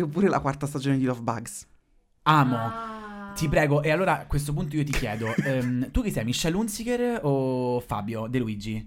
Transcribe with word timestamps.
Oppure 0.00 0.28
la 0.28 0.40
quarta 0.40 0.66
stagione 0.66 0.96
di 0.96 1.04
Love 1.04 1.20
Bugs. 1.20 1.66
Amo. 2.22 2.56
Ah. 2.56 3.32
Ti 3.34 3.46
prego, 3.48 3.82
e 3.82 3.90
allora 3.90 4.20
a 4.20 4.26
questo 4.26 4.54
punto 4.54 4.76
io 4.76 4.84
ti 4.84 4.92
chiedo, 4.92 5.34
ehm, 5.34 5.90
tu 5.90 6.02
chi 6.02 6.10
sei, 6.10 6.24
Michelle 6.24 6.56
Hunziker 6.56 7.20
o 7.22 7.78
Fabio 7.80 8.26
De 8.26 8.38
Luigi? 8.38 8.86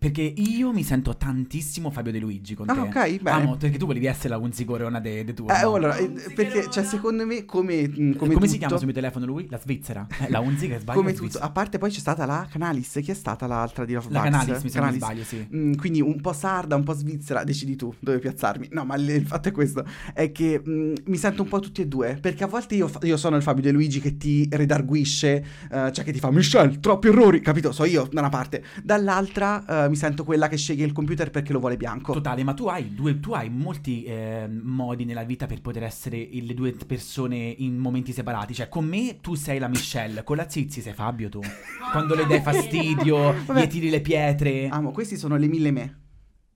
Perché 0.00 0.22
io 0.22 0.72
mi 0.72 0.82
sento 0.82 1.14
tantissimo 1.14 1.90
Fabio 1.90 2.10
De 2.10 2.18
Luigi 2.18 2.54
con 2.54 2.66
te. 2.66 2.72
Ah, 2.72 2.80
ok, 2.84 3.20
bene. 3.20 3.42
Amo, 3.42 3.56
perché 3.58 3.76
tu 3.76 3.84
volevi 3.84 4.06
essere 4.06 4.30
la 4.30 4.38
Hunzikorona 4.38 4.98
de, 4.98 5.26
de 5.26 5.34
tuo. 5.34 5.46
Eh, 5.48 5.60
no? 5.60 5.74
allora, 5.74 5.94
eh, 5.98 6.08
perché, 6.34 6.70
cioè, 6.70 6.84
secondo 6.84 7.26
me, 7.26 7.44
come, 7.44 7.86
mh, 7.86 7.92
come, 7.92 8.16
Come, 8.16 8.34
tutto, 8.34 8.46
si 8.46 8.56
chiama 8.56 8.76
sul 8.78 8.86
mio 8.86 8.94
telefono 8.94 9.26
lui? 9.26 9.46
La 9.50 9.58
Svizzera? 9.58 10.06
Eh, 10.18 10.30
la 10.30 10.40
Hunziker 10.40 10.80
sbaglio. 10.80 10.98
Come 11.00 11.12
tutto, 11.12 11.38
a 11.38 11.50
parte 11.50 11.76
poi 11.76 11.90
c'è 11.90 11.98
stata 11.98 12.24
la 12.24 12.48
Canalis, 12.50 12.98
chi 13.02 13.10
è 13.10 13.14
stata 13.14 13.46
l'altra 13.46 13.84
di 13.84 13.92
Love 13.92 14.06
La 14.08 14.22
Bugs? 14.22 14.30
Canalis, 14.38 14.62
mi 14.62 14.70
Canalis. 14.70 14.96
sbaglio, 14.96 15.24
sì. 15.24 15.48
Mm, 15.54 15.74
quindi 15.74 16.00
un 16.00 16.18
po' 16.22 16.32
sarda, 16.32 16.76
un 16.76 16.82
po' 16.82 16.94
svizzera, 16.94 17.44
decidi 17.44 17.76
tu 17.76 17.94
dove 17.98 18.20
piazzarmi. 18.20 18.68
No, 18.70 18.86
ma 18.86 18.94
il, 18.96 19.06
il 19.06 19.26
fatto 19.26 19.50
è 19.50 19.52
questo: 19.52 19.84
è 20.14 20.32
che 20.32 20.62
mm, 20.66 20.94
mi 21.04 21.18
sento 21.18 21.42
un 21.42 21.48
po' 21.48 21.60
tutti 21.60 21.82
e 21.82 21.86
due. 21.86 22.16
Perché 22.18 22.44
a 22.44 22.46
volte 22.46 22.74
io, 22.74 22.88
fa- 22.88 23.00
io 23.02 23.18
sono 23.18 23.36
il 23.36 23.42
Fabio 23.42 23.62
De 23.62 23.70
Luigi 23.70 24.00
che 24.00 24.16
ti 24.16 24.48
redarguisce, 24.50 25.44
eh, 25.70 25.92
cioè 25.92 26.04
che 26.04 26.12
ti 26.12 26.20
fa 26.20 26.30
Michelle, 26.30 26.80
troppi 26.80 27.08
errori, 27.08 27.42
capito? 27.42 27.70
So 27.70 27.84
io 27.84 28.08
da 28.10 28.20
una 28.20 28.30
parte. 28.30 28.64
Dall'altra 28.82 29.84
eh, 29.84 29.88
mi 29.90 29.96
sento 29.96 30.24
quella 30.24 30.48
che 30.48 30.56
sceglie 30.56 30.84
il 30.84 30.92
computer 30.92 31.30
perché 31.30 31.52
lo 31.52 31.58
vuole 31.58 31.76
bianco. 31.76 32.12
Totale, 32.14 32.42
ma 32.42 32.54
tu 32.54 32.66
hai, 32.66 32.94
due, 32.94 33.20
tu 33.20 33.32
hai 33.32 33.50
molti 33.50 34.04
eh, 34.04 34.48
modi 34.48 35.04
nella 35.04 35.24
vita 35.24 35.46
per 35.46 35.60
poter 35.60 35.82
essere 35.82 36.28
le 36.32 36.54
due 36.54 36.72
persone 36.72 37.36
in 37.36 37.76
momenti 37.76 38.12
separati. 38.12 38.54
Cioè, 38.54 38.68
con 38.68 38.86
me 38.86 39.18
tu 39.20 39.34
sei 39.34 39.58
la 39.58 39.68
Michelle, 39.68 40.24
con 40.24 40.36
la 40.36 40.48
Zizi 40.48 40.80
sei 40.80 40.94
Fabio 40.94 41.28
tu. 41.28 41.40
Quando 41.92 42.14
le 42.14 42.26
dai 42.26 42.40
fastidio, 42.40 43.34
Vabbè. 43.44 43.64
gli 43.64 43.68
tiri 43.68 43.90
le 43.90 44.00
pietre. 44.00 44.68
Amo, 44.68 44.92
questi 44.92 45.16
sono 45.16 45.36
le 45.36 45.46
mille 45.48 45.70
me. 45.70 45.98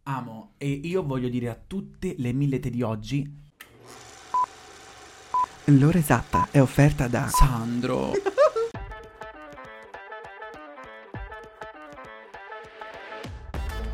Amo. 0.05 0.53
E 0.57 0.69
io 0.69 1.03
voglio 1.03 1.29
dire 1.29 1.49
a 1.49 1.59
tutte 1.67 2.15
le 2.17 2.33
millete 2.33 2.71
di 2.71 2.83
oggi, 2.83 3.43
L'ora 5.69 5.97
esatta 5.97 6.49
è 6.51 6.61
offerta 6.61 7.09
da. 7.09 7.27
Sandro. 7.29 8.13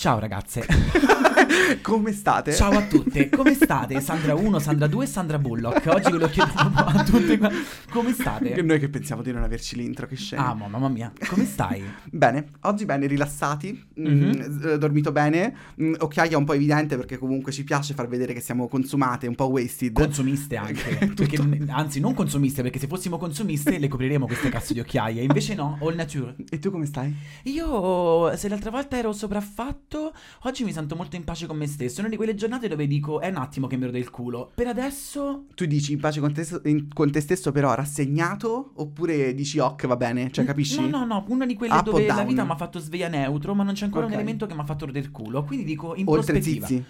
Ciao 0.00 0.18
ragazze. 0.18 0.64
Come 1.82 2.12
state? 2.12 2.54
Ciao 2.54 2.72
a 2.72 2.82
tutte. 2.86 3.28
Come 3.28 3.52
state? 3.52 4.00
Sandra 4.00 4.34
1, 4.34 4.58
Sandra 4.58 4.86
2 4.86 5.04
e 5.04 5.06
Sandra 5.06 5.38
Bullock. 5.38 5.86
Oggi 5.88 6.10
ve 6.10 6.16
lo 6.18 6.28
chiedo 6.30 6.50
a 6.54 7.04
tutte. 7.04 7.38
Come 7.90 8.14
Che 8.14 8.22
state? 8.22 8.62
noi 8.62 8.78
che 8.78 8.88
pensiamo 8.88 9.20
di 9.20 9.30
non 9.30 9.42
averci 9.42 9.76
l'intro, 9.76 10.06
che 10.06 10.16
scena. 10.16 10.46
Ah, 10.48 10.54
ma- 10.54 10.68
mamma 10.68 10.88
mia. 10.88 11.12
Come 11.28 11.44
stai? 11.44 11.82
Bene, 12.10 12.46
oggi 12.62 12.86
bene, 12.86 13.06
rilassati, 13.06 13.88
mm, 14.00 14.06
Mhm. 14.06 14.68
eh, 14.68 14.78
dormito 14.78 15.12
bene, 15.12 15.54
mm, 15.80 15.94
occhiaia 15.98 16.38
un 16.38 16.44
po' 16.46 16.54
evidente 16.54 16.96
perché 16.96 17.18
comunque 17.18 17.52
ci 17.52 17.62
piace 17.62 17.92
far 17.92 18.08
vedere 18.08 18.32
che 18.32 18.40
siamo 18.40 18.68
consumate, 18.68 19.26
un 19.26 19.34
po' 19.34 19.48
wasted. 19.50 19.92
Consumiste 19.92 20.56
anche. 20.56 21.08
Perché, 21.14 21.36
anzi, 21.68 22.00
non 22.00 22.14
consumiste, 22.14 22.62
perché 22.62 22.78
se 22.78 22.86
fossimo 22.86 23.18
consumiste 23.18 23.78
le 23.78 23.88
copriremo 23.88 24.24
queste 24.26 24.48
cazzo 24.48 24.72
di 24.72 24.80
occhiaie. 24.80 25.20
Invece 25.22 25.54
no, 25.54 25.76
all 25.82 25.94
nature. 25.94 26.34
e 26.48 26.58
tu 26.58 26.70
come 26.70 26.86
stai? 26.86 27.14
Io, 27.44 28.34
se 28.36 28.48
l'altra 28.48 28.70
volta 28.70 28.96
ero 28.96 29.12
sopraffatto, 29.12 29.89
oggi 30.42 30.64
mi 30.64 30.72
sento 30.72 30.94
molto 30.96 31.16
in 31.16 31.24
pace 31.24 31.46
con 31.46 31.56
me 31.56 31.66
stesso. 31.66 31.96
È 31.98 32.00
una 32.00 32.08
di 32.10 32.16
quelle 32.16 32.34
giornate 32.34 32.68
dove 32.68 32.86
dico, 32.86 33.20
è 33.20 33.28
un 33.28 33.36
attimo 33.36 33.66
che 33.66 33.76
mi 33.76 33.82
ero 33.84 33.92
del 33.92 34.10
culo. 34.10 34.50
Per 34.54 34.66
adesso... 34.66 35.46
Tu 35.54 35.66
dici 35.66 35.92
in 35.92 36.00
pace 36.00 36.20
con 36.20 36.32
te, 36.32 36.44
stesso- 36.44 36.66
in- 36.68 36.88
con 36.92 37.10
te 37.10 37.20
stesso 37.20 37.50
però 37.52 37.74
rassegnato 37.74 38.72
oppure 38.76 39.34
dici 39.34 39.58
ok 39.58 39.86
va 39.86 39.96
bene, 39.96 40.30
cioè 40.30 40.44
capisci? 40.44 40.80
No, 40.80 40.98
no, 40.98 41.04
no, 41.04 41.24
una 41.28 41.46
di 41.46 41.54
quelle 41.54 41.74
Up 41.74 41.84
dove 41.84 42.06
la 42.06 42.22
vita 42.24 42.44
mi 42.44 42.50
ha 42.50 42.56
fatto 42.56 42.78
sveglia 42.78 43.08
neutro, 43.08 43.54
ma 43.54 43.62
non 43.64 43.74
c'è 43.74 43.84
ancora 43.84 44.04
Ok. 44.04 44.10
un 44.12 44.16
elemento 44.18 44.46
che 44.46 44.54
mi 44.54 44.60
ha 44.60 44.64
fatto 44.64 44.86
del 44.86 45.10
culo. 45.10 45.42
Quindi 45.44 45.64
dico 45.64 45.94
in 45.94 46.04
Oltre 46.08 46.32
prospettiva. 46.34 46.66
zizi, 46.66 46.84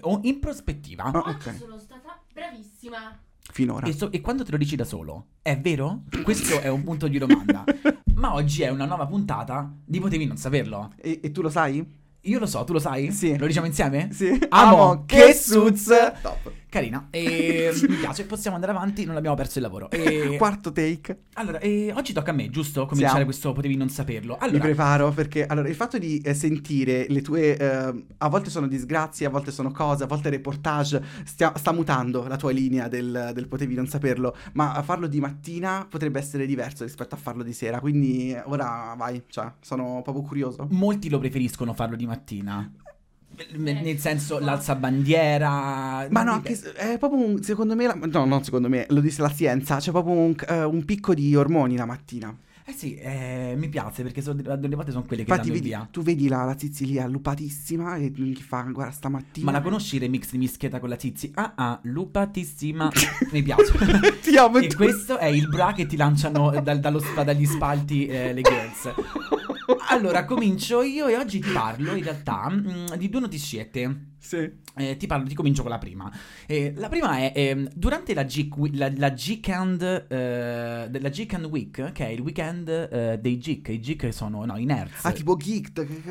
O 0.00 0.20
in 0.24 0.38
prospettiva. 0.40 1.04
Ah, 1.04 1.18
Oggi 1.26 1.48
ok. 1.48 1.56
sono 1.58 1.78
stata 1.78 2.20
bravissima. 2.32 3.18
finora. 3.52 3.86
E, 3.86 3.92
so- 3.92 4.10
e 4.12 4.20
quando 4.20 4.44
te 4.44 4.50
lo 4.50 4.56
dici 4.56 4.76
da 4.76 4.84
solo? 4.84 5.26
È 5.42 5.58
vero? 5.58 6.02
Questo 6.22 6.60
è 6.60 6.68
un 6.68 6.82
punto 6.84 7.08
di 7.08 7.16
domanda. 7.18 7.64
Ma 8.16 8.34
oggi 8.34 8.62
è 8.62 8.68
una 8.70 8.84
nuova 8.86 9.06
puntata 9.06 9.72
di 9.84 10.00
Potevi 10.00 10.26
non 10.26 10.36
saperlo. 10.36 10.92
E, 10.96 11.20
e 11.22 11.30
tu 11.30 11.42
lo 11.42 11.48
sai? 11.50 12.04
Io 12.26 12.38
lo 12.40 12.46
so, 12.46 12.64
tu 12.64 12.72
lo 12.72 12.78
sai? 12.78 13.12
Sì. 13.12 13.36
Lo 13.36 13.46
diciamo 13.46 13.66
insieme? 13.66 14.08
Sì. 14.12 14.36
Amo, 14.48 15.04
che 15.06 15.32
suz! 15.32 15.86
Top. 16.20 16.50
Carina. 16.76 17.08
E 17.10 17.72
mi 17.88 17.96
piace, 17.96 18.26
possiamo 18.26 18.56
andare 18.56 18.72
avanti, 18.72 19.06
non 19.06 19.16
abbiamo 19.16 19.34
perso 19.34 19.58
il 19.58 19.64
lavoro. 19.64 19.90
E... 19.90 20.36
Quarto 20.38 20.72
take. 20.72 21.22
Allora, 21.34 21.58
e 21.58 21.90
oggi 21.94 22.12
tocca 22.12 22.32
a 22.32 22.34
me, 22.34 22.50
giusto? 22.50 22.84
Cominciare 22.84 23.10
Siamo. 23.12 23.24
questo 23.24 23.52
Potevi 23.52 23.76
non 23.76 23.88
saperlo. 23.88 24.34
Mi 24.34 24.46
Allora, 24.46 24.64
preparo 24.64 25.10
perché 25.10 25.46
allora 25.46 25.68
il 25.68 25.74
fatto 25.74 25.96
di 25.96 26.18
eh, 26.18 26.34
sentire 26.34 27.06
le 27.08 27.22
tue 27.22 27.56
eh, 27.56 28.04
a 28.18 28.28
volte 28.28 28.50
sono 28.50 28.66
disgrazie, 28.66 29.26
a 29.26 29.30
volte 29.30 29.50
sono 29.50 29.70
cose, 29.70 30.04
a 30.04 30.06
volte 30.06 30.28
reportage, 30.28 31.02
stia- 31.24 31.56
sta 31.56 31.72
mutando 31.72 32.26
la 32.26 32.36
tua 32.36 32.52
linea 32.52 32.88
del, 32.88 33.30
del 33.32 33.48
potevi 33.48 33.74
non 33.74 33.86
saperlo, 33.86 34.36
ma 34.52 34.82
farlo 34.82 35.06
di 35.06 35.20
mattina 35.20 35.86
potrebbe 35.88 36.18
essere 36.18 36.44
diverso 36.44 36.84
rispetto 36.84 37.14
a 37.14 37.18
farlo 37.18 37.42
di 37.42 37.52
sera, 37.54 37.80
quindi 37.80 38.36
ora 38.44 38.94
vai, 38.96 39.22
cioè 39.28 39.50
sono 39.60 40.00
proprio 40.02 40.22
curioso. 40.22 40.66
molti 40.70 41.08
lo 41.08 41.18
preferiscono 41.18 41.72
farlo 41.72 41.96
di 41.96 42.06
mattina. 42.06 42.70
Eh, 43.34 43.56
Nel 43.58 43.98
senso, 43.98 44.38
l'alzabandiera. 44.38 46.06
Ma 46.10 46.22
no, 46.22 46.32
anche 46.32 46.58
è 46.74 46.96
proprio 46.98 47.24
un, 47.24 47.42
secondo 47.42 47.74
me, 47.74 47.86
la- 47.86 47.98
no, 48.00 48.24
non 48.24 48.42
secondo 48.44 48.68
me, 48.68 48.86
lo 48.90 49.00
dice 49.00 49.20
la 49.22 49.28
scienza, 49.30 49.76
c'è 49.78 49.90
proprio 49.90 50.14
un, 50.14 50.34
eh, 50.48 50.64
un 50.64 50.84
picco 50.84 51.14
di 51.14 51.34
ormoni 51.34 51.76
la 51.76 51.84
mattina. 51.86 52.34
Eh 52.68 52.72
sì, 52.72 52.96
eh, 52.96 53.54
mi 53.56 53.68
piace 53.68 54.02
perché 54.02 54.20
so- 54.20 54.32
delle 54.32 54.74
volte 54.74 54.90
sono 54.90 55.04
quelle 55.04 55.22
che 55.22 55.30
Infatti 55.30 55.50
vedi, 55.52 55.68
via. 55.68 55.86
tu 55.88 56.02
vedi 56.02 56.26
la, 56.26 56.42
la 56.42 56.58
Zizi 56.58 56.84
lì 56.84 56.98
allupatissima 56.98 57.94
e 57.94 58.10
chi 58.10 58.42
fa, 58.42 58.62
guarda 58.62 58.90
stamattina. 58.92 59.46
Ma 59.46 59.52
la 59.52 59.62
conosci 59.62 59.94
il 59.96 60.00
remix 60.00 60.30
di 60.32 60.38
Mischieta 60.38 60.80
con 60.80 60.88
la 60.88 60.98
Zizi? 60.98 61.30
Ah 61.34 61.52
ah, 61.54 61.78
lupatissima. 61.82 62.90
mi 63.30 63.42
piace. 63.44 63.72
Ti 64.20 64.36
amo 64.36 64.58
e 64.58 64.66
tu. 64.66 64.76
questo 64.76 65.16
è 65.18 65.26
il 65.26 65.46
bra 65.48 65.74
che 65.74 65.86
ti 65.86 65.96
lanciano 65.96 66.50
dal- 66.60 66.80
dallo 66.80 66.98
spa- 66.98 67.22
dagli 67.22 67.46
spalti 67.46 68.06
eh, 68.06 68.32
le 68.32 68.40
girls. 68.40 68.94
Allora, 69.88 70.24
comincio 70.24 70.82
io 70.82 71.06
e 71.08 71.16
oggi 71.16 71.40
ti 71.40 71.50
parlo 71.50 71.94
in 71.94 72.02
realtà 72.04 72.48
mm, 72.50 72.94
di 72.96 73.08
due 73.08 73.20
notiziette. 73.20 74.14
Sì. 74.26 74.50
Eh, 74.78 74.96
ti 74.96 75.06
parlo, 75.06 75.26
ti 75.28 75.34
comincio 75.34 75.62
con 75.62 75.70
la 75.70 75.78
prima. 75.78 76.10
Eh, 76.46 76.72
la 76.76 76.88
prima 76.88 77.16
è 77.18 77.32
ehm, 77.34 77.70
durante 77.72 78.12
la, 78.12 78.24
Geek 78.24 78.54
la, 78.72 78.92
la 78.96 79.12
Geekend, 79.14 80.06
eh, 80.08 81.00
la 81.00 81.08
Geekend 81.10 81.44
Week, 81.44 81.92
che 81.92 82.06
è 82.06 82.10
il 82.10 82.20
weekend 82.20 82.68
eh, 82.68 83.18
dei 83.20 83.38
geek. 83.38 83.68
I 83.68 83.78
geek 83.78 84.12
sono 84.12 84.44
no, 84.44 84.56
i 84.56 84.64
nerds. 84.64 85.04
Ah, 85.04 85.12
tipo 85.12 85.36
che- 85.36 85.62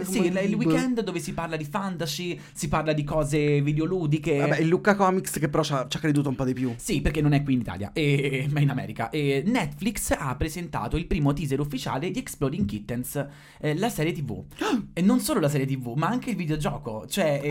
Sì, 0.04 0.28
il, 0.28 0.42
il 0.46 0.54
weekend 0.56 1.02
dove 1.02 1.20
si 1.20 1.34
parla 1.34 1.58
di 1.58 1.66
fantasy, 1.66 2.40
si 2.54 2.70
parla 2.70 2.94
di 2.94 3.04
cose 3.04 3.62
videoludiche. 3.62 4.38
Vabbè, 4.38 4.60
il 4.60 4.68
Lucca 4.68 4.96
Comics 4.96 5.38
che 5.38 5.50
però 5.50 5.62
ci 5.62 5.74
ha, 5.74 5.86
creduto 5.88 6.30
un 6.30 6.36
po' 6.36 6.46
di 6.46 6.54
più. 6.54 6.74
Sì, 6.78 7.02
perché 7.02 7.22
non 7.22 7.34
è 7.34 7.44
qui 7.44 7.54
in 7.54 7.60
Italia, 7.60 7.92
e- 7.94 8.48
ma 8.50 8.62
in 8.62 8.70
America. 8.70 9.10
E 9.10 9.44
Netflix 9.46 10.16
ha 10.18 10.34
presentato 10.38 10.96
il 10.96 11.06
primo 11.06 11.34
teaser 11.34 11.60
ufficiale 11.60 12.10
di 12.10 12.20
Exploding 12.20 12.66
Kittens, 12.66 13.28
eh, 13.60 13.76
la 13.76 13.90
serie 13.90 14.14
TV. 14.14 14.44
e 14.94 15.02
non 15.02 15.20
solo 15.20 15.42
la 15.42 15.50
serie 15.50 15.68
TV, 15.68 15.94
ma 15.96 16.08
anche 16.08 16.30
il 16.30 16.36
videogioco. 16.36 17.06
Cioè, 17.08 17.42
eh, 17.44 17.50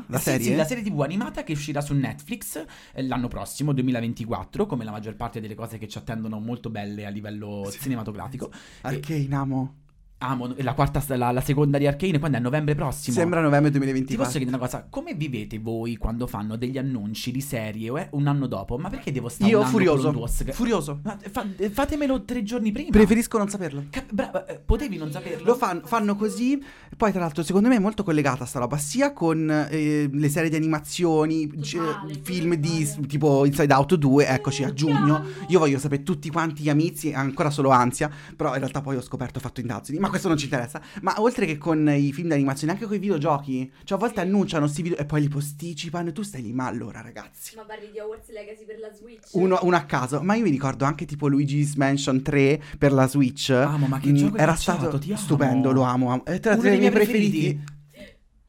Animata? 0.00 0.12
La 0.12 0.18
sì, 0.18 0.24
serie? 0.24 0.46
Sì, 0.46 0.54
la 0.54 0.64
serie 0.64 0.82
TV 0.84 1.00
animata 1.00 1.42
che 1.42 1.52
uscirà 1.52 1.80
su 1.80 1.94
Netflix 1.94 2.64
eh, 2.92 3.02
l'anno 3.02 3.28
prossimo, 3.28 3.72
2024, 3.72 4.66
come 4.66 4.84
la 4.84 4.90
maggior 4.90 5.14
parte 5.16 5.40
delle 5.40 5.54
cose 5.54 5.78
che 5.78 5.88
ci 5.88 5.98
attendono 5.98 6.38
molto 6.40 6.70
belle 6.70 7.06
a 7.06 7.10
livello 7.10 7.68
Sì. 7.70 7.80
cinematografico. 7.80 8.50
Arcane, 8.82 9.34
amo. 9.34 9.74
Amo, 10.22 10.52
la 10.58 10.74
quarta, 10.74 11.02
la, 11.16 11.30
la 11.30 11.40
seconda 11.40 11.78
di 11.78 11.86
Arcane, 11.86 12.18
quando 12.18 12.36
è 12.36 12.40
a 12.40 12.42
novembre 12.42 12.74
prossimo. 12.74 13.16
Sembra 13.16 13.40
novembre 13.40 13.70
Ti 13.70 13.78
2024. 13.78 14.22
posso 14.22 14.36
chiedere 14.36 14.54
una 14.58 14.66
cosa? 14.66 14.86
Come 14.90 15.14
vivete 15.14 15.58
voi 15.58 15.96
quando 15.96 16.26
fanno 16.26 16.56
degli 16.56 16.76
annunci 16.76 17.30
di 17.32 17.40
serie 17.40 17.88
o 17.88 17.96
è 17.96 18.06
un 18.12 18.26
anno 18.26 18.46
dopo? 18.46 18.76
Ma 18.76 18.90
perché 18.90 19.12
devo 19.12 19.30
stare 19.30 19.48
Io 19.50 19.56
un 19.60 19.62
anno 19.64 19.72
furioso. 19.72 20.12
con? 20.12 20.28
Furioso. 20.28 21.00
Ma 21.04 21.16
fa- 21.30 21.46
fatemelo 21.70 22.22
tre 22.24 22.42
giorni 22.42 22.70
prima. 22.70 22.90
Preferisco 22.90 23.38
non 23.38 23.48
saperlo. 23.48 23.84
Cap- 23.88 24.12
brava, 24.12 24.44
eh, 24.44 24.58
potevi 24.58 24.98
non 24.98 25.10
saperlo? 25.10 25.42
Lo 25.42 25.54
fan- 25.54 25.80
fanno 25.86 26.14
così. 26.16 26.62
Poi, 26.94 27.12
tra 27.12 27.20
l'altro, 27.20 27.42
secondo 27.42 27.68
me 27.68 27.76
è 27.76 27.80
molto 27.80 28.04
collegata 28.04 28.44
sta 28.44 28.58
roba. 28.58 28.76
Sia 28.76 29.14
con 29.14 29.48
eh, 29.70 30.06
le 30.12 30.28
serie 30.28 30.50
di 30.50 30.56
animazioni, 30.56 31.48
c- 31.48 31.76
Totale, 31.78 32.20
film 32.22 32.56
di 32.56 32.86
tipo 33.08 33.46
Inside 33.46 33.72
Out 33.72 33.94
2. 33.94 34.26
Eccoci 34.26 34.64
a 34.64 34.72
giugno. 34.74 35.24
Io 35.48 35.58
voglio 35.58 35.78
sapere 35.78 36.02
tutti 36.02 36.28
quanti 36.28 36.62
gli 36.62 36.68
amici. 36.68 37.10
Ancora 37.10 37.48
solo 37.48 37.70
ansia. 37.70 38.10
Però 38.36 38.52
in 38.52 38.58
realtà 38.58 38.82
poi 38.82 38.96
ho 38.96 39.00
scoperto, 39.00 39.38
ho 39.38 39.40
fatto 39.40 39.60
indagini. 39.60 39.98
Ma 39.98 40.08
questo 40.10 40.28
non 40.28 40.36
ci 40.36 40.44
interessa. 40.44 40.80
Ma 41.02 41.14
oltre 41.20 41.46
che 41.46 41.56
con 41.56 41.88
i 41.88 42.12
film 42.12 42.28
d'animazione, 42.28 42.72
anche 42.74 42.84
con 42.86 42.94
i 42.96 42.98
videogiochi. 42.98 43.72
Cioè, 43.84 43.96
a 43.96 44.00
volte 44.00 44.20
Sì. 44.20 44.26
annunciano 44.26 44.66
sti 44.66 44.82
video 44.82 44.98
e 44.98 45.04
poi 45.06 45.20
li 45.22 45.28
posticipano 45.28 46.08
e 46.08 46.12
tu 46.12 46.22
stai 46.22 46.42
lì. 46.42 46.52
Ma 46.52 46.66
allora, 46.66 47.00
ragazzi. 47.00 47.54
Ma 47.56 47.62
parli 47.62 47.90
di 47.92 47.98
Hogwarts 47.98 48.30
Legacy 48.30 48.64
per 48.66 48.78
la 48.78 48.92
Switch? 48.92 49.28
Uno, 49.32 49.58
uno 49.62 49.76
a 49.76 49.84
caso, 49.84 50.20
ma 50.22 50.34
io 50.34 50.42
mi 50.44 50.50
ricordo 50.50 50.84
anche 50.84 51.04
tipo 51.06 51.28
Luigi's 51.28 51.74
Mansion 51.76 52.22
3 52.22 52.60
per 52.78 52.92
la 52.92 53.06
Switch. 53.08 53.50
Amo, 53.50 53.86
ma 53.86 53.98
che 53.98 54.10
Mm, 54.10 54.14
gioco 54.16 54.36
Era 54.36 54.54
stato 54.54 54.98
ti 54.98 55.10
amo. 55.12 55.18
stupendo, 55.20 55.72
lo 55.72 55.82
amo. 55.82 56.10
amo. 56.10 56.24
È 56.24 56.40
tra, 56.40 56.52
Uno 56.52 56.60
tra 56.60 56.68
i 56.68 56.70
dei 56.72 56.78
miei 56.80 56.90
miei 56.90 57.04
preferiti. 57.04 57.78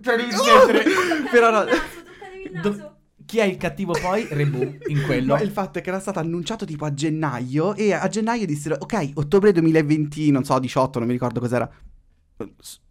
Cioè, 0.04 0.16
devi 0.18 0.34
Oh! 0.34 0.44
smettere. 0.44 0.84
Però 1.32 1.52
no. 1.52 1.60
Toccatevi 1.66 1.76
il 1.76 1.82
naso, 1.82 2.04
toccatevi 2.04 2.44
il 2.56 2.62
Do- 2.62 2.70
naso. 2.76 2.91
Chi 3.32 3.38
è 3.38 3.46
il 3.46 3.56
cattivo 3.56 3.94
poi? 3.94 4.28
Rebu 4.30 4.62
in 4.88 5.04
quello. 5.06 5.38
No, 5.38 5.42
il 5.42 5.52
fatto 5.52 5.80
è 5.80 5.82
che 5.82 5.88
era 5.88 6.02
stato 6.02 6.20
annunciato 6.20 6.66
tipo 6.66 6.84
a 6.84 6.94
gennaio 6.94 7.76
e 7.76 7.94
a 7.94 8.06
gennaio 8.10 8.46
dissero 8.46 8.76
ok, 8.78 9.12
ottobre 9.14 9.54
2020, 9.54 10.32
non 10.32 10.44
so, 10.44 10.60
18, 10.60 11.00
non 11.00 11.08
mi 11.08 11.14
ricordo 11.14 11.40
cos'era. 11.40 11.72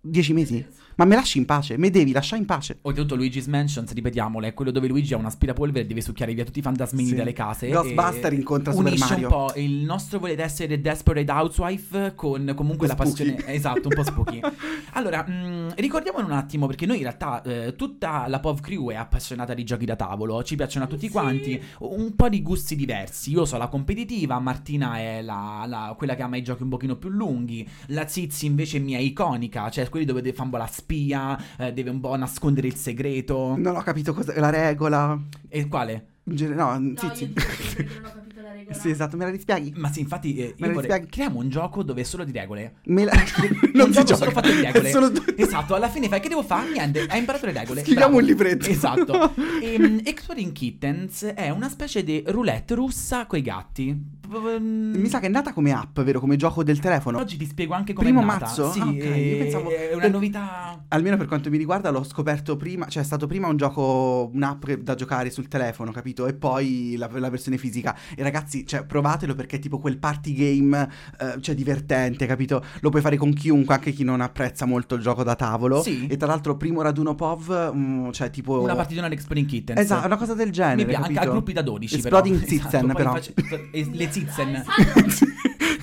10 0.00 0.32
mesi? 0.32 0.66
Ma 1.00 1.06
me 1.06 1.14
lasci 1.14 1.38
in 1.38 1.46
pace, 1.46 1.78
me 1.78 1.88
devi 1.88 2.12
lasciare 2.12 2.42
in 2.42 2.46
pace. 2.46 2.76
Oltretutto 2.82 3.14
Luigi's 3.16 3.46
Mansion, 3.46 3.86
ripetiamolo, 3.90 4.44
è 4.44 4.52
quello 4.52 4.70
dove 4.70 4.86
Luigi 4.86 5.14
ha 5.14 5.16
un 5.16 5.24
aspirapolvere 5.24 5.84
e 5.84 5.86
deve 5.86 6.02
succhiare 6.02 6.34
via 6.34 6.44
tutti 6.44 6.58
i 6.58 6.62
fantasmini 6.62 7.08
Sì. 7.08 7.14
dalle 7.14 7.32
case. 7.32 7.70
Ghostbuster 7.70 8.34
incontra 8.34 8.74
Super 8.74 8.98
Mario. 8.98 9.26
un 9.28 9.32
po' 9.32 9.52
il 9.56 9.70
nostro 9.82 10.18
voler 10.18 10.38
essere 10.40 10.78
Desperate 10.78 11.32
Housewife 11.32 12.12
con 12.14 12.52
comunque 12.54 12.86
Un 12.86 12.92
la 12.94 13.02
passione... 13.02 13.30
spooky. 13.30 13.50
Esatto, 13.54 13.88
un 13.88 13.94
po' 13.94 14.02
spooky. 14.02 14.40
allora, 14.92 15.22
mh, 15.26 15.76
ricordiamolo 15.76 16.26
un 16.26 16.32
attimo 16.32 16.66
perché 16.66 16.84
noi 16.84 16.96
in 16.96 17.02
realtà 17.04 17.40
eh, 17.44 17.74
tutta 17.76 18.26
la 18.28 18.38
POV 18.40 18.60
crew 18.60 18.90
è 18.90 18.96
appassionata 18.96 19.54
di 19.54 19.64
giochi 19.64 19.86
da 19.86 19.96
tavolo, 19.96 20.42
ci 20.42 20.54
piacciono 20.56 20.84
a 20.84 20.88
tutti 20.88 21.06
Sì. 21.06 21.12
quanti, 21.12 21.58
un 21.78 22.14
po' 22.14 22.28
di 22.28 22.42
gusti 22.42 22.76
diversi. 22.76 23.30
Io 23.30 23.46
sono 23.46 23.62
la 23.62 23.68
competitiva, 23.68 24.38
Martina 24.38 24.98
è 24.98 25.22
la, 25.22 25.64
la- 25.66 25.94
quella 25.96 26.14
che 26.14 26.20
ama 26.20 26.36
i 26.36 26.42
giochi 26.42 26.62
un 26.62 26.68
pochino 26.68 26.96
più 26.96 27.08
lunghi, 27.08 27.66
la 27.86 28.06
Zizi 28.06 28.44
invece 28.44 28.78
mia 28.80 28.98
è 28.98 29.00
iconica, 29.00 29.70
cioè 29.70 29.88
quelli 29.88 30.04
dove 30.04 30.20
po' 30.50 30.58
la 30.58 30.66
spia, 30.90 31.38
eh, 31.56 31.72
deve 31.72 31.90
un 31.90 32.00
po' 32.00 32.16
nascondere 32.16 32.66
il 32.66 32.74
segreto. 32.74 33.54
Non 33.56 33.76
ho 33.76 33.82
capito 33.82 34.12
cosa 34.12 34.38
la 34.38 34.50
regola. 34.50 35.18
E 35.48 35.68
quale? 35.68 36.06
No, 36.24 36.78
No, 36.78 36.94
sì, 36.96 37.06
io 37.06 37.28
non 37.28 38.04
ho 38.04 38.12
capito 38.12 38.29
la 38.50 38.56
regola. 38.58 38.76
Sì, 38.78 38.90
esatto, 38.90 39.16
me 39.16 39.24
la 39.24 39.30
rispieghi? 39.30 39.72
Ma 39.76 39.90
sì, 39.92 40.00
infatti, 40.00 40.36
eh, 40.36 40.54
Me 40.58 40.66
io 40.66 40.72
la 40.74 40.80
vorrei... 40.80 41.06
creiamo 41.06 41.38
un 41.38 41.48
gioco 41.48 41.82
dove 41.82 42.00
è 42.00 42.04
solo 42.04 42.24
di 42.24 42.32
regole. 42.32 42.74
Me 42.84 43.04
la... 43.04 43.12
un 43.42 43.70
non 43.74 43.86
si 43.86 43.92
gioco 43.92 44.04
gioca. 44.04 44.16
solo 44.16 44.30
fatto 44.32 44.50
di 44.52 44.60
regole. 44.62 44.90
Solo 44.90 45.08
due- 45.10 45.34
Esatto, 45.36 45.74
alla 45.74 45.88
fine 45.88 46.08
fai 46.08 46.20
che 46.20 46.28
devo 46.28 46.42
fare? 46.42 46.70
Niente, 46.70 47.06
hai 47.08 47.18
imparato 47.18 47.46
le 47.46 47.52
regole. 47.52 47.82
Scriviamo 47.82 48.16
un 48.16 48.22
libretto. 48.22 48.66
Esatto. 48.66 49.34
Ehm, 49.62 50.00
Exploding 50.04 50.52
Kittens 50.52 51.24
è 51.24 51.50
una 51.50 51.68
specie 51.68 52.02
di 52.04 52.22
roulette 52.26 52.74
russa 52.74 53.26
coi 53.26 53.42
gatti. 53.42 54.18
Mi 54.30 55.08
sa 55.08 55.18
che 55.18 55.26
è 55.26 55.28
nata 55.28 55.52
come 55.52 55.72
app, 55.72 55.98
vero? 56.00 56.20
Come 56.20 56.36
gioco 56.36 56.62
del 56.62 56.78
telefono. 56.78 57.18
Oggi 57.18 57.36
ti 57.36 57.46
spiego 57.46 57.74
anche 57.74 57.92
come 57.92 58.06
Primo 58.10 58.22
è 58.22 58.26
nata. 58.26 58.44
mazzo? 58.46 58.70
Sì, 58.70 58.78
Ah, 58.80 58.86
ok, 58.88 58.94
io 58.94 59.02
è- 59.34 59.36
pensavo- 59.38 59.70
è 59.70 59.90
una 59.92 60.02
per- 60.02 60.10
novità. 60.12 60.84
Almeno 60.88 61.16
per 61.16 61.26
quanto 61.26 61.50
mi 61.50 61.56
riguarda 61.58 61.90
l'ho 61.90 62.04
scoperto 62.04 62.56
prima, 62.56 62.86
cioè 62.86 63.02
è 63.02 63.06
stato 63.06 63.26
prima 63.26 63.48
un 63.48 63.56
gioco, 63.56 64.30
un'app 64.32 64.70
da 64.70 64.94
giocare 64.94 65.30
sul 65.30 65.48
telefono, 65.48 65.90
capito? 65.90 66.26
E 66.28 66.34
poi 66.34 66.94
la, 66.96 67.08
la 67.12 67.28
versione 67.28 67.58
fisica. 67.58 67.96
E 68.14 68.22
ragazzi, 68.22 68.39
cioè 68.66 68.84
provatelo 68.84 69.34
perché 69.34 69.56
è 69.56 69.58
tipo 69.58 69.78
quel 69.78 69.98
party 69.98 70.32
game, 70.32 70.88
eh, 71.18 71.40
cioè 71.40 71.54
divertente, 71.54 72.26
capito? 72.26 72.64
Lo 72.80 72.90
puoi 72.90 73.02
fare 73.02 73.16
con 73.16 73.32
chiunque, 73.32 73.74
anche 73.74 73.92
chi 73.92 74.04
non 74.04 74.20
apprezza 74.20 74.64
molto 74.64 74.94
il 74.94 75.02
gioco 75.02 75.22
da 75.22 75.34
tavolo. 75.34 75.82
Sì. 75.82 76.06
E 76.06 76.16
tra 76.16 76.26
l'altro 76.26 76.56
primo 76.56 76.82
raduno 76.82 77.14
POV, 77.14 77.74
mm, 77.74 78.10
cioè 78.10 78.30
tipo... 78.30 78.60
Una 78.60 78.74
partitona 78.74 79.08
di 79.08 79.14
Exploding 79.14 79.46
Kittens. 79.46 79.80
Esatto, 79.80 80.06
una 80.06 80.16
cosa 80.16 80.34
del 80.34 80.50
genere, 80.50 80.76
Mi 80.76 80.84
piace, 80.86 81.06
anche 81.08 81.18
a 81.18 81.26
gruppi 81.26 81.52
da 81.52 81.62
12 81.62 81.94
Exploding 81.96 82.36
però. 82.38 82.48
Zitzen, 82.48 82.90
Esatto, 82.90 83.32
però. 83.42 83.62
e 83.70 83.88
le 83.92 84.08
zitzen. 84.10 84.64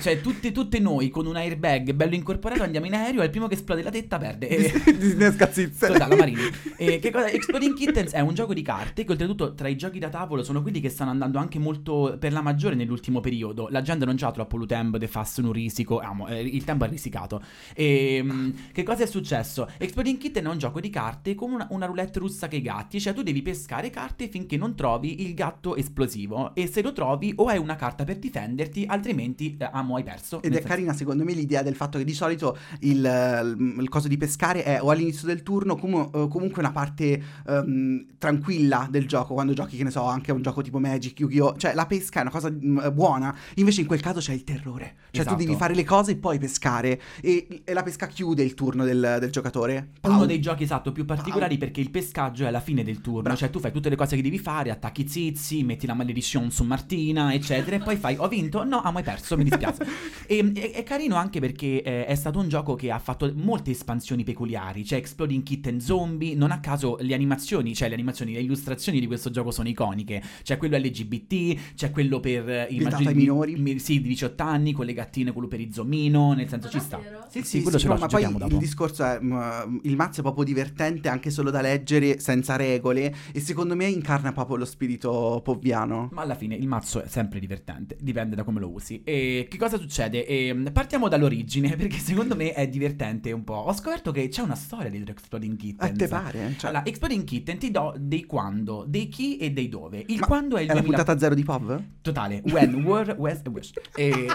Cioè, 0.00 0.20
tutte, 0.20 0.52
tutte 0.52 0.78
noi 0.78 1.08
con 1.08 1.26
un 1.26 1.36
airbag 1.36 1.92
bello 1.92 2.14
incorporato 2.14 2.62
andiamo 2.62 2.86
in 2.86 2.94
aereo 2.94 3.22
e 3.22 3.24
il 3.24 3.30
primo 3.30 3.46
che 3.46 3.54
esplode 3.54 3.82
la 3.82 3.90
tetta 3.90 4.18
perde. 4.18 4.48
E... 4.48 4.96
Disney 4.96 5.32
Zizzen. 5.50 5.92
Totale, 5.92 6.16
Marini. 6.16 6.42
E 6.76 6.98
che 6.98 7.10
cosa? 7.10 7.28
Exploding 7.28 7.74
Kittens 7.74 8.12
è 8.12 8.20
un 8.20 8.34
gioco 8.34 8.54
di 8.54 8.62
carte 8.62 9.04
che 9.04 9.12
oltretutto 9.12 9.54
tra 9.54 9.68
i 9.68 9.76
giochi 9.76 9.98
da 9.98 10.08
tavolo 10.08 10.42
sono 10.42 10.62
quelli 10.62 10.80
che 10.80 10.88
stanno 10.88 11.10
andando 11.10 11.38
anche 11.38 11.58
molto 11.58 12.16
per 12.18 12.32
la 12.32 12.40
maggiore 12.40 12.74
nell'ultimo 12.74 13.20
periodo. 13.20 13.68
La 13.70 13.82
gente 13.82 14.04
non 14.04 14.16
c'ha 14.16 14.30
troppo 14.30 14.56
il 14.56 14.66
tempo 14.66 14.98
di 14.98 15.06
farsi 15.06 15.40
un 15.40 15.52
risico, 15.52 16.00
amo, 16.00 16.28
eh, 16.28 16.40
il 16.40 16.64
tempo 16.64 16.84
è 16.84 16.88
risicato. 16.88 17.42
E 17.74 18.20
mm, 18.22 18.50
che 18.72 18.82
cosa 18.82 19.02
è 19.02 19.06
successo? 19.06 19.68
Exploding 19.78 20.18
Kitten 20.18 20.44
è 20.44 20.48
un 20.48 20.58
gioco 20.58 20.80
di 20.80 20.90
carte 20.90 21.34
come 21.34 21.54
una, 21.54 21.66
una 21.70 21.86
roulette 21.86 22.18
russa 22.18 22.48
che 22.48 22.56
i 22.56 22.62
gatti, 22.62 23.00
cioè 23.00 23.14
tu 23.14 23.22
devi 23.22 23.42
pescare 23.42 23.90
carte 23.90 24.28
finché 24.28 24.56
non 24.56 24.74
trovi 24.74 25.22
il 25.22 25.34
gatto 25.34 25.76
esplosivo 25.76 26.54
e 26.54 26.66
se 26.66 26.82
lo 26.82 26.92
trovi 26.92 27.32
o 27.36 27.46
hai 27.46 27.58
una 27.58 27.76
carta 27.76 28.04
per 28.04 28.18
difenderti, 28.18 28.84
altrimenti 28.86 29.56
eh, 29.58 29.67
amo 29.72 29.96
hai 29.96 30.02
perso. 30.04 30.38
Ed 30.42 30.50
è 30.50 30.54
senso- 30.54 30.68
carina 30.68 30.92
secondo 30.92 31.24
me 31.24 31.32
l'idea 31.32 31.62
del 31.62 31.74
fatto 31.74 31.98
che 31.98 32.04
di 32.04 32.14
solito 32.14 32.56
il, 32.80 32.98
il- 32.98 33.76
il 33.80 33.88
coso 33.88 34.08
di 34.08 34.16
pescare 34.16 34.62
è 34.62 34.80
o 34.82 34.90
all'inizio 34.90 35.26
del 35.26 35.42
turno 35.42 35.76
comu- 35.76 36.14
o 36.14 36.28
comunque 36.28 36.60
una 36.62 36.72
parte 36.72 37.22
ehm, 37.46 38.06
tranquilla 38.18 38.86
del 38.90 39.06
gioco, 39.06 39.34
quando 39.34 39.52
giochi 39.52 39.76
che 39.76 39.84
ne 39.84 39.90
so 39.90 40.04
anche 40.04 40.32
un 40.32 40.42
gioco 40.42 40.62
tipo 40.62 40.78
Magic, 40.78 41.18
Yu-Gi-Oh! 41.20 41.56
Cioè 41.56 41.74
la 41.74 41.86
pesca 41.86 42.18
è 42.18 42.22
una 42.22 42.30
cosa 42.30 42.50
mm, 42.50 42.88
buona, 42.92 43.34
invece 43.54 43.80
in 43.80 43.86
quel 43.86 44.00
caso 44.00 44.20
c'è 44.20 44.32
il 44.32 44.44
terrore, 44.44 44.94
cioè 45.10 45.20
Esatto. 45.22 45.36
tu 45.36 45.44
devi 45.44 45.56
fare 45.56 45.74
le 45.74 45.84
cose 45.84 46.12
e 46.12 46.16
poi 46.16 46.38
pescare 46.38 47.00
e, 47.20 47.62
e 47.64 47.72
la 47.72 47.82
pesca 47.82 48.06
chiude 48.06 48.42
il 48.42 48.54
turno 48.54 48.84
del, 48.84 49.16
del 49.20 49.30
giocatore. 49.30 49.90
Uno 50.02 50.16
Pau. 50.18 50.26
dei 50.26 50.40
giochi 50.40 50.62
esatto 50.64 50.92
più 50.92 51.04
particolari 51.04 51.58
perché 51.58 51.80
il 51.80 51.90
pescaggio 51.90 52.44
è 52.44 52.48
alla 52.48 52.60
fine 52.60 52.82
del 52.84 53.00
turno, 53.00 53.22
Bravo. 53.22 53.38
cioè 53.38 53.50
tu 53.50 53.58
fai 53.60 53.72
tutte 53.72 53.88
le 53.88 53.96
cose 53.96 54.16
che 54.16 54.22
devi 54.22 54.38
fare, 54.38 54.70
attacchi 54.70 55.06
zizi, 55.08 55.62
metti 55.64 55.86
la 55.86 55.94
malediction 55.94 56.50
su 56.50 56.64
Martina, 56.64 57.32
eccetera, 57.34 57.76
e 57.76 57.80
poi 57.80 57.96
fai 57.96 58.16
ho 58.18 58.28
vinto, 58.28 58.64
no, 58.64 58.80
ah, 58.80 58.90
ma 58.90 58.98
hai 58.98 59.04
perso, 59.04 59.36
mi 59.36 59.44
dispiace. 59.44 59.57
e, 60.26 60.52
è, 60.54 60.70
è 60.72 60.82
carino 60.82 61.16
anche 61.16 61.40
perché 61.40 61.82
eh, 61.82 62.06
è 62.06 62.14
stato 62.14 62.38
un 62.38 62.48
gioco 62.48 62.74
che 62.74 62.90
ha 62.90 62.98
fatto 62.98 63.30
molte 63.34 63.70
espansioni 63.70 64.24
peculiari, 64.24 64.84
cioè 64.84 64.98
Exploding 64.98 65.42
Kitten 65.42 65.80
Zombie, 65.80 66.34
non 66.34 66.50
a 66.50 66.60
caso 66.60 66.96
le 67.00 67.14
animazioni, 67.14 67.74
cioè 67.74 67.88
le 67.88 67.94
animazioni, 67.94 68.32
le 68.32 68.40
illustrazioni 68.40 69.00
di 69.00 69.06
questo 69.06 69.30
gioco 69.30 69.50
sono 69.50 69.68
iconiche, 69.68 70.22
c'è 70.42 70.56
quello 70.56 70.76
LGBT, 70.76 71.74
c'è 71.74 71.90
quello 71.90 72.20
per 72.20 72.48
eh, 72.48 72.66
i 72.70 72.80
maggiori 72.80 73.06
ai 73.06 73.12
di- 73.14 73.18
minori. 73.20 73.56
mi- 73.56 73.78
sì, 73.78 74.00
di 74.00 74.08
18 74.08 74.42
anni, 74.42 74.72
con 74.72 74.86
le 74.86 74.92
gattine, 74.92 75.32
quello 75.32 75.48
per 75.48 75.60
Izzomino, 75.60 76.32
nel 76.32 76.48
senso 76.48 76.68
ci 76.68 76.80
sta. 76.80 76.96
Davvero? 76.96 77.26
Sì, 77.28 77.42
Sì, 77.42 77.62
quello 77.62 77.78
sì, 77.78 77.84
ce 77.84 77.88
lo 77.88 77.94
no, 77.94 78.00
ma 78.00 78.06
poi 78.06 78.22
dopo. 78.22 78.46
il 78.46 78.58
discorso 78.58 79.04
è 79.04 79.18
mm, 79.20 79.78
il 79.82 79.96
mazzo 79.96 80.20
è 80.20 80.22
proprio 80.22 80.44
divertente 80.44 81.08
anche 81.08 81.30
solo 81.30 81.50
da 81.50 81.60
leggere 81.60 82.18
senza 82.20 82.56
regole 82.56 83.14
e 83.32 83.40
secondo 83.40 83.74
me 83.76 83.86
incarna 83.86 84.32
proprio 84.32 84.56
lo 84.56 84.64
spirito 84.64 85.40
povviano. 85.44 86.08
Ma 86.12 86.22
alla 86.22 86.34
fine 86.34 86.54
il 86.54 86.66
mazzo 86.66 87.02
è 87.02 87.06
sempre 87.08 87.38
divertente, 87.40 87.96
dipende 88.00 88.34
da 88.36 88.44
come 88.44 88.60
lo 88.60 88.70
usi. 88.70 89.00
E 89.04 89.46
che 89.48 89.56
cosa 89.58 89.78
succede? 89.78 90.26
Ehm, 90.26 90.70
partiamo 90.72 91.08
dall'origine, 91.08 91.74
perché 91.76 91.98
secondo 91.98 92.36
me 92.36 92.52
è 92.52 92.68
divertente 92.68 93.32
un 93.32 93.44
po'. 93.44 93.54
Ho 93.54 93.72
scoperto 93.72 94.12
che 94.12 94.28
c'è 94.28 94.42
una 94.42 94.54
storia 94.54 94.90
dietro 94.90 95.12
Exploding 95.12 95.56
Kittens. 95.56 95.90
A 95.90 95.94
te 95.94 96.08
pare? 96.08 96.54
Cioè, 96.58 96.70
Allora, 96.70 96.84
Exploding 96.84 97.24
Kitten 97.24 97.58
ti 97.58 97.70
do 97.70 97.94
dei 97.98 98.24
quando, 98.24 98.84
dei 98.86 99.08
chi 99.08 99.36
e 99.38 99.50
dei 99.50 99.68
dove. 99.68 100.04
Il 100.06 100.20
Ma 100.20 100.26
quando 100.26 100.56
è 100.56 100.62
il 100.62 100.68
è 100.68 100.74
la 100.74 100.80
2000 100.80 100.96
puntata 100.96 101.18
zero 101.18 101.34
di 101.34 101.42
POV? 101.44 101.82
totale. 102.02 102.42
When, 102.44 102.74
where, 102.84 103.12
where 103.18 103.40
e 103.44 103.48
wish. 103.48 103.72
E... 103.96 104.26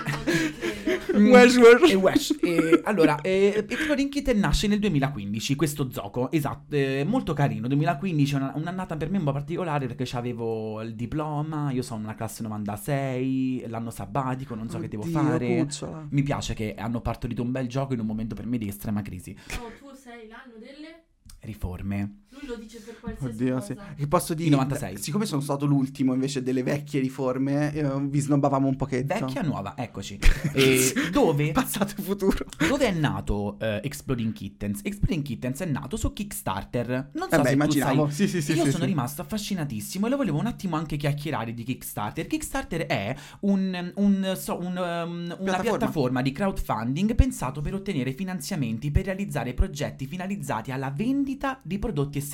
Non 1.19 1.49
ci 1.49 1.59
credo. 1.59 1.85
e 1.85 1.93
Wesh. 1.95 2.37
E, 2.41 2.81
allora, 2.83 3.19
eh, 3.21 3.65
Exploding 3.67 4.09
Kitten 4.09 4.39
nasce 4.39 4.67
nel 4.67 4.79
2015, 4.79 5.55
questo 5.55 5.87
gioco, 5.87 6.31
esatto, 6.31 6.75
eh, 6.75 7.03
molto 7.05 7.33
carino, 7.33 7.67
2015 7.67 8.33
è 8.33 8.37
una- 8.37 8.51
un'annata 8.55 8.97
per 8.97 9.09
me 9.09 9.17
un 9.19 9.23
po' 9.23 9.31
particolare 9.31 9.87
perché 9.87 10.07
avevo 10.17 10.81
il 10.81 10.95
diploma, 10.95 11.71
io 11.71 11.81
sono 11.81 12.03
una 12.03 12.15
classe 12.15 12.41
96, 12.43 13.65
l'anno 13.67 13.89
sabbatico, 13.89 14.55
non 14.55 14.69
so 14.69 14.79
che 14.79 14.87
devo 14.87 15.03
Oddio, 15.03 15.13
fare. 15.21 15.57
cucciola. 15.57 16.07
Mi 16.09 16.23
piace 16.23 16.53
che 16.53 16.75
hanno 16.77 17.01
partorito 17.01 17.41
un 17.41 17.51
bel 17.51 17.67
gioco 17.67 17.93
in 17.93 17.99
un 17.99 18.05
momento 18.05 18.35
per 18.35 18.45
me 18.45 18.57
di 18.57 18.67
estrema 18.67 19.01
crisi. 19.01 19.35
No, 19.51 19.69
tu 19.79 19.95
sei 19.95 20.27
l'anno 20.27 20.57
delle... 20.59 21.03
Riforme. 21.41 22.22
Lui 22.43 22.47
lo 22.47 22.55
dice 22.61 22.79
per 22.79 22.99
qualsiasi 22.99 23.33
Oddio, 23.33 23.53
cosa. 23.55 23.65
sì. 23.65 23.77
Che 23.95 24.07
posso 24.07 24.33
dire? 24.33 24.49
Il 24.49 24.55
96. 24.55 24.97
Siccome 24.97 25.25
sono 25.25 25.41
stato 25.41 25.65
l'ultimo 25.65 26.13
invece 26.13 26.41
delle 26.43 26.63
vecchie 26.63 26.99
riforme, 26.99 27.73
eh, 27.73 27.99
vi 28.01 28.19
snobbavamo 28.19 28.67
un 28.67 28.75
pochetto. 28.75 29.13
Vecchia 29.13 29.41
nuova, 29.41 29.75
eccoci. 29.77 30.19
E 30.53 30.93
dove? 31.11 31.51
Passato 31.51 31.95
e 31.97 32.01
futuro. 32.01 32.45
Dove 32.67 32.87
è 32.87 32.91
nato 32.91 33.57
eh, 33.59 33.79
Exploding 33.83 34.33
Kittens? 34.33 34.81
Exploding 34.83 35.23
Kittens 35.23 35.59
è 35.61 35.65
nato 35.65 35.97
su 35.97 36.11
Kickstarter. 36.13 37.09
Non 37.13 37.29
so 37.29 37.37
Vabbè, 37.37 37.47
se 37.47 37.53
immaginavo. 37.53 38.05
tu 38.05 38.11
sai. 38.11 38.27
Sì, 38.27 38.27
sì, 38.27 38.41
sì. 38.41 38.57
Io 38.57 38.65
sì, 38.65 38.71
sono 38.71 38.83
sì. 38.83 38.89
rimasto 38.89 39.21
affascinatissimo 39.21 40.05
e 40.07 40.09
lo 40.09 40.17
volevo 40.17 40.39
un 40.39 40.45
attimo 40.47 40.75
anche 40.75 40.97
chiacchierare 40.97 41.53
di 41.53 41.63
Kickstarter. 41.63 42.27
Kickstarter 42.27 42.81
è 42.85 43.15
un, 43.41 43.91
un- 43.95 44.33
so- 44.37 44.59
un, 44.59 44.65
um, 44.67 44.73
una 44.75 45.35
Piattaforma. 45.35 45.61
piattaforma 45.61 46.21
di 46.21 46.31
crowdfunding 46.31 47.15
pensato 47.15 47.61
per 47.61 47.73
ottenere 47.73 48.13
finanziamenti 48.13 48.91
per 48.91 49.05
realizzare 49.05 49.53
progetti 49.53 50.05
finalizzati 50.05 50.71
alla 50.71 50.91
vendita 50.91 51.59
di 51.63 51.79
prodotti 51.79 52.17
e 52.17 52.21
servizi. 52.21 52.32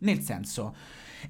Nel 0.00 0.20
senso, 0.20 0.74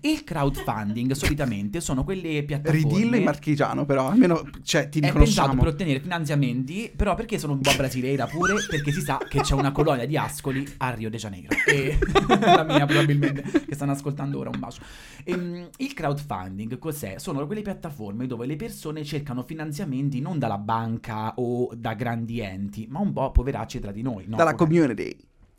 Il 0.01 0.25
crowdfunding 0.25 1.13
solitamente 1.15 1.81
sono 1.81 2.05
quelle 2.05 2.43
piattaforme 2.45 2.83
Ridillo 2.83 3.17
in 3.17 3.23
marchigiano, 3.23 3.85
però 3.85 4.11
almeno 4.11 4.43
cioè, 4.63 4.89
ti 4.89 4.99
è 4.99 5.03
pensato 5.03 5.19
riconosciamo. 5.19 5.63
per 5.63 5.73
ottenere 5.73 6.01
finanziamenti, 6.01 6.93
però 6.95 7.15
perché 7.15 7.39
sono 7.39 7.55
un 7.55 7.61
po' 7.61 7.75
brasileira 7.77 8.27
pure, 8.27 8.55
perché 8.69 8.93
si 8.93 9.01
sa 9.01 9.19
che 9.29 9.41
c'è 9.41 9.55
una 9.55 9.73
colonia 9.73 10.07
di 10.07 10.17
Ascoli 10.17 10.67
a 10.79 10.91
Rio 10.91 11.11
de 11.11 11.17
Janeiro. 11.17 11.49
E 11.67 11.99
la 12.29 12.65
mia 12.65 12.87
probabilmente, 12.87 13.43
che 13.43 13.75
stanno 13.75 13.93
ascoltando 13.93 14.39
ora, 14.39 14.51
un 14.51 14.59
bacio. 14.59 14.83
Ehm, 15.25 15.69
il 15.79 15.95
crowdfunding 15.95 16.79
cos'è? 16.79 17.15
Sono 17.19 17.47
quelle 17.47 17.63
piattaforme 17.63 18.27
dove 18.27 18.47
le 18.47 18.57
persone 18.57 19.05
cercano 19.05 19.43
finanziamenti 19.43 20.21
non 20.21 20.39
dalla 20.39 20.59
banca 20.59 21.35
o 21.37 21.71
da 21.75 21.95
grandi 21.95 22.41
enti, 22.41 22.87
ma 22.89 23.01
un 23.01 23.13
po' 23.13 23.31
poveracci 23.31 23.81
tra 23.81 23.93
di 23.93 24.03
noi. 24.03 24.25
no? 24.27 24.37
Dalla 24.37 24.55
community. 24.55 25.17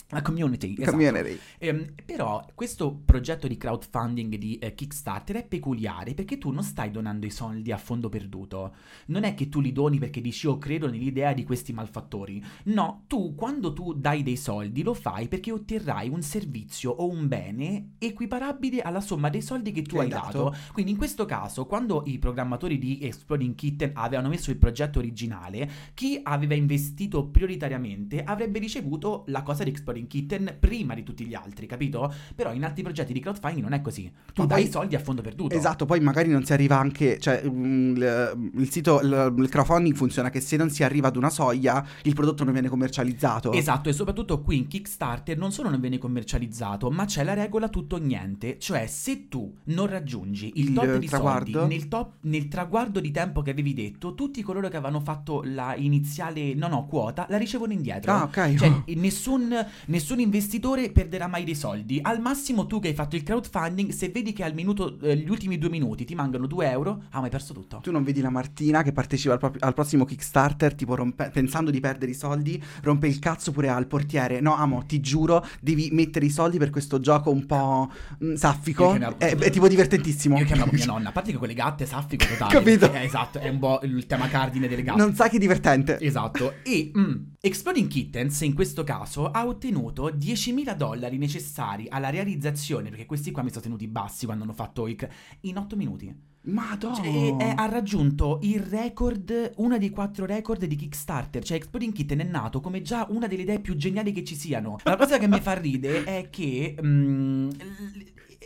La 0.09 0.21
community, 0.21 0.73
esatto. 0.77 0.91
community. 0.91 1.37
Ehm, 1.57 1.93
però 2.05 2.45
questo 2.55 2.95
progetto 3.03 3.45
di 3.45 3.57
crowdfunding 3.57 4.35
di 4.35 4.57
eh, 4.57 4.73
Kickstarter 4.73 5.35
è 5.35 5.45
peculiare 5.45 6.13
perché 6.13 6.37
tu 6.37 6.51
non 6.51 6.63
stai 6.63 6.91
donando 6.91 7.25
i 7.25 7.29
soldi 7.29 7.73
a 7.73 7.77
fondo 7.77 8.07
perduto. 8.07 8.73
Non 9.07 9.23
è 9.23 9.33
che 9.33 9.49
tu 9.49 9.59
li 9.59 9.73
doni 9.73 9.99
perché 9.99 10.21
dici 10.21 10.45
io 10.45 10.57
credo 10.57 10.89
nell'idea 10.89 11.33
di 11.33 11.43
questi 11.43 11.73
malfattori. 11.73 12.41
No, 12.65 13.03
tu 13.07 13.35
quando 13.35 13.73
tu 13.73 13.93
dai 13.93 14.23
dei 14.23 14.37
soldi 14.37 14.81
lo 14.81 14.93
fai 14.93 15.27
perché 15.27 15.51
otterrai 15.51 16.07
un 16.07 16.21
servizio 16.21 16.89
o 16.91 17.09
un 17.09 17.27
bene 17.27 17.95
equiparabile 17.97 18.81
alla 18.81 19.01
somma 19.01 19.29
dei 19.29 19.41
soldi 19.41 19.73
che 19.73 19.81
tu 19.81 19.95
Che 19.95 20.01
hai 20.03 20.05
hai 20.05 20.09
dato. 20.11 20.43
dato. 20.51 20.55
Quindi 20.71 20.91
in 20.91 20.97
questo 20.97 21.25
caso, 21.25 21.65
quando 21.65 22.03
i 22.05 22.17
programmatori 22.17 22.77
di 22.77 22.99
Exploding 23.01 23.55
Kitten 23.55 23.91
avevano 23.95 24.29
messo 24.29 24.51
il 24.51 24.57
progetto 24.57 24.99
originale, 24.99 25.69
chi 25.93 26.17
aveva 26.23 26.53
investito 26.53 27.25
prioritariamente 27.27 28.23
avrebbe 28.23 28.59
ricevuto 28.59 29.23
la 29.27 29.43
cosa 29.43 29.63
di 29.65 29.71
Exploding 29.71 29.95
Kitten 30.05 30.57
prima 30.59 30.93
di 30.93 31.01
tutti 31.01 31.25
gli 31.25 31.33
altri, 31.33 31.65
capito? 31.65 32.13
Però 32.35 32.53
in 32.53 32.63
altri 32.63 32.83
progetti 32.83 33.13
di 33.13 33.19
crowdfunding 33.19 33.63
non 33.63 33.73
è 33.73 33.81
così. 33.81 34.11
Tu 34.33 34.41
Ma 34.41 34.47
dai 34.47 34.63
poi- 34.63 34.71
soldi 34.71 34.95
a 34.95 34.99
fondo 34.99 35.23
perduto. 35.23 35.55
Esatto, 35.55 35.85
poi 35.85 35.99
magari 36.01 36.29
non 36.29 36.43
si 36.43 36.53
arriva 36.53 36.77
anche, 36.77 37.17
cioè 37.19 37.41
mm, 37.47 37.95
il, 37.95 38.51
il 38.57 38.69
sito, 38.71 38.99
il, 39.01 39.33
il 39.39 39.49
crowdfunding 39.49 39.95
funziona 39.95 40.29
che 40.29 40.41
se 40.41 40.57
non 40.57 40.69
si 40.69 40.83
arriva 40.83 41.07
ad 41.07 41.15
una 41.15 41.29
soglia 41.29 41.83
il 42.03 42.13
prodotto 42.13 42.43
non 42.43 42.53
viene 42.53 42.67
commercializzato. 42.69 43.51
Esatto, 43.53 43.89
e 43.89 43.93
soprattutto 43.93 44.41
qui 44.41 44.57
in 44.57 44.67
Kickstarter 44.67 45.37
non 45.37 45.51
solo 45.51 45.69
non 45.69 45.79
viene 45.79 45.97
commercializzato, 45.97 46.89
ma 46.91 47.05
c'è 47.05 47.23
la 47.23 47.33
regola 47.33 47.69
tutto 47.69 47.95
o 47.95 47.99
niente. 47.99 48.59
Cioè, 48.59 48.85
se 48.87 49.27
tu 49.29 49.55
non 49.65 49.87
raggiungi 49.87 50.51
il, 50.55 50.67
Il 50.69 50.73
tot 50.73 50.97
di 50.97 51.07
traguardo? 51.07 51.59
soldi 51.59 51.75
nel, 51.75 51.87
top- 51.87 52.13
nel 52.21 52.47
traguardo 52.47 52.99
di 52.99 53.11
tempo 53.11 53.41
che 53.41 53.51
avevi 53.51 53.73
detto, 53.73 54.13
tutti 54.13 54.41
coloro 54.41 54.67
che 54.69 54.75
avevano 54.77 54.99
fatto 54.99 55.41
la 55.45 55.75
iniziale, 55.75 56.53
no 56.53 56.67
no, 56.67 56.85
quota, 56.85 57.25
la 57.29 57.37
ricevono 57.37 57.71
indietro. 57.71 58.11
Ah, 58.11 58.23
ok. 58.23 58.55
Cioè, 58.55 58.83
nessun, 58.95 59.65
nessun 59.87 60.19
investitore 60.19 60.91
perderà 60.91 61.27
mai 61.27 61.43
dei 61.43 61.55
soldi. 61.55 61.99
Al 62.01 62.19
massimo, 62.19 62.65
tu 62.65 62.79
che 62.79 62.89
hai 62.89 62.93
fatto 62.93 63.15
il 63.15 63.23
crowdfunding, 63.23 63.91
se 63.91 64.09
vedi 64.09 64.33
che 64.33 64.43
al 64.43 64.53
minuto, 64.53 64.97
eh, 65.01 65.15
gli 65.17 65.29
ultimi 65.29 65.57
due 65.57 65.69
minuti 65.69 66.05
ti 66.05 66.15
mancano 66.15 66.47
2 66.47 66.69
euro, 66.69 67.03
ah, 67.11 67.19
ma 67.19 67.25
hai 67.25 67.29
perso 67.29 67.53
tutto. 67.53 67.79
Tu 67.81 67.91
non 67.91 68.03
vedi 68.03 68.21
la 68.21 68.29
Martina 68.29 68.83
che 68.83 68.91
partecipa 68.91 69.33
al, 69.33 69.39
proprio- 69.39 69.63
al 69.65 69.73
prossimo 69.73 70.05
Kickstarter, 70.05 70.75
tipo 70.75 70.95
rompe- 70.95 71.29
pensando 71.31 71.71
di 71.71 71.79
perdere 71.79 72.11
i 72.11 72.15
soldi, 72.15 72.61
rompe 72.81 73.07
il 73.07 73.19
cazzo 73.19 73.51
pure 73.51 73.69
al 73.69 73.87
portiere. 73.87 74.39
No, 74.39 74.55
amo, 74.55 74.83
ti 74.85 74.99
giuro, 74.99 75.45
devi 75.61 75.89
mettere 75.91 76.25
i 76.25 76.29
soldi 76.29 76.57
per 76.57 76.69
questo 76.69 76.99
gioco 76.99 77.29
un 77.31 77.45
po' 77.45 77.89
mm, 78.23 78.33
saffico. 78.33 78.89
Chiamavo- 78.91 79.19
È, 79.19 79.35
è 79.35 79.49
tipo 79.49 79.67
divertentissimo. 79.67 80.37
Io 80.37 80.45
chiamavo 80.45 80.71
mia 80.73 80.85
nonna, 80.87 81.09
a 81.09 81.11
parte 81.11 81.31
che 81.31 81.37
con 81.37 81.47
le 81.47 81.53
gatte 81.53 81.85
saffico 81.85 82.25
totale. 82.25 82.51
Capito. 82.53 82.91
Eh, 82.91 83.03
esatto, 83.03 83.39
è 83.39 83.49
un 83.49 83.59
po' 83.59 83.79
il 83.83 84.05
tema 84.05 84.27
cardine 84.27 84.67
delle 84.67 84.83
gatte. 84.83 84.99
Non 84.99 85.15
sai 85.15 85.29
che 85.29 85.37
è 85.37 85.39
divertente. 85.39 85.97
Esatto, 85.99 86.55
e 86.63 86.91
mm, 86.97 87.15
Exploding 87.39 87.87
Kittens 87.87 88.41
in 88.41 88.53
questo 88.53 88.83
caso 88.83 89.29
ha 89.31 89.45
ottenuto 89.45 89.76
10.000 89.79 90.75
dollari 90.75 91.17
necessari 91.17 91.87
alla 91.89 92.09
realizzazione, 92.09 92.89
perché 92.89 93.05
questi 93.05 93.31
qua 93.31 93.43
mi 93.43 93.49
sono 93.49 93.61
tenuti 93.61 93.87
bassi 93.87 94.25
quando 94.25 94.43
hanno 94.43 94.53
fatto 94.53 94.87
il... 94.87 95.09
in 95.41 95.57
8 95.57 95.75
minuti. 95.75 96.15
Madonna. 96.47 96.95
Cioè, 96.95 97.35
e 97.39 97.53
ha 97.55 97.65
raggiunto 97.65 98.39
il 98.41 98.59
record, 98.59 99.53
uno 99.57 99.77
dei 99.77 99.89
quattro 99.89 100.25
record 100.25 100.65
di 100.65 100.75
Kickstarter. 100.75 101.43
Cioè, 101.43 101.57
Exploding 101.57 101.93
Kitten 101.93 102.19
è 102.19 102.23
nato 102.23 102.61
come 102.61 102.81
già 102.81 103.05
una 103.09 103.27
delle 103.27 103.43
idee 103.43 103.59
più 103.59 103.75
geniali 103.75 104.11
che 104.11 104.23
ci 104.23 104.35
siano. 104.35 104.77
La 104.83 104.95
cosa 104.95 105.17
che 105.17 105.27
mi 105.27 105.39
fa 105.39 105.53
ridere 105.53 106.03
è 106.03 106.29
che 106.29 106.75
mm, 106.81 107.49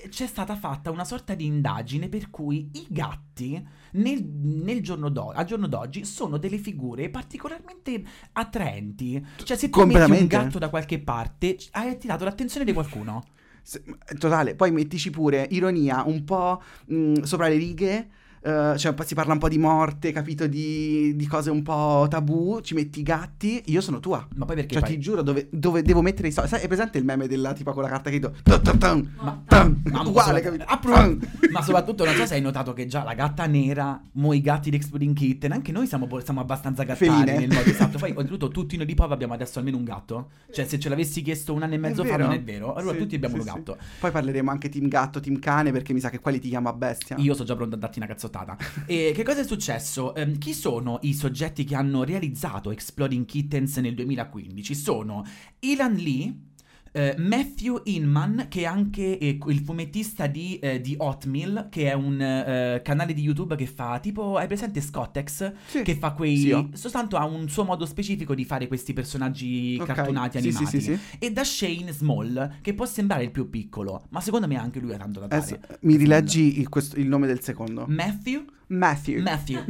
c'è 0.09 0.25
stata 0.25 0.55
fatta 0.55 0.89
una 0.89 1.05
sorta 1.05 1.35
di 1.35 1.45
indagine 1.45 2.09
per 2.09 2.29
cui 2.29 2.69
i 2.73 2.85
gatti 2.89 3.63
nel, 3.93 4.23
nel 4.23 4.81
giorno 4.81 5.09
d'o- 5.09 5.31
al 5.31 5.45
giorno 5.45 5.67
d'oggi 5.67 6.05
sono 6.05 6.37
delle 6.37 6.57
figure 6.57 7.09
particolarmente 7.09 8.03
attraenti. 8.33 9.23
Cioè, 9.43 9.57
se 9.57 9.69
tu 9.69 9.85
metti 9.85 10.11
un 10.11 10.27
gatto 10.27 10.59
da 10.59 10.69
qualche 10.69 10.99
parte, 10.99 11.57
hai 11.71 11.89
attirato 11.89 12.23
l'attenzione 12.23 12.65
di 12.65 12.73
qualcuno. 12.73 13.23
Totale, 14.17 14.55
poi 14.55 14.71
mettici 14.71 15.09
pure 15.09 15.47
ironia 15.51 16.03
un 16.05 16.23
po' 16.23 16.61
mh, 16.87 17.21
sopra 17.21 17.47
le 17.47 17.55
righe. 17.55 18.09
Eh, 18.43 18.73
cioè, 18.77 18.89
un 18.89 18.95
po' 18.95 19.03
si 19.03 19.13
parla 19.13 19.33
un 19.33 19.39
po' 19.39 19.49
di 19.49 19.57
morte, 19.57 20.11
capito? 20.11 20.47
Di, 20.47 21.15
di 21.15 21.27
cose 21.27 21.49
un 21.49 21.61
po' 21.61 22.07
tabù. 22.09 22.59
Ci 22.61 22.73
metti 22.73 22.99
i 22.99 23.03
gatti. 23.03 23.61
Io 23.67 23.81
sono 23.81 23.99
tua. 23.99 24.25
Ma 24.35 24.45
poi 24.45 24.55
perché 24.55 24.73
Cioè, 24.73 24.81
poi... 24.83 24.91
ti 24.91 24.99
giuro, 24.99 25.21
dove, 25.21 25.47
dove 25.51 25.81
devo 25.81 26.01
mettere 26.01 26.27
i 26.29 26.31
soldi? 26.31 26.49
Sai, 26.49 26.61
è 26.61 26.67
presente 26.67 26.97
il 26.97 27.05
meme 27.05 27.27
della 27.27 27.53
tipa 27.53 27.71
con 27.71 27.83
la 27.83 27.89
carta 27.89 28.09
che 28.09 28.19
do? 28.19 28.33
Ma-. 29.21 29.41
Ma- 29.49 30.01
Uguale, 30.01 30.41
capito? 30.41 30.65
Ma 31.51 31.61
soprattutto 31.61 32.05
non 32.05 32.15
so 32.15 32.25
se 32.25 32.35
hai 32.35 32.41
notato 32.41 32.73
che 32.73 32.85
già 32.87 33.03
la 33.03 33.13
gatta 33.13 33.45
nera, 33.45 34.01
mo 34.13 34.33
i 34.33 34.41
gatti 34.41 34.69
di 34.69 34.75
Exploding 34.77 35.15
Kitten, 35.15 35.51
anche 35.51 35.71
noi 35.71 35.85
siamo, 35.87 36.07
siamo 36.23 36.39
abbastanza 36.39 36.83
gattari 36.83 37.09
Feline. 37.11 37.37
nel 37.39 37.49
modo 37.53 37.69
esatto. 37.69 37.97
Poi 37.97 38.11
oltretutto 38.11 38.47
tutti 38.49 38.77
noi 38.77 38.85
di 38.85 38.95
Pov 38.95 39.11
abbiamo 39.11 39.33
adesso 39.33 39.59
almeno 39.59 39.77
un 39.77 39.83
gatto. 39.83 40.29
Cioè 40.51 40.65
se 40.65 40.79
ce 40.79 40.89
l'avessi 40.89 41.21
chiesto 41.21 41.53
un 41.53 41.63
anno 41.63 41.73
e 41.75 41.77
mezzo 41.77 42.03
fa 42.03 42.17
non 42.17 42.31
è 42.31 42.41
vero. 42.41 42.73
Allora 42.73 42.93
Sì, 42.93 42.99
tutti 42.99 43.15
abbiamo 43.15 43.35
sì, 43.35 43.41
un 43.41 43.47
sì. 43.47 43.53
gatto. 43.53 43.77
Poi 43.99 44.11
parleremo 44.11 44.49
anche 44.49 44.69
team 44.69 44.87
gatto, 44.87 45.19
team 45.19 45.39
cane, 45.39 45.71
perché 45.71 45.93
mi 45.93 45.99
sa 45.99 46.09
che 46.09 46.19
quelli 46.19 46.39
ti 46.39 46.49
chiama 46.49 46.73
bestia. 46.73 47.15
Io 47.17 47.33
sono 47.33 47.45
già 47.45 47.55
pronto 47.55 47.75
a 47.75 47.77
darti 47.77 47.99
una 47.99 48.07
cazzottata. 48.31 48.57
E 48.85 49.11
che 49.13 49.23
cosa 49.23 49.41
è 49.41 49.43
successo? 49.43 50.15
Ehm, 50.15 50.37
chi 50.37 50.53
sono 50.53 50.99
i 51.01 51.13
soggetti 51.13 51.65
che 51.65 51.75
hanno 51.75 52.03
realizzato 52.03 52.71
Exploding 52.71 53.25
Kittens 53.25 53.77
nel 53.77 53.93
2015? 53.93 54.73
Sono 54.73 55.23
Ilan 55.59 55.95
Lee. 55.95 56.33
Eh, 56.91 57.15
Matthew 57.17 57.81
Inman, 57.85 58.47
che 58.49 58.61
è 58.61 58.65
anche 58.65 59.17
eh, 59.17 59.39
il 59.47 59.59
fumettista 59.59 60.27
di, 60.27 60.59
eh, 60.59 60.81
di 60.81 60.95
Hotmail, 60.97 61.67
che 61.69 61.89
è 61.89 61.93
un 61.93 62.19
eh, 62.21 62.81
canale 62.83 63.13
di 63.13 63.21
YouTube 63.21 63.55
che 63.55 63.65
fa 63.65 63.99
tipo. 63.99 64.37
Hai 64.37 64.47
presente 64.47 64.81
Scottex? 64.81 65.53
Sì. 65.67 65.81
Che 65.81 65.95
fa 65.95 66.11
quei. 66.11 66.37
Sì, 66.37 66.51
oh. 66.51 66.69
Soltanto 66.73 67.17
ha 67.17 67.25
un 67.25 67.47
suo 67.49 67.63
modo 67.63 67.85
specifico 67.85 68.35
di 68.35 68.45
fare 68.45 68.67
questi 68.67 68.93
personaggi 68.93 69.77
Ok, 69.79 69.87
cartonati 69.87 70.37
animati. 70.37 70.65
Sì, 70.65 70.81
sì, 70.81 70.93
sì. 70.93 70.99
E 71.19 71.31
da 71.31 71.43
Shane 71.43 71.91
Small, 71.91 72.55
che 72.61 72.73
può 72.73 72.85
sembrare 72.85 73.23
il 73.23 73.31
più 73.31 73.49
piccolo, 73.49 74.05
ma 74.09 74.19
secondo 74.21 74.47
me 74.47 74.57
anche 74.57 74.79
lui 74.79 74.93
ha 74.93 74.97
tanto 74.97 75.19
da 75.21 75.27
dare. 75.27 75.41
Eh 75.41 75.45
sì, 75.45 75.57
Mi 75.81 75.95
rileggi 75.95 76.59
il, 76.59 76.69
questo- 76.69 76.99
il 76.99 77.07
nome 77.07 77.27
del 77.27 77.41
secondo. 77.41 77.85
Matthew 77.87 78.43
Matthew. 78.67 79.21
Matthew 79.21 79.63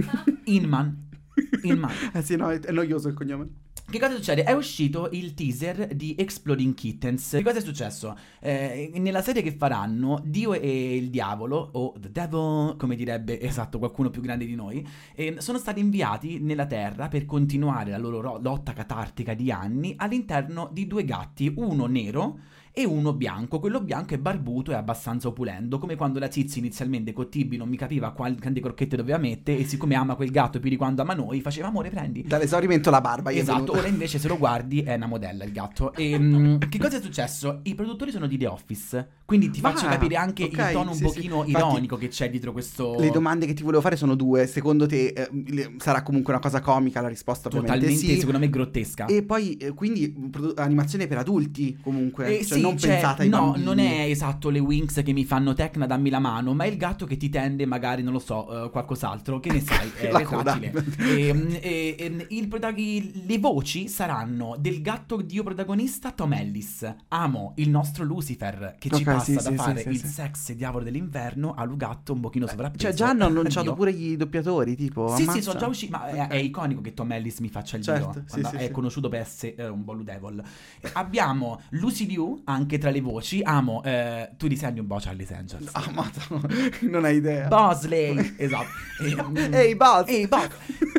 Inman. 0.45 1.09
Inman. 1.63 1.91
Eh 2.13 2.21
sì, 2.21 2.35
no, 2.35 2.49
è 2.49 2.71
noioso 2.71 3.07
il 3.07 3.13
cognome. 3.15 3.47
Che 3.89 3.99
cosa 3.99 4.15
succede? 4.15 4.43
È 4.43 4.53
uscito 4.53 5.09
il 5.11 5.33
teaser 5.33 5.93
di 5.93 6.15
Exploding 6.17 6.73
Kittens. 6.73 7.31
Che 7.31 7.43
cosa 7.43 7.57
è 7.57 7.61
successo? 7.61 8.17
Eh, 8.39 8.91
nella 8.95 9.21
serie 9.21 9.41
che 9.41 9.51
faranno, 9.51 10.21
Dio 10.23 10.53
e 10.53 10.95
il 10.95 11.09
diavolo, 11.09 11.69
o 11.73 11.93
The 11.99 12.09
Devil, 12.09 12.75
come 12.77 12.95
direbbe 12.95 13.39
esatto 13.41 13.79
qualcuno 13.79 14.09
più 14.09 14.21
grande 14.21 14.45
di 14.45 14.55
noi, 14.55 14.87
eh, 15.13 15.35
sono 15.39 15.57
stati 15.57 15.81
inviati 15.81 16.39
nella 16.39 16.65
Terra 16.65 17.09
per 17.09 17.25
continuare 17.25 17.91
la 17.91 17.97
loro 17.97 18.21
ro- 18.21 18.39
lotta 18.41 18.71
catartica 18.71 19.33
di 19.33 19.51
anni 19.51 19.93
all'interno 19.97 20.69
di 20.71 20.87
due 20.87 21.03
gatti, 21.03 21.51
uno 21.55 21.85
nero 21.85 22.39
e 22.73 22.85
uno 22.85 23.13
bianco. 23.13 23.59
Quello 23.59 23.81
bianco 23.81 24.13
è 24.13 24.17
barbuto 24.17 24.71
e 24.71 24.75
abbastanza 24.75 25.27
opulento, 25.27 25.77
come 25.77 25.95
quando 25.95 26.19
la 26.19 26.31
Zizi 26.31 26.59
inizialmente 26.59 27.13
con 27.13 27.29
Tibi 27.29 27.57
non 27.57 27.69
mi 27.69 27.77
capiva 27.77 28.11
quali 28.11 28.35
crocchette 28.35 28.95
doveva 28.95 29.17
mettere 29.17 29.59
e 29.59 29.65
siccome 29.65 29.95
ama 29.95 30.15
quel 30.15 30.31
gatto 30.31 30.59
più 30.59 30.69
di 30.69 30.75
quando 30.77 31.01
ama 31.01 31.13
noi, 31.13 31.41
faceva 31.41 31.67
amore 31.67 31.89
prendi. 31.89 32.23
Dall'esaurimento 32.23 32.89
la 32.89 33.01
barba. 33.01 33.31
Esatto, 33.31 33.73
ora 33.73 33.87
invece 33.87 34.19
se 34.19 34.27
lo 34.27 34.37
guardi 34.37 34.81
è 34.81 34.95
una 34.95 35.07
modella 35.07 35.43
il 35.43 35.51
gatto. 35.51 35.93
E, 35.93 36.17
mm, 36.17 36.57
che 36.69 36.77
cosa 36.79 36.97
è 36.97 37.01
successo? 37.01 37.59
I 37.63 37.75
produttori 37.75 38.11
sono 38.11 38.27
di 38.27 38.37
The 38.37 38.47
Office, 38.47 39.09
quindi 39.25 39.49
ti 39.49 39.59
faccio 39.59 39.85
Ah, 39.85 39.89
capire 39.91 40.15
anche 40.15 40.43
ok, 40.43 40.51
il 40.51 40.69
tono 40.71 40.91
un 40.91 40.95
sì, 40.95 41.03
pochino 41.03 41.43
sì. 41.43 41.49
Infatti, 41.51 41.65
ironico 41.67 41.95
che 41.97 42.07
c'è 42.09 42.29
dietro 42.29 42.51
questo... 42.51 42.97
Le 42.99 43.09
domande 43.09 43.45
che 43.45 43.53
ti 43.53 43.63
volevo 43.63 43.81
fare 43.81 43.95
sono 43.95 44.15
due. 44.15 44.45
Secondo 44.47 44.85
te 44.85 45.07
eh, 45.07 45.29
le- 45.47 45.75
sarà 45.77 46.03
comunque 46.03 46.33
una 46.33 46.41
cosa 46.41 46.59
comica? 46.59 47.01
La 47.01 47.07
risposta 47.07 47.49
Totalmente, 47.49 47.95
sì. 47.95 48.17
secondo 48.17 48.39
me, 48.39 48.49
grottesca. 48.49 49.05
E 49.05 49.23
poi, 49.23 49.57
eh, 49.57 49.71
quindi, 49.73 50.13
produ- 50.29 50.57
animazione 50.59 51.07
per 51.07 51.17
adulti 51.17 51.77
comunque. 51.81 52.39
Eh, 52.39 52.45
cioè, 52.45 52.57
sì, 52.57 52.60
non 52.61 52.77
cioè, 52.77 52.91
pensata 52.91 53.21
ai 53.23 53.29
no, 53.29 53.39
bambini. 53.39 53.63
non 53.65 53.79
è 53.79 54.01
esatto 54.09 54.49
le 54.49 54.59
Wings 54.59 55.01
che 55.03 55.11
mi 55.13 55.25
fanno 55.25 55.53
Tecna, 55.53 55.85
dammi 55.85 56.09
la 56.09 56.19
mano, 56.19 56.53
ma 56.53 56.63
è 56.63 56.67
il 56.67 56.77
gatto 56.77 57.05
che 57.05 57.17
ti 57.17 57.29
tende 57.29 57.65
magari, 57.65 58.03
non 58.03 58.13
lo 58.13 58.19
so, 58.19 58.65
eh, 58.65 58.69
qualcos'altro, 58.69 59.39
che 59.39 59.51
ne 59.51 59.59
sai, 59.61 59.91
è 59.97 60.11
La 60.11 60.21
coda. 60.23 60.53
retratile. 60.59 60.85
E, 61.09 61.59
e- 61.61 61.95
e- 61.97 62.25
il 62.29 62.47
protago- 62.47 62.79
i- 62.79 63.23
le 63.25 63.39
voci 63.39 63.87
saranno 63.87 64.55
del 64.59 64.81
gatto 64.81 65.21
dio 65.21 65.43
protagonista 65.43 66.11
Tom 66.11 66.33
Ellis. 66.33 66.95
Amo 67.09 67.53
il 67.57 67.69
nostro 67.69 68.03
Lucifer 68.03 68.75
che 68.79 68.89
ci 68.89 69.01
Ok, 69.01 69.03
passa 69.03 69.23
sì, 69.23 69.33
da 69.33 69.41
sì, 69.41 69.55
fare 69.55 69.81
sì, 69.81 69.89
il 69.89 69.97
sì. 69.99 70.07
sex 70.07 70.53
diavolo 70.53 70.83
dell'inverno 70.83 71.53
a 71.53 71.65
gatto 71.67 72.13
un 72.13 72.19
pochino 72.19 72.47
sovrappeso. 72.47 72.83
Cioè, 72.85 72.93
già 72.93 73.09
hanno 73.09 73.25
annunciato 73.25 73.73
pure 73.73 73.91
i 73.91 74.15
doppiatori, 74.15 74.75
tipo. 74.75 75.09
Sì, 75.09 75.23
sì, 75.23 75.29
ammazza. 75.29 75.41
sono 75.41 75.59
già 75.59 75.67
usciti, 75.67 75.91
ma 75.91 76.07
è, 76.07 76.27
è 76.27 76.35
iconico 76.35 76.81
che 76.81 76.93
Tom 76.93 77.11
Ellis 77.11 77.39
mi 77.39 77.49
faccia 77.49 77.77
il 77.77 77.83
Certo, 77.83 78.11
dio, 78.11 78.23
sì, 78.27 78.43
sì, 78.43 78.55
è 78.55 78.65
sì. 78.65 78.71
conosciuto 78.71 79.09
per 79.09 79.21
essere 79.21 79.55
eh, 79.55 79.67
un 79.67 79.83
Devil. 80.03 80.43
Eh, 80.79 80.89
Abbiamo 80.93 81.61
Lucy 81.71 82.05
Liu, 82.05 82.41
anche 82.51 82.77
tra 82.77 82.89
le 82.91 83.01
voci. 83.01 83.41
Amo, 83.43 83.83
eh, 83.83 84.31
tu 84.37 84.47
disegni 84.47 84.79
un 84.79 84.87
po' 84.87 84.97
Charlie 84.99 85.27
Angels. 85.31 85.69
Ah, 85.73 85.89
ma 85.93 86.09
no, 86.29 86.41
non 86.89 87.05
hai 87.05 87.17
idea. 87.17 87.47
Bosley, 87.47 88.35
esatto. 88.37 88.69
E, 89.01 89.15
mm, 89.23 89.53
Ehi, 89.53 89.75
Buzz! 89.75 90.07
Ehi, 90.09 90.27
Buzz. 90.27 90.51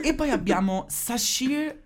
e 0.02 0.14
poi 0.14 0.30
abbiamo 0.30 0.86
Sashir 0.88 1.80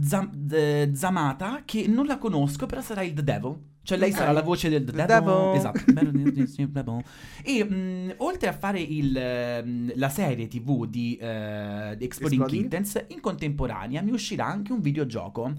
Zam- 0.00 0.30
eh, 0.52 0.90
Zamata, 0.94 1.62
che 1.64 1.86
non 1.88 2.06
la 2.06 2.18
conosco, 2.18 2.66
però 2.66 2.80
sarà 2.80 3.02
il 3.02 3.12
The 3.14 3.24
Devil. 3.24 3.56
Cioè 3.82 3.98
lei 3.98 4.10
Ok. 4.10 4.16
sarà 4.16 4.32
la 4.32 4.42
voce 4.42 4.68
del 4.68 4.84
The, 4.84 4.90
The 4.92 5.04
Devil. 5.06 5.32
Devil. 5.32 5.56
Esatto. 5.56 7.02
e 7.44 7.64
mh, 7.64 8.14
oltre 8.18 8.48
a 8.48 8.52
fare 8.52 8.80
il, 8.80 9.16
ehm, 9.16 9.92
la 9.94 10.08
serie 10.08 10.48
tv 10.48 10.86
di, 10.86 11.16
di 11.16 11.24
Exploding 11.24 11.98
Exploding. 12.02 12.48
Kittens, 12.48 13.04
in 13.08 13.20
contemporanea 13.20 14.02
mi 14.02 14.10
uscirà 14.10 14.46
anche 14.46 14.72
un 14.72 14.80
videogioco 14.80 15.52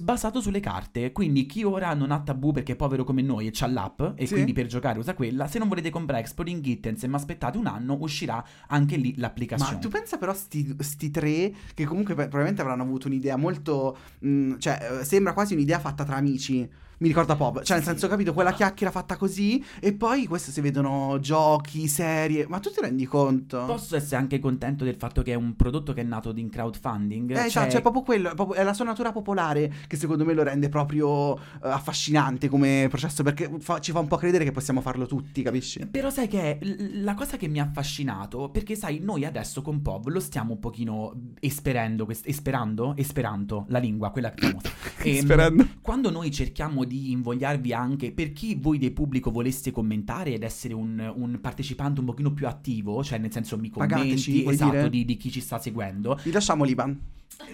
basato 0.00 0.40
sulle 0.40 0.60
carte. 0.60 1.12
Quindi 1.12 1.46
chi 1.46 1.62
ora 1.64 1.94
non 1.94 2.10
ha 2.10 2.20
tabù 2.20 2.52
perché 2.52 2.72
è 2.72 2.76
povero 2.76 3.04
come 3.04 3.22
noi 3.22 3.46
e 3.46 3.50
c'ha 3.52 3.66
l'app 3.66 4.02
e 4.16 4.26
Sì. 4.26 4.34
quindi 4.34 4.52
per 4.52 4.66
giocare 4.66 4.98
usa 4.98 5.14
quella, 5.14 5.46
se 5.46 5.58
non 5.58 5.68
volete 5.68 5.90
comprare 5.90 6.20
Exploding 6.22 6.62
Kittens 6.62 7.02
e 7.04 7.08
mi 7.08 7.14
aspettate 7.14 7.58
un 7.58 7.66
anno, 7.66 7.96
uscirà 8.00 8.44
anche 8.68 8.96
lì 8.96 9.14
l'applicazione. 9.16 9.74
Ma 9.74 9.78
tu 9.78 9.88
pensa 9.88 10.18
però 10.18 10.34
sti, 10.34 10.76
sti 10.78 11.10
tre 11.10 11.54
che 11.74 11.84
comunque 11.84 12.14
probabilmente 12.14 12.60
avranno 12.62 12.82
avuto 12.82 13.06
un'idea 13.06 13.36
molto... 13.36 13.96
mh, 14.18 14.58
cioè 14.58 14.98
eh, 15.00 15.04
sembra 15.04 15.32
quasi 15.32 15.54
un'idea 15.54 15.78
fatta 15.78 16.04
tra 16.04 16.16
amici. 16.16 16.68
Mi 17.02 17.08
ricorda 17.08 17.34
Pop, 17.34 17.62
cioè 17.62 17.78
nel 17.78 17.84
senso 17.84 18.06
capito 18.06 18.32
quella 18.32 18.52
chiacchiera 18.52 18.92
fatta 18.92 19.16
così 19.16 19.62
e 19.80 19.92
poi 19.92 20.26
questo 20.28 20.52
si 20.52 20.60
vedono 20.60 21.18
giochi, 21.20 21.88
serie, 21.88 22.46
ma 22.46 22.60
tu 22.60 22.70
ti 22.70 22.80
rendi 22.80 23.06
conto? 23.06 23.64
Posso 23.64 23.96
essere 23.96 24.14
anche 24.20 24.38
contento 24.38 24.84
del 24.84 24.94
fatto 24.94 25.20
che 25.22 25.32
è 25.32 25.34
un 25.34 25.56
prodotto 25.56 25.92
che 25.94 26.02
è 26.02 26.04
nato 26.04 26.32
in 26.36 26.48
crowdfunding. 26.48 27.32
Eh, 27.32 27.34
cioè, 27.34 27.46
esatto, 27.46 27.68
c'è 27.70 27.80
proprio 27.80 28.02
quello, 28.02 28.30
è, 28.30 28.34
proprio- 28.36 28.60
è 28.60 28.62
la 28.62 28.72
sua 28.72 28.84
natura 28.84 29.10
popolare 29.10 29.72
che 29.88 29.96
secondo 29.96 30.24
me 30.24 30.32
lo 30.32 30.44
rende 30.44 30.68
proprio 30.68 31.36
eh, 31.36 31.40
affascinante 31.62 32.48
come 32.48 32.86
processo 32.88 33.24
perché 33.24 33.50
fa- 33.58 33.80
ci 33.80 33.90
fa 33.90 33.98
un 33.98 34.06
po' 34.06 34.16
credere 34.16 34.44
che 34.44 34.52
possiamo 34.52 34.80
farlo 34.80 35.06
tutti, 35.06 35.42
capisci? 35.42 35.84
Però 35.84 36.08
sai 36.08 36.28
che 36.28 36.60
la 36.92 37.14
cosa 37.14 37.36
che 37.36 37.48
mi 37.48 37.58
ha 37.58 37.64
affascinato, 37.64 38.48
perché 38.48 38.76
sai, 38.76 39.00
noi 39.00 39.24
adesso 39.24 39.60
con 39.60 39.82
Pov 39.82 40.06
lo 40.06 40.20
stiamo 40.20 40.52
un 40.52 40.60
pochino 40.60 41.14
esperendo, 41.40 42.04
quest- 42.04 42.28
esperando, 42.28 42.94
esperanto, 42.96 43.64
la 43.70 43.80
lingua, 43.80 44.10
quella 44.10 44.32
famosa. 44.32 44.70
Ehm, 45.02 45.18
Sperando. 45.18 45.68
Quando 45.80 46.10
noi 46.10 46.30
cerchiamo 46.30 46.84
di 46.84 46.91
invogliarvi 46.92 47.72
anche 47.72 48.12
per 48.12 48.32
chi 48.32 48.54
voi 48.54 48.78
del 48.78 48.92
pubblico 48.92 49.30
voleste 49.30 49.70
commentare 49.70 50.32
ed 50.34 50.42
essere 50.42 50.74
un, 50.74 51.12
un 51.16 51.38
partecipante 51.40 52.00
un 52.00 52.06
pochino 52.06 52.32
più 52.32 52.46
attivo, 52.46 53.02
cioè 53.02 53.18
nel 53.18 53.32
senso 53.32 53.58
mi 53.58 53.70
commenti, 53.70 53.94
Pagateci, 53.94 54.44
esatto, 54.46 54.70
dire? 54.70 54.90
di, 54.90 55.04
di 55.04 55.16
chi 55.16 55.30
ci 55.30 55.40
sta 55.40 55.58
seguendo, 55.58 56.18
Vi 56.22 56.30
lasciamo 56.30 56.64
l'Iban 56.64 56.98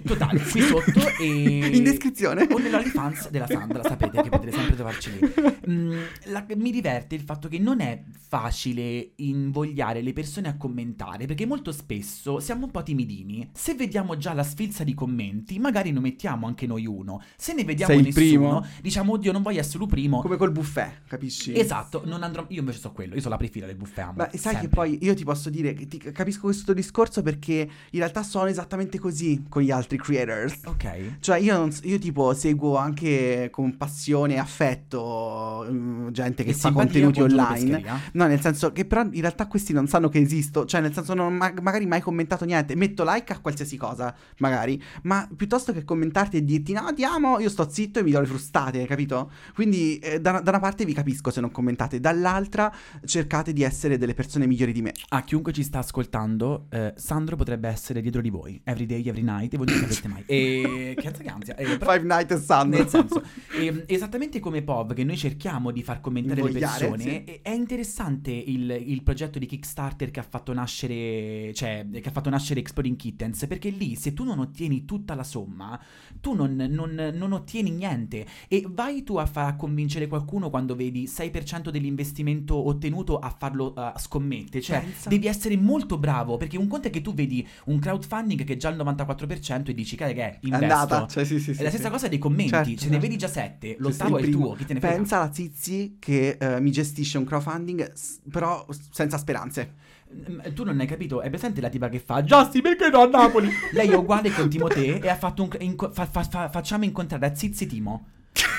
totale, 0.05 0.41
qui 0.41 0.61
sotto 0.61 1.09
e... 1.21 1.25
in 1.77 1.83
descrizione. 1.83 2.47
O 2.51 2.59
nell'OnlyFans 2.59 3.31
della 3.31 3.47
Sandra, 3.47 3.83
sapete 3.83 4.23
che 4.23 4.29
potete 4.29 4.53
sempre 4.53 4.75
trovarci 4.75 5.11
lì. 5.19 5.33
Mm, 5.71 5.99
la- 6.27 6.47
mi 6.57 6.71
diverte 6.71 7.15
il 7.15 7.21
fatto 7.23 7.49
che 7.49 7.59
non 7.59 7.81
è 7.81 8.03
facile 8.29 9.13
invogliare 9.17 10.03
le 10.03 10.13
persone 10.13 10.49
a 10.49 10.57
commentare, 10.57 11.27
perché 11.27 11.47
molto 11.47 11.73
spesso 11.73 12.41
siamo 12.41 12.67
un 12.67 12.71
po' 12.71 12.83
timidini. 12.83 13.49
Se 13.53 13.75
vediamo 13.75 14.17
già 14.17 14.33
la 14.33 14.43
sfilza 14.43 14.85
di 14.85 14.95
commenti, 14.95 15.59
magari 15.59 15.91
ne 15.93 16.01
mettiamo 16.01 16.47
anche 16.47 16.67
noi 16.67 16.87
uno. 16.87 17.23
Se 17.37 17.53
ne 17.55 17.65
vediamo 17.65 17.93
Sei 17.93 18.03
nessuno, 18.03 18.27
primo? 18.61 18.67
diciamo, 18.83 19.13
oddio, 19.13 19.33
non 19.33 19.43
voglio 19.43 19.61
essere 19.61 19.83
il 19.83 19.89
primo. 19.89 20.21
Come 20.21 20.37
col 20.37 20.53
buffet, 20.53 21.03
capisci? 21.07 21.59
Esatto, 21.59 22.03
non 22.05 22.23
andrò... 22.23 22.45
Io 22.49 22.61
invece 22.61 22.79
so 22.79 22.93
quello, 22.93 23.15
io 23.15 23.21
sono 23.21 23.33
la 23.33 23.39
prefila 23.41 23.67
del 23.67 23.77
buffet 23.77 23.99
amo, 23.99 24.13
Ma 24.17 24.29
sai 24.31 24.39
sempre. 24.39 24.61
che 24.61 24.69
poi 24.69 24.99
io 25.03 25.15
ti 25.15 25.25
posso 25.25 25.51
dire 25.51 25.75
ti 25.75 25.99
capisco 25.99 26.43
questo 26.43 26.73
discorso 26.73 27.23
perché 27.23 27.69
in 27.91 27.99
realtà 27.99 28.23
sono 28.23 28.47
esattamente 28.47 28.99
così 28.99 29.45
con 29.49 29.63
gli 29.63 29.68
altri 29.71 29.99
creators. 29.99 30.61
Ok. 30.65 31.19
Cioè 31.21 31.39
io, 31.39 31.57
non 31.57 31.73
io 31.83 31.99
tipo 31.99 32.35
seguo 32.35 32.77
anche 32.77 33.49
con 33.51 33.77
passione 33.77 34.35
e 34.35 34.39
affetto 34.39 35.67
mm, 35.71 36.09
gente 36.09 36.45
che 36.45 36.51
E 36.51 36.55
fa 36.55 36.73
contenuti 36.73 37.21
online. 37.21 37.83
No, 38.13 38.27
nel 38.27 38.41
senso 38.41 38.73
che 38.73 38.85
però 38.85 39.03
in 39.03 39.21
realtà 39.21 39.47
questi 39.47 39.73
non 39.73 39.87
sanno 39.87 40.09
che 40.09 40.19
esisto, 40.19 40.65
cioè 40.65 40.81
nel 40.81 40.93
senso 40.93 41.15
non 41.15 41.27
ho 41.27 41.31
ma- 41.31 41.53
magari 41.61 41.87
mai 41.87 42.01
commentato 42.01 42.45
niente, 42.45 42.75
metto 42.75 43.05
like 43.07 43.33
a 43.33 43.39
qualsiasi 43.39 43.77
cosa, 43.77 44.15
magari, 44.39 44.83
ma 45.03 45.29
piuttosto 45.35 45.73
che 45.73 45.85
commentarti 45.85 46.37
e 46.37 46.45
dirti 46.45 46.73
no 46.73 46.93
ti 46.95 47.05
amo, 47.05 47.39
io 47.39 47.49
sto 47.49 47.69
zitto 47.69 47.99
e 47.99 48.03
mi 48.03 48.11
do 48.11 48.21
le 48.21 48.27
frustate, 48.27 48.87
capito? 48.87 49.31
Quindi 49.55 49.99
eh, 49.99 50.21
da, 50.21 50.41
da 50.41 50.51
una 50.51 50.61
parte 50.61 50.85
vi 50.85 50.93
capisco 50.93 51.31
se 51.31 51.41
non 51.41 51.51
commentate, 51.51 52.01
dall'altra 52.01 52.73
cercate 53.05 53.53
di 53.53 53.63
essere 53.63 53.99
delle 53.99 54.15
persone 54.15 54.47
migliori 54.47 54.73
di 54.73 54.83
me. 54.83 54.93
A 55.11 55.23
chiunque 55.23 55.53
ci 55.53 55.63
sta 55.63 55.79
ascoltando, 55.79 56.67
eh, 56.71 56.95
Sandro 56.97 57.37
potrebbe 57.37 57.69
essere 57.69 58.01
dietro 58.01 58.21
di 58.21 58.31
voi, 58.31 58.61
every 58.65 58.87
day, 58.87 59.07
every 59.07 59.23
night, 59.23 59.57
voi 59.59 59.67
non 59.67 59.77
sapete 59.89 60.09
mai. 60.09 60.23
E 60.27 60.95
che 60.97 61.13
ansia. 61.29 61.55
Eh, 61.57 61.77
però- 61.77 61.93
Five 61.93 62.05
Nights 62.05 62.33
at 62.33 62.41
Sandro. 62.43 62.79
Nel 62.79 62.89
senso, 62.89 63.23
ehm, 63.59 63.85
esattamente 63.87 64.41
come 64.41 64.63
POV, 64.63 64.95
che 64.95 65.05
noi 65.05 65.17
cerchiamo 65.17 65.71
di 65.71 65.83
far 65.83 66.01
commentare 66.01 66.41
le 66.41 66.47
Invogliare, 66.49 66.89
persone, 66.89 67.25
sì. 67.27 67.39
è 67.43 67.51
interessante 67.51 68.31
il, 68.31 68.71
il 68.71 69.03
progetto 69.03 69.39
di 69.39 69.47
Kickstarter 69.47 70.11
che 70.11 70.21
ha 70.21 70.27
fatto 70.29 70.53
nascere, 70.53 71.53
cioè, 71.55 71.87
che 71.91 72.09
ha 72.09 72.13
fatto 72.13 72.31
nascere 72.31 72.61
Exploding 72.61 72.97
Kittens, 72.97 73.47
perché 73.47 73.71
lì 73.71 73.95
se 73.97 74.13
tu 74.15 74.25
non 74.25 74.39
ottieni 74.39 74.85
tutta 74.85 75.15
la 75.15 75.25
somma, 75.25 75.79
tu 76.21 76.35
non, 76.35 76.55
non- 76.55 77.13
non 77.15 77.33
ottieni 77.33 77.71
niente. 77.71 78.27
E 78.49 78.65
vai 78.69 79.03
tu 79.03 79.17
a 79.17 79.27
far 79.27 79.57
convincere 79.57 80.07
qualcuno 80.07 80.51
quando 80.51 80.75
vedi 80.75 81.05
6% 81.05 81.71
dell'investimento 81.71 82.57
ottenuto 82.57 83.19
a 83.19 83.35
farlo 83.37 83.73
uh, 83.77 83.99
scommette. 83.99 84.61
Cioè, 84.61 84.81
Pensa. 84.81 85.09
devi 85.09 85.27
essere 85.27 85.57
molto 85.57 85.99
bravo, 85.99 86.37
perché 86.37 86.57
un 86.57 86.67
conto 86.69 86.89
è 86.89 86.91
che 86.91 87.01
tu 87.01 87.15
vedi 87.15 87.47
un 87.67 87.79
crowdfunding 87.79 88.45
che 88.45 88.55
è 88.55 88.57
già 88.57 88.69
al 88.69 88.77
94% 88.77 89.48
e 89.55 89.75
dici, 89.75 89.97
cara 89.97 90.13
che 90.13 90.23
è, 90.23 90.39
investo. 90.43 90.65
andata, 90.75 91.07
cioè 91.07 91.25
sì 91.25 91.39
sì 91.41 91.55
sì. 91.55 91.61
È 91.61 91.63
la 91.65 91.69
stessa 91.71 91.85
sì. 91.87 91.91
cosa 91.91 92.09
dei 92.09 92.19
commenti, 92.19 92.51
Certo, 92.51 92.69
ce 92.69 92.75
ne 92.75 92.79
certo. 92.81 92.99
vedi 93.01 93.17
già 93.17 93.29
sette, 93.29 93.69
Sì, 93.69 93.77
l'ottavo 93.79 94.17
sì, 94.17 94.23
è 94.23 94.25
il 94.27 94.31
primo. 94.31 94.47
tuo, 94.47 94.55
chi 94.57 94.65
te 94.67 94.75
ne 94.75 94.81
frega? 94.81 94.95
Pensa 94.97 95.21
alla 95.21 95.33
Zizi 95.33 95.97
che 95.99 96.37
eh, 96.41 96.61
mi 96.61 96.71
gestisce 96.71 97.19
un 97.19 97.25
crowdfunding, 97.25 97.93
s- 97.93 98.21
però 98.31 98.67
senza 98.91 99.19
speranze. 99.19 99.75
Mm, 100.13 100.41
Tu 100.55 100.65
non 100.65 100.81
hai 100.81 100.87
capito, 100.87 101.21
è 101.21 101.29
presente 101.29 101.61
la 101.61 101.69
tipa 101.69 101.89
che 101.89 101.99
fa 101.99 102.25
Giussi 102.25 102.61
perché 102.63 102.89
no 102.89 103.03
a 103.03 103.07
Napoli? 103.07 103.51
Lei 103.73 103.91
è 103.91 103.95
uguale 103.95 104.31
con 104.33 104.49
Timoteo 104.49 105.03
e 105.03 105.09
ha 105.09 105.17
fatto 105.17 105.43
un... 105.43 105.51
inco- 105.61 105.91
fa- 105.93 106.07
fa- 106.07 106.23
fa- 106.25 106.49
facciamo 106.49 106.85
incontrare 106.85 107.27
a 107.27 107.35
Zizi 107.35 107.67
Timo. 107.67 108.07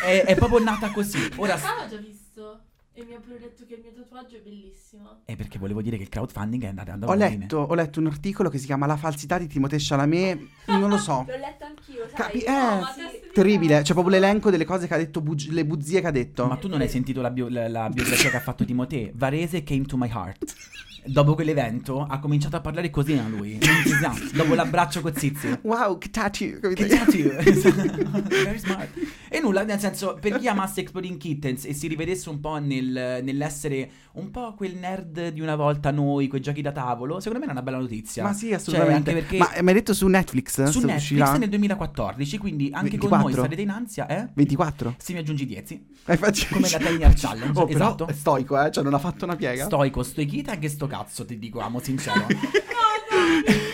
È, 0.05 0.23
è 0.25 0.35
proprio 0.35 0.59
nata 0.59 0.89
così. 0.91 1.17
Ora... 1.37 1.55
L'ho 1.55 1.89
già 1.89 1.97
visto 1.97 2.59
e 3.01 3.05
mi 3.05 3.13
ha 3.15 3.19
pure 3.19 3.39
detto 3.39 3.65
che 3.65 3.75
il 3.75 3.81
mio 3.81 3.91
tatuaggio 3.93 4.35
è 4.37 4.39
bellissimo. 4.41 5.21
È 5.25 5.35
perché 5.35 5.57
volevo 5.57 5.81
dire 5.81 5.97
che 5.97 6.03
il 6.03 6.09
crowdfunding 6.09 6.63
è 6.63 6.67
andato 6.67 6.91
andando 6.91 7.11
Ho 7.13 7.15
a 7.15 7.17
bene. 7.19 7.37
letto, 7.39 7.57
ho 7.59 7.73
letto 7.73 7.99
un 7.99 8.07
articolo 8.07 8.49
che 8.49 8.57
si 8.57 8.65
chiama 8.65 8.85
La 8.85 8.97
falsità 8.97 9.37
di 9.37 9.47
Timothée 9.47 9.79
Chalamet, 9.81 10.39
non 10.67 10.89
lo 10.89 10.97
so. 10.97 11.25
L'ho 11.29 11.37
letto 11.37 11.65
anch'io, 11.65 12.07
sai? 12.07 12.15
Capi- 12.15 12.43
No, 12.47 12.79
eh, 12.79 12.83
testa 12.83 13.11
di 13.11 13.31
terribile, 13.33 13.81
c'è 13.81 13.93
proprio 13.93 14.13
l'elenco 14.19 14.49
delle 14.49 14.65
cose 14.65 14.87
che 14.87 14.93
ha 14.93 14.97
detto, 14.97 15.21
bug- 15.21 15.49
le 15.49 15.65
bugie 15.65 16.01
che 16.01 16.07
ha 16.07 16.11
detto. 16.11 16.47
Ma 16.47 16.57
tu 16.57 16.67
non 16.67 16.81
hai 16.81 16.89
sentito 16.89 17.21
la, 17.21 17.29
bio- 17.31 17.47
la- 17.49 17.67
la 17.69 17.89
biografia 17.89 18.29
che 18.29 18.37
ha 18.37 18.41
fatto 18.41 18.65
Timoteo? 18.65 19.11
Varese 19.13 19.63
came 19.63 19.83
to 19.85 19.97
my 19.97 20.09
heart. 20.11 20.43
Dopo 21.05 21.33
quell'evento 21.35 22.01
ha 22.07 22.19
cominciato 22.19 22.55
a 22.55 22.61
parlare 22.61 22.89
così 22.89 23.13
a 23.17 23.27
lui. 23.27 23.53
entusiasta, 23.61 24.35
Dopo 24.35 24.53
l'abbraccio 24.53 25.01
con 25.01 25.13
Zizi. 25.15 25.59
Wow, 25.63 25.97
che 25.97 26.09
tattoo? 26.09 26.59
Che 26.73 26.85
tattoo. 26.87 27.31
Very 28.27 28.57
smart. 28.59 28.89
E 29.29 29.39
nulla, 29.39 29.63
nel 29.63 29.79
senso, 29.79 30.17
per 30.19 30.37
chi 30.39 30.47
amasse 30.47 30.81
Exploding 30.81 31.17
Kittens 31.17 31.65
e 31.65 31.73
si 31.73 31.87
rivedesse 31.87 32.29
un 32.29 32.39
po' 32.39 32.57
nel- 32.57 33.19
nell'essere 33.23 33.89
un 34.13 34.31
po' 34.31 34.53
quel 34.55 34.75
nerd 34.75 35.29
di 35.29 35.39
una 35.41 35.55
volta 35.55 35.91
noi, 35.91 36.27
quei 36.27 36.41
giochi 36.41 36.61
da 36.61 36.71
tavolo, 36.71 37.19
secondo 37.19 37.39
me 37.45 37.49
è 37.49 37.53
una 37.53 37.61
bella 37.61 37.77
notizia. 37.77 38.23
Ma 38.23 38.33
sì, 38.33 38.47
Cioè, 38.47 38.55
assolutamente. 38.55 39.09
anche 39.11 39.21
perché 39.21 39.37
Ma 39.37 39.53
eh, 39.53 39.61
mi 39.61 39.69
hai 39.69 39.75
detto 39.75 39.93
su 39.93 40.07
Netflix? 40.07 40.63
su 40.65 40.79
Netflix 40.79 40.95
uscirà? 40.97 41.37
nel 41.37 41.49
2014, 41.49 42.37
quindi 42.37 42.69
anche 42.73 42.97
con 42.97 43.09
24? 43.09 43.27
noi 43.29 43.33
sarete 43.33 43.61
in 43.61 43.69
ansia, 43.69 44.07
eh? 44.07 44.29
24? 44.33 44.95
Se 44.97 45.13
mi 45.13 45.19
aggiungi 45.19 45.45
10. 45.45 45.85
Eh, 46.05 46.17
Come 46.51 46.69
la 46.69 46.77
Tennier 46.79 47.13
Challenge, 47.15 47.59
Oh, 47.59 47.65
però 47.65 47.85
esatto. 47.85 48.07
è 48.07 48.13
stoico, 48.13 48.61
eh, 48.61 48.71
cioè 48.71 48.83
non 48.83 48.93
ha 48.93 48.99
fatto 48.99 49.25
una 49.25 49.35
piega. 49.35 49.65
Stoico, 49.65 50.01
stoichita 50.03 50.57
che 50.57 50.67
sto 50.69 50.87
cazzo, 50.89 51.23
ti 51.23 51.39
dico, 51.39 51.59
amo 51.59 51.79
sincero. 51.79 52.25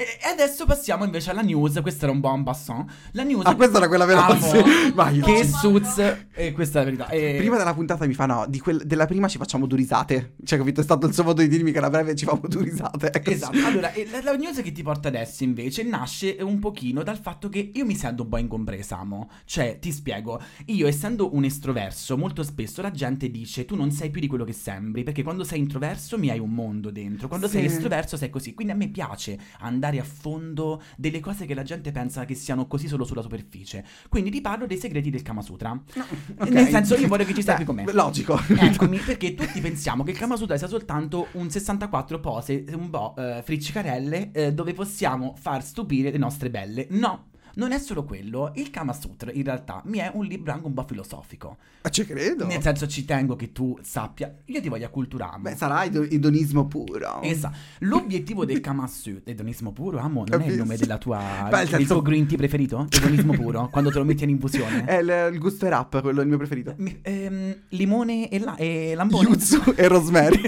e 0.00 0.18
e 0.22 0.28
adesso 0.32 0.64
passiamo 0.66 1.04
invece 1.04 1.30
alla 1.30 1.42
news. 1.42 1.78
Questo 1.82 2.04
era 2.04 2.12
un 2.12 2.20
buon 2.20 2.42
passant. 2.42 2.90
La 3.12 3.22
news. 3.22 3.44
Ah, 3.46 3.54
questa 3.54 3.78
era 3.78 3.88
quella 3.88 4.04
veloce. 4.04 4.58
Amo. 4.58 4.64
Vai. 4.94 5.20
Che 5.20 5.44
Suits. 5.46 6.26
E 6.32 6.52
questa 6.52 6.80
è 6.80 6.84
la 6.84 6.90
verità. 6.90 7.08
E- 7.08 7.34
Prima 7.38 7.56
della 7.56 7.74
puntata 7.74 8.06
mi 8.06 8.14
fa 8.14 8.26
no, 8.26 8.44
di 8.48 8.58
quel- 8.60 8.82
della 8.86 9.06
prima 9.06 9.28
ci 9.28 9.38
facciamo 9.38 9.66
due 9.66 9.76
risate. 9.78 10.34
Cioè, 10.44 10.58
capito? 10.58 10.80
È 10.80 10.84
stato 10.84 11.06
il 11.06 11.12
suo 11.14 11.24
modo 11.24 11.40
di 11.42 11.48
dirmi 11.48 11.72
che 11.72 11.78
alla 11.78 11.90
breve 11.90 12.14
ci 12.14 12.24
famo 12.24 12.40
due 12.48 12.62
risate. 12.64 13.10
Ecco. 13.12 13.30
Esatto, 13.30 13.58
allora 13.64 13.90
la, 14.10 14.22
la 14.22 14.36
news 14.36 14.60
che 14.62 14.72
ti 14.72 14.82
porta 14.82 15.08
adesso 15.08 15.44
invece 15.44 15.82
nasce 15.82 16.36
un 16.40 16.58
pochino 16.58 17.02
dal 17.02 17.18
fatto 17.18 17.48
che 17.48 17.70
io 17.74 17.84
mi 17.84 17.94
sento 17.94 18.22
un 18.22 18.28
po' 18.28 18.38
incompresa, 18.38 18.98
amo. 18.98 19.28
Cioè, 19.44 19.78
ti 19.80 19.92
spiego, 19.92 20.40
io 20.66 20.86
essendo 20.86 21.34
un 21.34 21.44
estroverso, 21.44 22.16
molto 22.16 22.42
spesso 22.42 22.80
la 22.82 22.90
gente 22.90 23.30
dice 23.30 23.64
tu 23.64 23.74
non 23.76 23.90
sei 23.90 24.10
più 24.10 24.20
di 24.20 24.26
quello 24.26 24.44
che 24.44 24.52
sembri, 24.52 25.02
perché 25.02 25.22
quando 25.22 25.44
sei 25.44 25.58
introverso 25.58 26.18
mi 26.18 26.30
hai 26.30 26.38
un 26.38 26.52
mondo 26.52 26.90
dentro, 26.90 27.28
quando 27.28 27.48
sei 27.48 27.68
Sì. 27.68 27.74
estroverso 27.74 28.16
sei 28.16 28.30
così. 28.30 28.54
Quindi 28.54 28.72
a 28.72 28.76
me 28.76 28.88
piace 28.88 29.38
andare 29.60 29.89
a 29.98 30.04
fondo 30.04 30.82
delle 30.96 31.20
cose 31.20 31.46
che 31.46 31.54
la 31.54 31.62
gente 31.62 31.90
pensa 31.92 32.24
che 32.24 32.34
siano 32.34 32.66
così 32.66 32.88
solo 32.88 33.04
sulla 33.04 33.22
superficie. 33.22 33.84
Quindi 34.08 34.30
ti 34.30 34.40
parlo 34.40 34.66
dei 34.66 34.78
segreti 34.78 35.10
del 35.10 35.22
Kama 35.22 35.42
Sutra. 35.42 35.70
Ok. 35.70 36.48
Nel 36.48 36.68
senso, 36.68 36.94
io 36.96 37.08
voglio 37.08 37.24
che 37.24 37.34
ci 37.34 37.42
stai 37.42 37.56
Beh, 37.56 37.64
qui 37.64 37.74
con 37.74 37.84
me. 37.84 37.92
Logico. 37.92 38.40
Eccomi, 38.48 38.98
perché 38.98 39.34
tutti 39.34 39.60
pensiamo 39.60 40.02
che 40.02 40.12
il 40.12 40.18
Kama 40.18 40.36
Sutra 40.36 40.56
sia 40.56 40.68
soltanto 40.68 41.28
un 41.32 41.50
64 41.50 42.20
pose 42.20 42.64
un 42.72 42.90
po' 42.90 43.14
eh, 43.16 43.42
friccicarelle 43.42 44.30
eh, 44.32 44.52
dove 44.52 44.72
possiamo 44.72 45.34
far 45.38 45.64
stupire 45.64 46.10
le 46.10 46.18
nostre 46.18 46.50
belle. 46.50 46.86
No, 46.90 47.29
Non 47.60 47.72
è 47.72 47.78
solo 47.78 48.04
quello, 48.04 48.52
il 48.54 48.70
Kama 48.70 48.94
Sutra 48.94 49.30
in 49.32 49.44
realtà 49.44 49.82
mi 49.84 49.98
è 49.98 50.10
un 50.14 50.24
libro 50.24 50.50
anche 50.50 50.64
un 50.66 50.72
po' 50.72 50.86
filosofico. 50.88 51.58
Ah, 51.82 51.90
ci 51.90 52.06
credo. 52.06 52.46
Nel 52.46 52.62
senso 52.62 52.86
ci 52.88 53.04
tengo 53.04 53.36
che 53.36 53.52
tu 53.52 53.78
sappia, 53.82 54.34
io 54.46 54.62
ti 54.62 54.70
voglio 54.70 54.86
acculturare. 54.86 55.38
Beh, 55.40 55.56
sarà 55.56 55.84
ido- 55.84 56.02
idonismo 56.02 56.66
puro. 56.66 57.20
Esatto. 57.20 57.56
L'obiettivo 57.80 58.46
del 58.46 58.60
Kama 58.60 58.86
Sutra, 58.86 59.30
edonismo 59.30 59.72
puro, 59.72 59.98
amo, 59.98 60.24
non 60.26 60.40
è 60.40 60.46
il 60.46 60.56
nome 60.56 60.78
della 60.78 60.96
tua 60.96 61.48
Beh, 61.50 61.66
senso- 61.66 61.92
tuo 61.92 62.00
green 62.02 62.26
tea 62.26 62.38
preferito? 62.38 62.86
Edonismo 62.90 63.34
puro, 63.34 63.68
quando 63.68 63.90
te 63.90 63.98
lo 63.98 64.04
metti 64.06 64.24
in 64.24 64.30
infusione. 64.30 64.84
È 64.88 64.94
il, 64.94 65.34
il 65.34 65.38
gusto 65.38 65.66
è 65.66 65.68
rap, 65.68 66.00
quello 66.00 66.20
è 66.20 66.22
il 66.22 66.28
mio 66.28 66.38
preferito. 66.38 66.72
Mi- 66.78 66.98
ehm, 67.02 67.56
limone 67.70 68.30
e, 68.30 68.38
la- 68.38 68.56
e 68.56 68.94
lambone. 68.94 69.28
Yuzu 69.28 69.74
e 69.76 69.86
rosemary. 69.86 70.40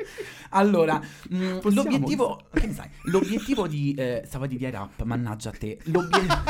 allora, 0.50 0.98
mh, 1.30 1.58
Possiamo? 1.60 1.88
l'obiettivo. 1.90 2.40
Che 2.52 2.66
ne 2.66 2.74
sai? 2.74 2.88
L'obiettivo 3.04 3.66
di. 3.66 3.94
Eh, 3.94 4.22
stavo 4.26 4.46
di 4.46 4.56
dire 4.58 4.70
rap, 4.70 5.02
mannaggia 5.04 5.48
a 5.48 5.52
te. 5.52 5.78
L'obiettivo. 5.84 6.18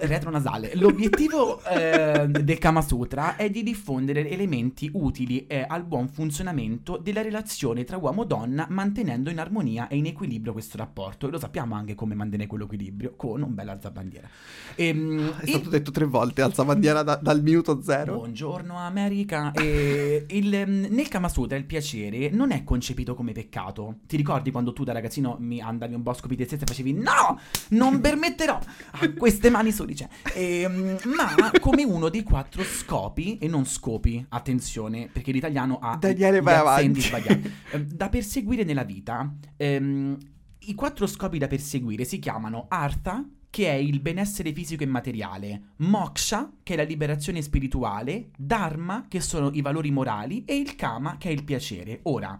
retronasale. 0.00 0.72
L'obiettivo 0.74 1.62
eh, 1.64 2.26
del 2.28 2.58
Kama 2.58 2.82
Sutra 2.82 3.36
è 3.36 3.50
di 3.50 3.62
diffondere 3.62 4.28
elementi 4.28 4.90
utili 4.92 5.46
eh, 5.46 5.64
al 5.66 5.84
buon 5.84 6.08
funzionamento 6.08 6.96
della 6.96 7.22
relazione 7.22 7.84
tra 7.84 7.96
uomo 7.96 8.24
e 8.24 8.26
donna, 8.26 8.66
mantenendo 8.70 9.30
in 9.30 9.38
armonia 9.38 9.88
e 9.88 9.96
in 9.96 10.06
equilibrio 10.06 10.52
questo 10.52 10.76
rapporto. 10.76 11.26
E 11.26 11.30
lo 11.30 11.38
sappiamo 11.38 11.74
anche 11.74 11.94
come 11.94 12.14
mantenere 12.14 12.48
quell'equilibrio 12.48 13.14
con 13.16 13.42
un 13.42 13.54
bel 13.54 13.68
alzabandiera. 13.68 14.28
Ehm, 14.76 15.38
È 15.40 15.46
stato 15.46 15.68
detto 15.68 15.90
tre 15.90 16.04
volte, 16.04 16.42
alza 16.42 16.64
bandiera 16.64 17.02
da- 17.02 17.18
dal 17.20 17.42
minuto 17.42 17.82
zero. 17.82 18.16
Buongiorno 18.16 18.76
America. 18.76 19.52
E 19.52 20.26
il, 20.28 20.54
ehm, 20.54 20.86
nel 20.90 21.08
Kama 21.08 21.28
Sutra 21.28 21.56
il 21.56 21.64
piacere 21.64 22.30
non 22.30 22.50
è 22.50 22.64
concepito 22.64 23.14
come 23.14 23.32
peccato. 23.32 23.98
Ti 24.06 24.16
ricordi 24.16 24.50
quando 24.50 24.72
tu 24.72 24.84
da 24.84 24.92
ragazzino 24.92 25.36
mi 25.40 25.60
andavi 25.60 25.94
un 25.94 26.02
te 26.02 26.44
stessa 26.44 26.62
e 26.64 26.66
facevi 26.66 26.92
no, 26.92 27.38
non 27.70 28.00
permetterò 28.00 28.58
a 28.92 29.08
queste 29.24 29.48
mani 29.48 29.72
sudice. 29.72 30.10
Ehm, 30.34 30.98
ma 31.16 31.50
come 31.58 31.82
uno 31.82 32.10
dei 32.10 32.22
quattro 32.22 32.62
scopi, 32.62 33.38
e 33.38 33.48
non 33.48 33.64
scopi, 33.64 34.22
attenzione, 34.28 35.08
perché 35.10 35.32
l'italiano 35.32 35.78
ha 35.80 35.96
Daniele, 35.96 36.42
gli 36.42 36.48
avanti. 36.50 37.00
sbagliati. 37.00 37.52
Ehm, 37.70 37.84
da 37.84 38.10
perseguire 38.10 38.64
nella 38.64 38.84
vita. 38.84 39.34
ehm, 39.56 40.18
I 40.66 40.74
quattro 40.74 41.06
scopi 41.06 41.38
da 41.38 41.46
perseguire 41.46 42.04
si 42.04 42.18
chiamano 42.18 42.66
Artha, 42.68 43.26
che 43.48 43.66
è 43.66 43.76
il 43.76 44.00
benessere 44.00 44.52
fisico 44.52 44.82
e 44.82 44.86
materiale, 44.86 45.68
Moksha, 45.76 46.56
che 46.62 46.74
è 46.74 46.76
la 46.76 46.82
liberazione 46.82 47.40
spirituale, 47.40 48.28
Dharma, 48.36 49.06
che 49.08 49.20
sono 49.20 49.50
i 49.54 49.62
valori 49.62 49.90
morali, 49.90 50.44
e 50.44 50.54
il 50.54 50.76
Kama, 50.76 51.16
che 51.16 51.30
è 51.30 51.32
il 51.32 51.44
piacere. 51.44 52.00
Ora, 52.02 52.38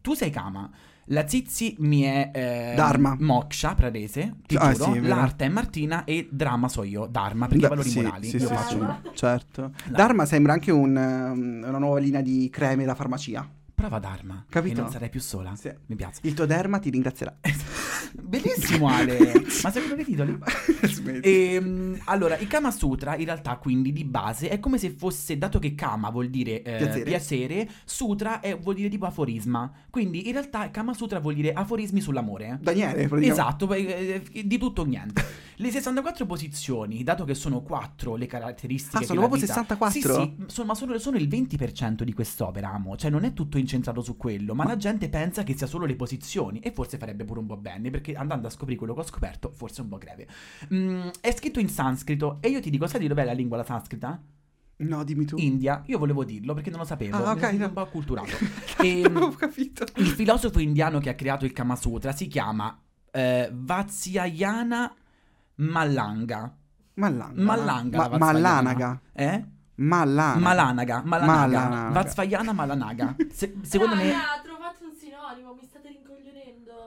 tu 0.00 0.14
sei 0.14 0.30
Kama. 0.30 0.70
La 1.08 1.26
Zizi 1.28 1.76
mi 1.80 2.02
è 2.02 2.30
eh, 2.32 2.72
Dharma. 2.74 3.16
Moksha, 3.18 3.74
pradese, 3.74 4.36
ti 4.46 4.56
Ah, 4.56 4.72
giuro. 4.72 4.92
sì. 4.92 5.00
L'arte 5.02 5.44
è 5.44 5.48
Martina 5.48 6.04
e 6.04 6.28
Dharma 6.30 6.68
so 6.68 6.82
io, 6.82 7.06
Dharma, 7.06 7.46
perché 7.46 7.58
i 7.64 7.68
Da- 7.68 7.68
valori 7.68 7.88
sì, 7.90 8.00
morali. 8.00 8.26
Sì, 8.28 8.36
io 8.36 8.48
sì, 8.48 8.54
faccio 8.54 8.78
sì, 8.78 9.16
certo. 9.16 9.72
Dharma 9.90 10.24
sembra 10.24 10.52
anche 10.54 10.70
un, 10.70 10.96
um, 10.96 11.64
una 11.68 11.78
nuova 11.78 11.98
linea 11.98 12.22
di 12.22 12.48
creme 12.50 12.84
da 12.84 12.94
farmacia. 12.94 13.46
Prova 13.74 13.98
Dharma. 13.98 14.44
Capito? 14.48 14.78
E 14.78 14.82
non 14.82 14.90
sarai 14.90 15.10
più 15.10 15.20
sola. 15.20 15.54
Sì. 15.56 15.70
Mi 15.86 15.96
piace. 15.96 16.20
Il 16.22 16.34
tuo 16.34 16.46
derma 16.46 16.78
ti 16.78 16.90
ringrazierà. 16.90 17.36
Bellissimo 18.22 18.88
Ale, 18.88 19.32
ma 19.62 19.70
seguono 19.70 20.00
i 20.00 20.04
titoli? 20.04 20.38
Smetti. 20.86 21.28
Ehm, 21.54 22.00
allora, 22.04 22.36
il 22.38 22.46
Kama 22.46 22.70
Sutra 22.70 23.16
in 23.16 23.24
realtà 23.24 23.56
quindi 23.56 23.92
di 23.92 24.04
base 24.04 24.48
è 24.48 24.60
come 24.60 24.78
se 24.78 24.90
fosse, 24.90 25.36
dato 25.36 25.58
che 25.58 25.74
Kama 25.74 26.10
vuol 26.10 26.28
dire 26.28 26.62
eh, 26.62 26.76
Piacere. 26.76 27.02
piacere. 27.02 27.68
Sutra 27.84 28.40
è- 28.40 28.56
vuol 28.56 28.76
dire 28.76 28.88
tipo 28.88 29.06
aforisma. 29.06 29.70
Quindi 29.90 30.26
in 30.26 30.32
realtà 30.32 30.70
Kama 30.70 30.94
Sutra 30.94 31.18
vuol 31.18 31.34
dire 31.34 31.52
aforismi 31.52 32.00
sull'amore. 32.00 32.58
Daniele, 32.62 33.08
praticamente. 33.08 33.30
Esatto, 33.32 33.72
eh, 33.74 34.22
eh, 34.32 34.46
di 34.46 34.58
tutto 34.58 34.82
o 34.82 34.84
niente. 34.84 35.42
Le 35.56 35.70
64 35.70 36.26
posizioni, 36.26 37.02
dato 37.04 37.24
che 37.24 37.34
sono 37.34 37.62
4 37.62 38.16
le 38.16 38.26
caratteristiche 38.26 39.04
Ah, 39.04 39.06
sono 39.06 39.20
proprio 39.20 39.40
vita- 39.40 39.52
64? 39.54 40.14
Sì, 40.14 40.20
sì, 40.38 40.44
sono, 40.46 40.66
ma 40.68 40.74
sono, 40.74 40.98
sono 40.98 41.16
il 41.16 41.28
20% 41.28 42.02
di 42.02 42.12
quest'opera, 42.12 42.72
amo. 42.72 42.96
Cioè 42.96 43.10
non 43.10 43.24
è 43.24 43.32
tutto 43.32 43.56
incentrato 43.64 44.00
su 44.02 44.16
quello, 44.16 44.54
ma 44.54 44.64
la 44.64 44.76
gente 44.76 45.08
pensa 45.08 45.42
che 45.42 45.56
sia 45.56 45.66
solo 45.66 45.84
le 45.86 45.96
posizioni 45.96 46.60
e 46.60 46.70
forse 46.70 46.98
farebbe 46.98 47.24
pure 47.24 47.40
un 47.40 47.46
po' 47.46 47.56
bene, 47.56 47.90
perché 47.90 48.14
andando 48.14 48.46
a 48.46 48.50
scoprire 48.50 48.78
quello 48.78 48.94
che 48.94 49.00
ho 49.00 49.04
scoperto, 49.04 49.50
forse 49.50 49.80
è 49.80 49.82
un 49.84 49.88
po' 49.88 49.98
greve. 49.98 50.26
Mm, 50.72 51.08
è 51.20 51.32
scritto 51.32 51.58
in 51.60 51.68
sanscrito 51.68 52.38
e 52.40 52.48
io 52.48 52.60
ti 52.60 52.70
dico, 52.70 52.86
sai 52.86 53.00
di 53.00 53.08
dov'è 53.08 53.24
la 53.24 53.32
lingua 53.32 53.56
la 53.56 53.64
sanscrita? 53.64 54.20
No, 54.76 55.04
dimmi 55.04 55.24
tu. 55.24 55.36
India. 55.38 55.82
Io 55.86 55.98
volevo 55.98 56.24
dirlo 56.24 56.52
perché 56.54 56.68
non 56.70 56.80
lo 56.80 56.84
sapevo, 56.84 57.16
Ah, 57.16 57.34
mi 57.34 57.40
ok, 57.40 57.46
sono 57.46 57.58
no. 57.58 57.66
un 57.66 57.72
po' 57.72 57.80
acculturato. 57.80 58.36
Non 58.78 58.86
Ehm, 58.86 59.04
avevo 59.16 59.30
capito. 59.32 59.84
il 59.96 60.06
filosofo 60.08 60.58
indiano 60.58 60.98
che 60.98 61.08
ha 61.10 61.14
creato 61.14 61.44
il 61.44 61.52
Kama 61.52 61.76
Sutra 61.76 62.12
si 62.12 62.26
chiama 62.26 62.76
eh, 63.12 63.50
Vatsyayana 63.52 64.94
Malanga. 65.56 66.56
Mallanga. 66.94 67.42
Mallanga. 67.42 68.08
Ma-. 68.08 68.18
Mallanaga. 68.18 69.00
Eh? 69.12 69.44
Mallanaga. 69.76 70.40
Malanaga. 70.40 71.02
Malanaga. 71.04 71.60
Malanaga. 71.60 71.94
Vatsyayana 71.94 72.52
Malanaga. 72.52 73.16
Se- 73.32 73.54
secondo 73.62 73.96
me... 73.96 74.12
Raga, 74.12 74.42
trovate 74.44 74.84
un 74.84 74.94
sinonimo, 74.94 75.54
mi. 75.54 75.68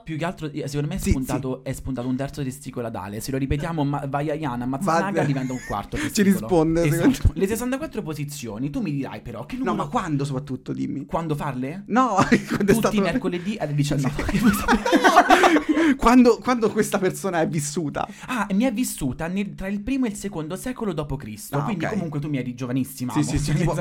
Più 0.08 0.15
che 0.17 0.24
altro, 0.24 0.50
eh, 0.50 0.65
secondo 0.70 0.88
me 0.88 0.96
è 0.96 1.00
spuntato, 1.00 1.65
è 1.65 1.74
spuntato 1.74 2.08
un 2.08 2.15
terzo 2.15 2.41
testicolo 2.41 2.89
dale. 2.89 3.20
Se 3.20 3.30
lo 3.30 3.38
ripetiamo, 3.38 3.84
ma- 3.84 4.06
Vajayana, 4.08 4.65
Mazzanaga 4.65 5.20
Va- 5.20 5.28
diventa 5.28 5.52
un 5.52 5.60
quarto 5.67 5.98
Ci 6.00 6.04
testicolo. 6.04 6.32
risponde, 6.39 6.84
Esatto. 6.86 7.32
Le 7.34 7.46
64 7.46 8.02
posizioni, 8.02 8.70
tu 8.70 8.80
mi 8.80 8.93
dirai 8.93 9.20
però 9.20 9.46
che 9.46 9.58
No, 9.58 9.65
numero... 9.65 9.84
ma 9.84 9.89
quando 9.89 10.24
soprattutto, 10.24 10.72
dimmi. 10.72 11.06
Quando 11.06 11.36
farle? 11.36 11.84
No, 11.88 12.15
quando 12.48 12.56
Tutti 12.58 12.74
stato... 12.76 12.96
i 12.96 13.02
mercoledì 13.02 13.58
alle 13.60 13.74
19. 13.74 14.24
quando, 15.98 16.38
quando 16.38 16.72
questa 16.72 17.00
persona 17.00 17.41
è 17.41 17.48
vissuta. 17.50 18.08
Ah, 18.28 18.48
mi 18.54 18.63
è 18.63 18.72
vissuta 18.72 19.28
nel- 19.28 19.56
tra 19.56 19.67
il 19.67 19.82
primo 19.82 20.06
e 20.06 20.10
il 20.10 20.15
secondo 20.15 20.56
secolo 20.56 20.93
d.C. 20.93 21.48
Ah, 21.52 21.63
quindi 21.63 21.84
ok. 21.84 21.91
comunque 21.91 22.20
tu 22.22 22.30
mi 22.30 22.38
eri 22.38 22.54
giovanissima. 22.56 23.12
Sì, 23.12 23.24
sì, 23.24 23.38
sì, 23.38 23.54
tipo- 23.54 23.76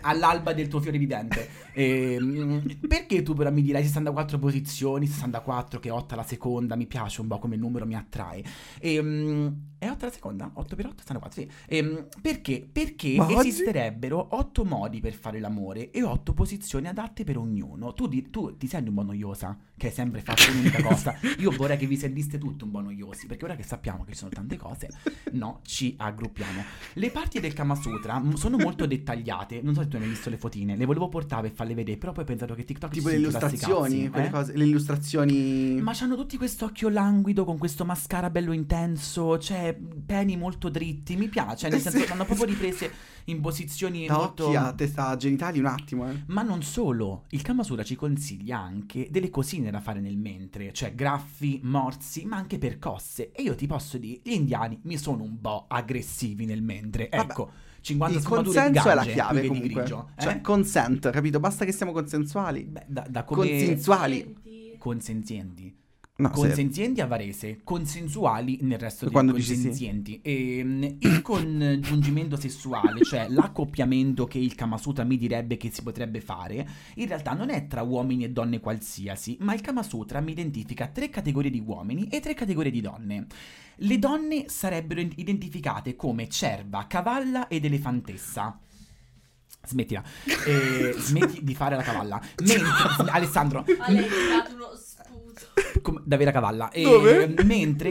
All'alba 0.00 0.52
del 0.52 0.66
tuo 0.68 0.80
fiore 0.80 0.98
vivente. 0.98 1.48
Ehm, 1.72 2.62
perché 2.88 3.22
tu 3.22 3.34
però 3.34 3.52
mi 3.52 3.62
dirai 3.62 3.84
64 3.84 4.38
posizioni, 4.38 5.06
64 5.06 5.35
che 5.78 5.90
8 5.90 6.14
alla 6.14 6.22
seconda, 6.22 6.76
mi 6.76 6.86
piace 6.86 7.20
un 7.20 7.28
po' 7.28 7.38
come 7.38 7.56
numero, 7.56 7.86
mi 7.86 7.96
attrae. 7.96 8.44
Ehm, 8.80 9.75
è 9.78 9.88
8 9.88 10.04
alla 10.04 10.14
seconda? 10.14 10.50
8 10.54 10.76
per 10.76 10.86
8, 10.86 10.94
64, 10.98 11.40
sì. 11.40 11.50
Ehm, 11.66 12.06
perché? 12.20 12.66
Perché 12.70 13.16
Ma 13.16 13.28
esisterebbero 13.28 14.28
8 14.30 14.64
modi 14.64 15.00
per 15.00 15.12
fare 15.12 15.38
l'amore 15.40 15.90
e 15.90 16.02
8 16.02 16.32
posizioni 16.32 16.88
adatte 16.88 17.24
per 17.24 17.36
ognuno. 17.36 17.92
Tu, 17.92 18.06
di- 18.08 18.30
tu 18.30 18.56
ti 18.56 18.66
senti 18.66 18.88
un 18.88 18.94
po' 18.94 19.02
noiosa, 19.02 19.56
che 19.76 19.88
hai 19.88 19.92
sempre 19.92 20.20
fatto 20.20 20.50
un'unica 20.50 20.82
cosa. 20.86 21.14
Io 21.38 21.50
vorrei 21.50 21.76
che 21.76 21.86
vi 21.86 21.96
sentiste 21.96 22.38
tutti 22.38 22.64
un 22.64 22.70
po' 22.70 22.80
noiosi, 22.80 23.26
perché 23.26 23.44
ora 23.44 23.56
che 23.56 23.62
sappiamo 23.62 24.04
che 24.04 24.12
ci 24.12 24.18
sono 24.18 24.30
tante 24.30 24.56
cose, 24.56 24.88
no, 25.32 25.60
ci 25.62 25.94
aggruppiamo. 25.98 26.62
Le 26.94 27.10
parti 27.10 27.40
del 27.40 27.52
Kama 27.52 27.74
Sutra 27.74 28.22
sono 28.34 28.56
molto 28.56 28.86
dettagliate. 28.86 29.60
Non 29.62 29.74
so 29.74 29.82
se 29.82 29.88
tu 29.88 29.96
hai 29.96 30.08
visto 30.08 30.30
le 30.30 30.38
fotine, 30.38 30.76
le 30.76 30.84
volevo 30.84 31.08
portare 31.08 31.48
per 31.48 31.56
farle 31.56 31.74
vedere, 31.74 31.98
però 31.98 32.12
poi 32.12 32.24
ho 32.24 32.26
pensato 32.26 32.54
che 32.54 32.64
TikTok 32.64 32.92
Tipo 32.92 33.08
le 33.08 33.16
illustrazioni, 33.16 34.10
cazzi, 34.10 34.26
eh? 34.26 34.30
cose, 34.30 34.56
le 34.56 34.64
illustrazioni... 34.64 35.80
Ma 35.80 35.92
c'hanno 35.94 36.16
tutti 36.16 36.36
questo 36.36 36.64
occhio 36.66 36.88
languido 36.88 37.44
con 37.44 37.58
questo 37.58 37.84
mascara 37.84 38.30
bello 38.30 38.52
intenso, 38.52 39.38
cioè 39.38 39.65
peni 39.74 40.36
molto 40.36 40.68
dritti, 40.68 41.16
mi 41.16 41.28
piace, 41.28 41.68
nel 41.68 41.78
Eh, 41.78 41.80
senso 41.82 41.98
sì. 41.98 42.04
che 42.04 42.12
hanno 42.12 42.24
proprio 42.24 42.46
riprese 42.46 42.90
in 43.24 43.40
posizioni 43.40 44.06
Da 44.06 44.16
molto... 44.16 44.46
occhi 44.46 44.56
a 44.56 44.72
testa 44.72 45.16
genitali 45.16 45.58
un 45.58 45.66
attimo, 45.66 46.08
eh. 46.10 46.22
Ma 46.26 46.42
non 46.42 46.62
solo, 46.62 47.24
il 47.30 47.42
Kamasura 47.42 47.82
ci 47.82 47.94
consiglia 47.96 48.58
anche 48.58 49.08
delle 49.10 49.30
cosine 49.30 49.70
da 49.70 49.80
fare 49.80 50.00
nel 50.00 50.16
mentre, 50.16 50.72
cioè 50.72 50.94
graffi, 50.94 51.60
morsi, 51.64 52.24
ma 52.24 52.36
anche 52.36 52.58
percosse. 52.58 53.32
E 53.32 53.42
io 53.42 53.54
ti 53.54 53.66
posso 53.66 53.98
dire, 53.98 54.20
gli 54.22 54.32
indiani 54.32 54.78
mi 54.82 54.96
sono 54.98 55.22
un 55.22 55.40
po' 55.40 55.64
aggressivi 55.68 56.44
nel 56.44 56.62
mentre. 56.62 57.08
Vabbè, 57.10 57.22
Ecco, 57.30 57.50
50 57.80 58.18
Il 58.18 58.24
consenso 58.24 58.90
è 58.90 58.94
la 58.94 59.04
chiave 59.04 59.46
comunque. 59.46 59.68
grigio. 59.72 60.10
eh? 60.16 60.22
Cioè, 60.22 60.40
consent, 60.40 61.10
capito? 61.10 61.38
Basta 61.40 61.64
che 61.64 61.72
siamo 61.72 61.92
consensuali. 61.92 62.64
Beh, 62.64 62.84
da, 62.88 63.06
da 63.08 63.24
come... 63.24 63.46
Consensuali. 63.48 64.34
Consenzienti. 64.78 65.74
No, 66.18 66.28
se- 66.28 66.34
Consenzienti 66.34 67.02
a 67.02 67.06
Varese, 67.06 67.60
consensuali 67.62 68.58
nel 68.62 68.78
resto 68.78 69.04
dei 69.04 69.12
Quando 69.12 69.32
dici 69.32 69.48
sì. 69.48 69.52
consenzienti. 69.54 70.20
Ehm, 70.22 70.96
il 71.00 71.20
congiungimento 71.20 72.36
sessuale, 72.36 73.04
cioè 73.04 73.26
l'accoppiamento 73.28 74.24
che 74.26 74.38
il 74.38 74.54
Kamasutra 74.54 75.04
mi 75.04 75.18
direbbe 75.18 75.58
che 75.58 75.70
si 75.70 75.82
potrebbe 75.82 76.22
fare, 76.22 76.66
in 76.94 77.06
realtà 77.06 77.34
non 77.34 77.50
è 77.50 77.66
tra 77.66 77.82
uomini 77.82 78.24
e 78.24 78.30
donne 78.30 78.60
qualsiasi, 78.60 79.36
ma 79.40 79.52
il 79.52 79.60
Kamasutra 79.60 80.20
mi 80.20 80.32
identifica 80.32 80.86
tre 80.86 81.10
categorie 81.10 81.50
di 81.50 81.62
uomini 81.64 82.08
e 82.08 82.20
tre 82.20 82.32
categorie 82.32 82.70
di 82.70 82.80
donne. 82.80 83.26
Le 83.80 83.98
donne 83.98 84.48
sarebbero 84.48 85.00
identificate 85.00 85.96
come 85.96 86.30
cerva, 86.30 86.86
cavalla 86.86 87.46
ed 87.48 87.66
elefantessa. 87.66 88.58
Smettila, 89.66 90.02
Eh, 90.46 90.94
smetti 90.96 91.42
di 91.42 91.54
fare 91.54 91.76
la 91.76 91.82
cavalla. 91.82 92.20
Mentre, 92.44 92.68
Alessandro, 93.10 93.64
a 93.78 93.90
lei 93.90 94.02
mi 94.08 94.16
da 96.04 96.16
vera 96.16 96.30
cavalla. 96.30 96.70
E, 96.70 96.82
Dove? 96.82 97.34
Mentre 97.44 97.90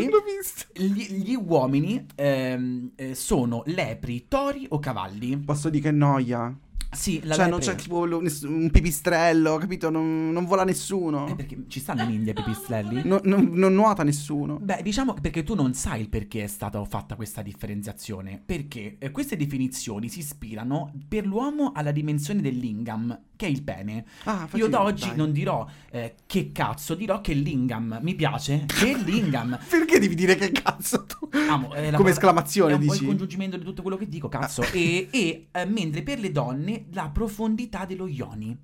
gli, 0.73 1.23
gli 1.23 1.35
uomini 1.35 2.05
ehm, 2.15 2.91
eh, 2.95 3.15
sono 3.15 3.63
lepri, 3.67 4.27
tori 4.27 4.65
o 4.69 4.79
cavalli. 4.79 5.37
Posso 5.37 5.69
dire 5.69 5.83
che 5.83 5.91
noia. 5.91 6.53
Sì, 6.95 7.21
la 7.23 7.35
cioè 7.35 7.47
non 7.49 7.59
c'è 7.59 7.75
tipo 7.75 8.05
ness- 8.21 8.43
un 8.43 8.69
pipistrello, 8.71 9.57
capito? 9.57 9.89
Non, 9.89 10.31
non 10.31 10.45
vola 10.45 10.63
nessuno. 10.63 11.27
Eh, 11.27 11.35
perché 11.35 11.63
ci 11.67 11.79
stanno 11.79 12.03
in 12.03 12.11
India 12.11 12.31
i 12.31 12.35
pipistrelli? 12.35 13.01
Non, 13.03 13.19
non- 13.23 13.49
non 13.53 13.73
nuota 13.73 14.03
nessuno. 14.03 14.57
Beh, 14.61 14.79
diciamo 14.81 15.13
che 15.13 15.21
perché 15.21 15.43
tu 15.43 15.55
non 15.55 15.73
sai 15.73 16.01
il 16.01 16.09
perché 16.09 16.43
è 16.43 16.47
stata 16.47 16.83
fatta 16.85 17.15
questa 17.15 17.41
differenziazione. 17.41 18.41
Perché 18.43 18.95
eh, 18.99 19.11
queste 19.11 19.35
definizioni 19.35 20.09
si 20.09 20.19
ispirano 20.19 20.93
per 21.07 21.25
l'uomo 21.25 21.71
alla 21.75 21.91
dimensione 21.91 22.41
del 22.41 22.57
lingam, 22.57 23.19
che 23.35 23.45
è 23.47 23.49
il 23.49 23.63
pene. 23.63 24.05
Ah, 24.23 24.47
Io 24.53 24.67
da 24.67 24.81
oggi 24.81 25.07
dai. 25.07 25.17
non 25.17 25.31
dirò 25.31 25.67
eh, 25.91 26.15
che 26.25 26.51
cazzo, 26.51 26.95
dirò 26.95 27.19
che 27.21 27.33
lingam 27.33 27.99
mi 28.01 28.15
piace. 28.15 28.65
Che 28.65 28.95
lingam. 29.03 29.57
Perché 29.69 29.99
devi 29.99 30.15
dire 30.15 30.35
che 30.35 30.51
cazzo 30.51 31.05
tu? 31.05 31.27
Amo, 31.49 31.67
la 31.69 31.73
Come 31.75 31.91
parola- 31.91 32.09
esclamazione, 32.09 32.71
è 32.73 32.75
un 32.77 32.85
po' 32.85 32.91
dici? 32.93 33.03
il 33.03 33.09
congiungimento 33.09 33.57
di 33.57 33.63
tutto 33.63 33.81
quello 33.81 33.97
che 33.97 34.07
dico, 34.07 34.29
cazzo. 34.29 34.63
E, 34.71 35.07
e, 35.11 35.47
eh, 35.51 35.65
mentre 35.65 36.01
per 36.03 36.19
le 36.19 36.31
donne 36.31 36.84
la 36.91 37.09
profondità 37.09 37.85
dello 37.85 38.07
yoni. 38.07 38.57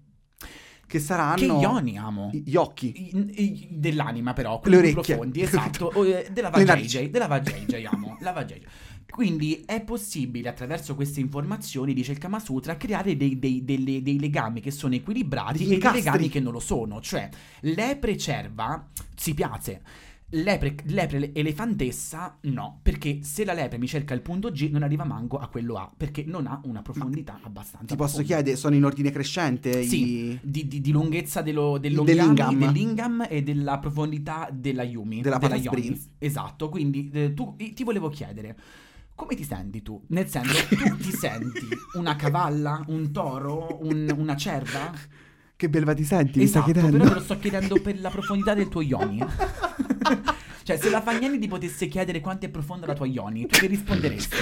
Che 0.88 1.00
saranno... 1.00 1.36
Che 1.38 1.46
yoni 1.46 1.98
amo. 1.98 2.30
Gli 2.34 2.56
occhi. 2.56 2.94
I- 3.16 3.44
i- 3.44 3.68
dell'anima 3.72 4.34
però, 4.34 4.60
quelli 4.60 4.76
Le 4.76 4.82
orecchie. 4.92 5.02
profondi, 5.16 5.42
esatto, 5.42 5.90
o, 5.94 6.06
eh, 6.06 6.28
della 6.34 6.50
narici. 6.50 7.10
della 7.10 7.28
vagina, 7.28 7.90
amo, 7.90 8.18
la 8.20 8.32
vagina. 8.34 8.68
Quindi 9.10 9.64
è 9.66 9.82
possibile 9.84 10.50
attraverso 10.50 10.96
queste 10.96 11.20
informazioni, 11.22 11.94
dice 11.94 12.12
il 12.14 12.18
Kama 12.18 12.40
Sutra, 12.40 12.76
creare 12.76 13.16
dei, 13.16 13.40
dei- 13.40 13.64
delle- 13.64 14.02
dei 14.02 14.20
legami 14.20 14.60
che 14.62 14.72
sono 14.72 14.94
equilibrati 14.96 15.54
Degli 15.60 15.64
e 15.64 15.68
dei 15.68 15.76
incastri. 15.76 16.02
legami 16.04 16.30
che 16.30 16.40
non 16.42 16.52
lo 16.54 16.60
sono. 16.60 17.00
Cioè, 17.00 17.30
lepre 17.62 18.18
cerva 18.18 18.90
si 19.16 19.34
piace. 19.34 19.82
Lepre, 20.34 20.76
lepre 20.86 21.34
elefantessa 21.34 22.38
no, 22.44 22.80
perché 22.82 23.20
se 23.22 23.44
la 23.44 23.52
lepre 23.52 23.78
mi 23.78 23.86
cerca 23.86 24.14
il 24.14 24.22
punto 24.22 24.50
G 24.50 24.70
non 24.72 24.82
arriva 24.82 25.04
manco 25.04 25.38
a 25.38 25.48
quello 25.50 25.76
A, 25.76 25.92
perché 25.96 26.24
non 26.26 26.48
ha 26.48 26.62
una 26.64 26.82
profondità 26.82 27.38
abbastanza 27.44 27.86
Ti 27.88 27.96
posso 27.98 28.16
profonda. 28.18 28.36
chiedere, 28.36 28.56
sono 28.56 28.76
in 28.76 28.86
ordine 28.86 29.12
crescente? 29.12 29.84
Sì, 29.84 30.30
i- 30.32 30.40
di, 30.42 30.68
di- 30.70 30.80
di 30.80 30.92
lunghezza 30.92 31.42
dello, 31.42 31.78
Del 31.78 32.02
dell'ongami, 32.02 32.56
lingam. 32.56 32.58
dell'ingam 32.60 33.28
e 33.30 33.44
della 33.44 33.78
profondità 33.80 34.48
della 34.54 34.84
Yumi. 34.84 35.20
Della 35.22 35.38
della. 35.38 35.60
Prince. 35.70 36.12
Esatto, 36.18 36.70
quindi 36.70 37.10
eh, 37.12 37.34
tu, 37.34 37.58
ti 37.58 37.84
volevo 37.84 38.08
chiedere, 38.08 38.58
come 39.16 39.36
ti 39.36 39.44
senti 39.44 39.82
tu? 39.82 40.02
Nel 40.08 40.30
senso, 40.30 40.66
tu 40.78 40.96
ti 40.96 41.12
senti 41.16 41.68
una 41.96 42.16
cavalla, 42.16 42.86
un 42.88 43.12
toro, 43.12 43.80
un- 43.82 44.16
una 44.18 44.38
cerva? 44.38 44.94
Che 45.62 45.70
belva 45.70 45.94
ti 45.94 46.04
senti? 46.04 46.40
Mi 46.40 46.46
esatto, 46.46 46.72
stai 46.72 46.74
chiedendo? 46.74 46.98
però 46.98 47.10
te 47.10 47.20
lo 47.20 47.24
sto 47.24 47.38
chiedendo 47.38 47.80
per 47.82 48.02
la 48.02 48.10
profondità 48.10 48.56
del 48.56 48.68
tuo 48.68 48.82
Yoni. 48.82 49.20
cioè, 50.64 50.76
se 50.76 50.90
la 50.90 51.04
Fagnani 51.04 51.38
ti 51.38 51.48
potesse 51.48 51.86
chiedere 51.88 52.20
quanto 52.20 52.48
è 52.48 52.50
profonda 52.50 52.88
la 52.88 52.94
tua 52.96 53.06
Yoni, 53.06 53.46
tu 53.46 53.60
che 53.60 53.68
risponderesti? 53.68 54.38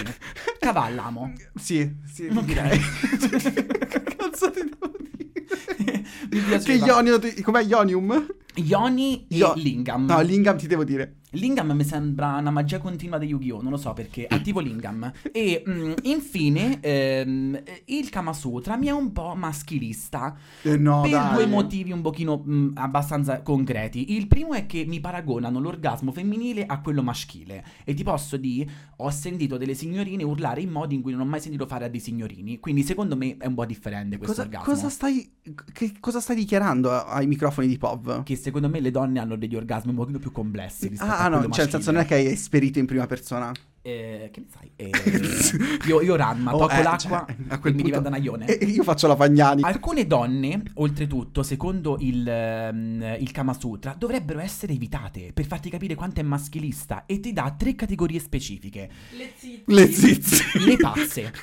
Cavalla, 0.60 1.08
amo. 1.08 1.34
Sì, 1.56 1.94
sì, 2.06 2.28
Ok. 2.34 2.46
direi. 2.46 2.80
che 2.80 4.04
cazzo 4.16 4.50
ti 4.50 4.62
devo 4.64 4.94
dire? 4.98 6.06
Mi 6.32 6.40
Che 6.40 6.46
piaceva. 6.46 6.86
Ionio, 6.86 7.20
com'è 7.42 7.64
Ionium? 7.64 8.26
Yoni 8.56 9.28
e 9.28 9.36
Io- 9.36 9.54
Lingam. 9.58 10.06
No, 10.06 10.22
Lingam 10.22 10.58
ti 10.58 10.68
devo 10.68 10.86
dire. 10.86 11.16
Lingam 11.34 11.72
mi 11.74 11.84
sembra 11.84 12.38
una 12.38 12.50
magia 12.50 12.80
continua 12.80 13.20
di 13.20 13.28
Yu-Gi-Oh! 13.28 13.62
Non 13.62 13.72
lo 13.72 13.78
so 13.78 13.94
perché 13.94 14.26
attivo 14.30 14.60
Lingam. 14.60 15.12
E 15.32 15.64
mm, 15.68 15.92
infine, 16.04 16.80
ehm, 16.82 17.62
il 17.86 18.10
Kama 18.10 18.34
Sutra 18.34 18.76
mi 18.78 18.88
è 18.88 18.92
un 18.92 19.12
po' 19.12 19.36
maschilista. 19.36 20.36
Eh 20.64 20.78
no, 20.78 21.02
per 21.02 21.12
dai. 21.12 21.34
due 21.36 21.46
motivi 21.46 21.92
un 21.92 22.02
pochino 22.02 22.44
mm, 22.48 22.72
abbastanza 22.76 23.42
concreti. 23.44 24.16
Il 24.16 24.28
primo 24.28 24.54
è 24.54 24.66
che 24.66 24.86
mi 24.86 25.00
paragonano 25.00 25.60
l'orgasmo 25.60 26.12
femminile 26.12 26.66
a 26.66 26.80
quello 26.82 27.04
maschile. 27.04 27.64
E 27.84 27.94
ti 27.94 28.04
posso 28.04 28.36
dire, 28.38 28.70
ho 28.98 29.10
sentito 29.12 29.58
delle 29.58 29.76
signorine 29.76 30.24
urlare 30.24 30.62
in 30.62 30.72
modi 30.72 30.96
in 30.96 31.02
cui 31.02 31.12
non 31.12 31.22
ho 31.22 31.26
mai 31.26 31.42
sentito 31.42 31.68
fare 31.68 31.86
a 31.86 31.90
dei 31.90 32.00
signorini. 32.00 32.60
Quindi 32.60 32.82
secondo 32.82 33.16
me 33.16 33.38
è 33.38 33.46
un 33.46 33.54
po' 33.54 33.66
differente 33.66 34.18
questo 34.18 34.36
Cosa, 34.36 34.48
orgasmo. 34.48 34.74
cosa 34.74 34.90
stai, 34.90 35.32
che 35.74 35.94
cosa 36.00 36.20
stai 36.20 36.36
dichiarando 36.38 36.92
ai 36.92 37.28
microfoni 37.28 37.68
di 37.68 37.78
Pov? 37.78 38.24
Che 38.24 38.36
secondo 38.36 38.68
me 38.68 38.80
le 38.80 38.90
donne 38.92 39.20
hanno 39.20 39.36
degli 39.36 39.56
orgasmi 39.56 39.92
un 39.92 39.98
pochino 39.98 40.18
più 40.18 40.32
complessi 40.32 40.88
rispetto 40.88 41.18
Ah, 41.19 41.19
a 41.24 41.28
no, 41.28 41.50
cioè 41.50 41.64
nel 41.64 41.70
senso 41.70 41.92
non 41.92 42.02
è 42.02 42.06
che 42.06 42.16
hai 42.16 42.26
esperito 42.28 42.80
in 42.80 42.86
prima 42.86 43.06
persona. 43.08 43.52
Eh, 43.82 44.30
che 44.34 44.42
ne 44.42 44.46
sai? 44.52 44.72
Eh, 44.76 44.92
io, 45.88 46.02
io 46.02 46.16
ranma, 46.16 46.54
Oh, 46.54 46.60
tocco 46.60 46.74
eh, 46.74 46.84
l'acqua 46.84 47.26
cioè, 47.26 47.36
a 47.48 47.56
e 47.56 47.60
quel 47.60 47.74
mi 47.74 47.82
punto- 47.82 47.98
diventa 47.98 48.08
un 48.10 48.14
aione. 48.14 48.46
E 48.46 48.66
io 48.68 48.84
faccio 48.84 49.08
la 49.08 49.16
Fagnani. 49.16 49.62
Alcune 49.64 50.06
donne, 50.06 50.62
oltretutto, 50.76 51.44
secondo 51.44 51.98
il, 52.02 52.28
ehm, 52.28 53.18
il 53.20 53.32
Kama 53.32 53.54
Sutra, 53.54 53.96
dovrebbero 53.98 54.40
essere 54.40 54.74
evitate 54.74 55.32
per 55.34 55.46
farti 55.46 55.70
capire 55.70 55.96
quanto 55.96 56.20
è 56.20 56.24
maschilista 56.24 57.06
e 57.06 57.20
ti 57.20 57.32
dà 57.32 57.56
tre 57.58 57.76
categorie 57.76 58.20
specifiche. 58.20 58.90
Le 59.18 59.32
zizi. 59.36 59.64
Le 59.66 59.92
zizi. 59.92 60.44
Le 60.66 60.76
pazze. 60.78 61.34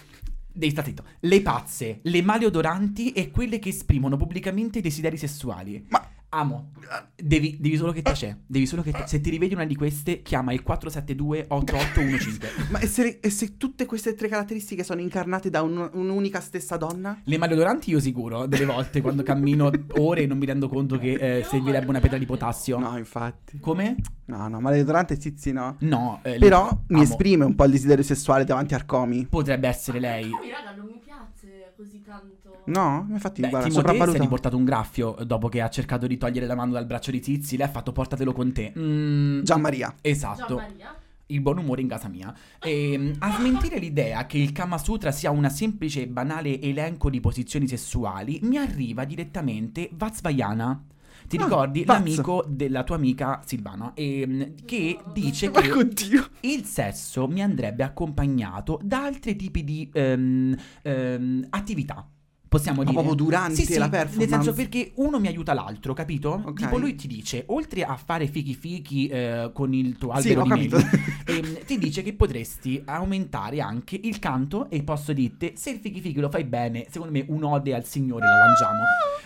Devi 0.52 0.70
stare 0.72 0.88
zitto. 0.88 1.04
Le 1.20 1.42
pazze, 1.42 1.98
le 2.02 2.22
maleodoranti 2.22 3.12
e 3.12 3.30
quelle 3.30 3.58
che 3.58 3.70
esprimono 3.70 4.16
pubblicamente 4.16 4.80
desideri 4.80 5.16
sessuali. 5.18 5.84
Ma 5.88 6.06
Amo. 6.30 6.72
Devi, 7.14 7.56
devi 7.60 7.76
solo 7.76 7.92
che 7.92 8.02
te 8.02 8.12
c'è. 8.12 8.36
Devi 8.46 8.66
solo 8.66 8.82
che 8.82 8.90
te- 8.92 9.04
Se 9.06 9.20
ti 9.20 9.30
rivedi 9.30 9.54
una 9.54 9.64
di 9.64 9.74
queste, 9.76 10.22
chiama 10.22 10.52
il 10.52 10.62
472-8815. 10.66 12.68
Ma 12.70 12.78
e 12.80 12.86
se, 12.86 13.18
e 13.20 13.30
se 13.30 13.56
tutte 13.56 13.86
queste 13.86 14.14
tre 14.14 14.28
caratteristiche 14.28 14.84
sono 14.84 15.00
incarnate 15.00 15.50
da 15.50 15.62
un- 15.62 15.88
un'unica 15.92 16.40
stessa 16.40 16.76
donna? 16.76 17.20
Le 17.24 17.38
maleodoranti 17.38 17.90
io 17.90 18.00
sicuro, 18.00 18.46
delle 18.46 18.64
volte 18.66 19.00
quando 19.00 19.22
cammino 19.22 19.70
ore 19.98 20.26
non 20.26 20.38
mi 20.38 20.46
rendo 20.46 20.68
conto 20.68 20.98
che 20.98 21.38
eh, 21.38 21.44
servirebbe 21.44 21.88
una 21.88 22.00
pietra 22.00 22.18
di 22.18 22.26
potassio. 22.26 22.78
No, 22.78 22.96
infatti. 22.98 23.58
Come? 23.58 23.96
No, 24.26 24.48
no, 24.48 24.60
ma 24.60 24.70
le 24.70 24.76
deodorante 24.76 25.20
zizi 25.20 25.52
no. 25.52 25.76
No. 25.80 26.20
eh, 26.22 26.38
Però 26.38 26.66
le- 26.68 26.78
mi 26.88 26.94
amo. 26.96 27.02
esprime 27.02 27.44
un 27.44 27.54
po' 27.54 27.64
il 27.64 27.70
desiderio 27.70 28.04
sessuale 28.04 28.44
davanti 28.44 28.74
a 28.74 28.78
Arcomi. 28.78 29.26
Potrebbe 29.26 29.68
essere 29.68 30.00
lei. 30.00 30.28
Poi, 30.28 30.50
raga, 30.50 30.74
non 30.74 30.86
mi 30.86 30.98
piace 31.02 31.72
così 31.76 32.02
tanto. 32.02 32.35
No, 32.66 33.06
infatti, 33.10 33.40
Beh, 33.40 33.48
guarda, 33.48 33.68
Timoteo 33.68 33.68
si 33.68 33.68
è 33.68 33.72
sopravvaluta. 33.72 34.18
riportato 34.22 34.56
un 34.56 34.64
graffio 34.64 35.16
dopo 35.24 35.48
che 35.48 35.60
ha 35.60 35.68
cercato 35.68 36.06
di 36.06 36.16
togliere 36.16 36.46
la 36.46 36.54
mano 36.54 36.72
dal 36.72 36.86
braccio 36.86 37.10
di 37.10 37.22
Zizi. 37.22 37.56
Lei 37.56 37.66
ha 37.66 37.70
fatto 37.70 37.92
portatelo 37.92 38.32
con 38.32 38.52
te. 38.52 38.72
Mm, 38.78 39.42
Gian 39.42 39.60
Maria. 39.60 39.94
Esatto. 40.00 40.56
Gian 40.56 40.66
Maria. 40.70 40.94
il 41.28 41.40
buon 41.40 41.58
umore 41.58 41.80
in 41.80 41.88
casa 41.88 42.06
mia. 42.08 42.32
E, 42.60 43.14
a 43.18 43.32
smentire 43.36 43.78
l'idea 43.80 44.26
che 44.26 44.38
il 44.38 44.52
Kama 44.52 44.78
Sutra 44.78 45.10
sia 45.10 45.30
una 45.32 45.48
semplice 45.48 46.02
e 46.02 46.06
banale 46.06 46.60
elenco 46.60 47.10
di 47.10 47.18
posizioni 47.20 47.66
sessuali, 47.66 48.38
mi 48.42 48.56
arriva 48.58 49.04
direttamente 49.04 49.88
Vatsvayana. 49.92 50.84
Ti 51.26 51.36
Ah, 51.38 51.42
ricordi 51.44 51.82
Vaz. 51.82 51.96
l'amico 51.98 52.44
della 52.46 52.84
tua 52.84 52.94
amica 52.94 53.40
Silvana? 53.44 53.90
Ehm, 53.94 54.54
che 54.64 54.96
dice 55.12 55.50
Ma 55.50 55.58
che 55.62 55.72
oddio. 55.72 56.26
il 56.42 56.64
sesso 56.64 57.26
mi 57.26 57.42
andrebbe 57.42 57.82
accompagnato 57.82 58.78
da 58.84 59.02
altri 59.02 59.34
tipi 59.34 59.64
di 59.64 59.90
ehm, 59.92 60.56
ehm, 60.82 61.46
attività. 61.50 62.08
Possiamo 62.48 62.78
Ma 62.78 62.84
dire. 62.90 62.94
proprio 63.02 63.14
durante 63.14 63.54
Sì, 63.56 63.64
sì, 63.64 63.74
la 63.74 63.88
Nel 63.88 63.90
performance? 63.90 64.28
senso 64.28 64.52
perché 64.52 64.92
uno 64.96 65.18
mi 65.18 65.26
aiuta 65.26 65.52
l'altro, 65.52 65.92
capito? 65.94 66.42
Ok. 66.44 66.54
Tipo 66.54 66.78
lui 66.78 66.94
ti 66.94 67.08
dice, 67.08 67.42
oltre 67.48 67.82
a 67.82 67.96
fare 67.96 68.28
fichi 68.28 68.54
fichi 68.54 69.08
eh, 69.08 69.50
con 69.52 69.74
il 69.74 69.96
tuo 69.98 70.12
Sì, 70.20 70.28
albero 70.28 70.40
ho 70.40 70.44
di 70.44 70.48
meli, 70.50 70.86
ehm, 71.26 71.64
ti 71.66 71.76
dice 71.78 72.02
che 72.02 72.12
potresti 72.14 72.80
aumentare 72.84 73.60
anche 73.60 73.98
il 74.00 74.18
canto 74.20 74.70
e 74.70 74.82
posso 74.84 75.12
dirti, 75.12 75.52
se 75.56 75.70
il 75.70 75.78
fichi 75.80 76.00
fichi 76.00 76.20
lo 76.20 76.30
fai 76.30 76.44
bene, 76.44 76.86
secondo 76.88 77.12
me 77.12 77.24
un'ode 77.28 77.74
al 77.74 77.84
Signore 77.84 78.24
la 78.26 78.36
mangiamo. 78.38 78.82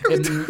Ehm, 0.09 0.21
Volo. 0.41 0.45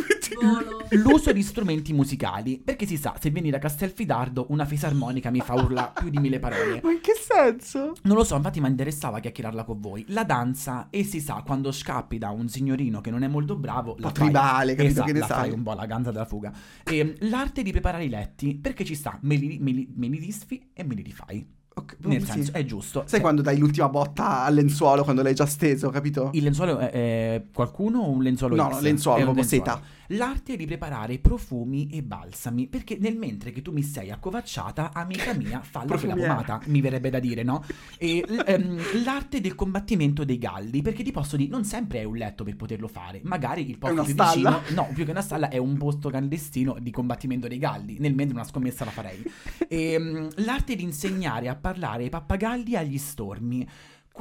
L'uso 0.92 1.32
di 1.32 1.42
strumenti 1.42 1.94
musicali, 1.94 2.60
perché 2.64 2.86
si 2.86 2.98
sa, 2.98 3.16
se 3.20 3.30
vieni 3.30 3.50
da 3.50 3.60
Castelfidardo, 3.60 4.48
una 4.50 4.66
fisarmonica 4.66 5.30
mi 5.30 5.40
fa 5.40 5.54
urla 5.54 5.92
più 5.98 6.10
di 6.10 6.18
mille 6.20 6.40
parole. 6.40 6.80
Ma 6.84 6.92
in 6.92 7.00
che 7.02 7.14
senso? 7.16 7.94
Non 8.04 8.16
lo 8.16 8.24
so, 8.24 8.36
infatti 8.36 8.60
mi 8.60 8.68
interessava 8.68 9.20
chiacchierarla 9.20 9.64
con 9.64 9.80
voi. 9.80 10.06
La 10.10 10.24
danza, 10.24 10.88
e 10.90 11.04
si 11.04 11.20
sa, 11.20 11.44
quando 11.46 11.72
scappi 11.72 12.18
da 12.18 12.30
un 12.30 12.48
signorino 12.50 13.02
che 13.02 13.12
non 13.12 13.24
è 13.24 13.28
molto 13.28 13.56
bravo, 13.56 13.96
la 14.00 14.10
fai- 14.10 14.26
tribale, 14.26 14.72
capito 14.76 14.92
Esatto, 14.94 15.08
che 15.08 15.14
ne 15.14 15.20
la 15.20 15.26
sai. 15.28 15.38
fai 15.50 15.52
un 15.52 15.64
po' 15.64 15.74
la 15.74 15.86
ganza 15.86 16.12
della 16.12 16.26
fuga. 16.26 16.52
E, 16.84 17.16
l'arte 17.22 17.64
di 17.64 17.72
preparare 17.72 18.06
i 18.06 18.10
letti, 18.10 18.56
perché 18.56 18.84
ci 18.84 18.96
sta, 18.96 19.18
me 19.22 19.36
li, 19.36 19.58
me 19.60 19.72
li- 19.72 19.90
me 19.96 20.08
li 20.08 20.20
disfi 20.20 20.70
e 20.74 20.84
me 20.84 20.96
li 20.96 21.02
rifai. 21.04 21.60
Ok, 21.74 21.96
Nel 22.02 22.26
sì. 22.26 22.32
senso, 22.32 22.52
è 22.52 22.66
giusto. 22.66 23.00
Sai 23.02 23.10
Cioè, 23.12 23.22
quando 23.22 23.42
dai 23.42 23.58
l'ultima 23.58 23.88
botta 23.88 24.44
al 24.44 24.54
lenzuolo 24.56 25.04
quando 25.06 25.22
l'hai 25.22 25.34
già 25.34 25.46
steso, 25.46 25.90
capito? 25.90 26.30
Il 26.34 26.44
lenzuolo 26.44 26.78
è, 26.80 26.90
è 26.92 27.44
qualcuno 27.54 28.00
o 28.02 28.10
un 28.10 28.22
lenzuolo 28.22 28.56
No, 28.58 28.68
X? 28.68 28.74
no, 28.74 28.80
lenzuolo, 28.82 29.18
È 29.20 29.24
un 29.24 29.36
lenzuolo. 29.36 29.64
seta. 29.66 29.82
L'arte 30.12 30.56
di 30.56 30.66
preparare 30.66 31.20
profumi 31.20 31.88
e 31.92 32.02
balsami, 32.02 32.68
perché 32.68 32.98
nel 33.00 33.16
mentre 33.16 33.52
che 33.52 33.62
tu 33.62 33.72
mi 33.72 33.84
sei 33.84 34.12
accovacciata, 34.12 34.92
amica 34.94 35.34
mia, 35.34 35.62
falla 35.64 35.98
quella 35.98 36.16
pomata, 36.16 36.60
mi 36.66 36.82
verrebbe 36.82 37.10
da 37.10 37.20
dire, 37.20 37.44
no? 37.44 37.64
E 37.98 38.26
ehm, 38.46 39.04
l'arte 39.04 39.40
del 39.40 39.56
combattimento 39.56 40.26
dei 40.26 40.38
galli, 40.38 40.82
perché 40.82 41.04
ti 41.04 41.12
posso 41.12 41.38
dire, 41.38 41.50
non 41.50 41.64
sempre 41.64 42.00
è 42.00 42.04
un 42.04 42.18
letto 42.18 42.44
per 42.44 42.56
poterlo 42.56 42.88
fare, 42.88 43.22
magari 43.24 43.70
il 43.70 43.78
posto 43.78 44.04
più 44.04 44.14
vicino, 44.14 44.62
no, 44.70 44.90
più 44.94 45.06
che 45.06 45.12
una 45.12 45.22
stalla 45.22 45.50
è 45.50 45.58
un 45.58 45.78
posto 45.78 46.10
clandestino 46.10 46.78
di 46.80 46.92
combattimento 46.92 47.48
dei 47.48 47.58
galli, 47.58 47.98
nel 48.00 48.14
mentre 48.14 48.36
una 48.36 48.46
scommessa 48.46 48.86
la 48.86 48.92
farei. 48.92 49.24
Ehm, 49.72 50.28
l'arte 50.44 50.76
di 50.76 50.84
insegnare 50.84 51.48
a 51.48 51.56
parlare 51.56 52.04
ai 52.04 52.10
pappagalli 52.10 52.74
e 52.74 52.78
agli 52.78 52.98
stormi. 52.98 53.66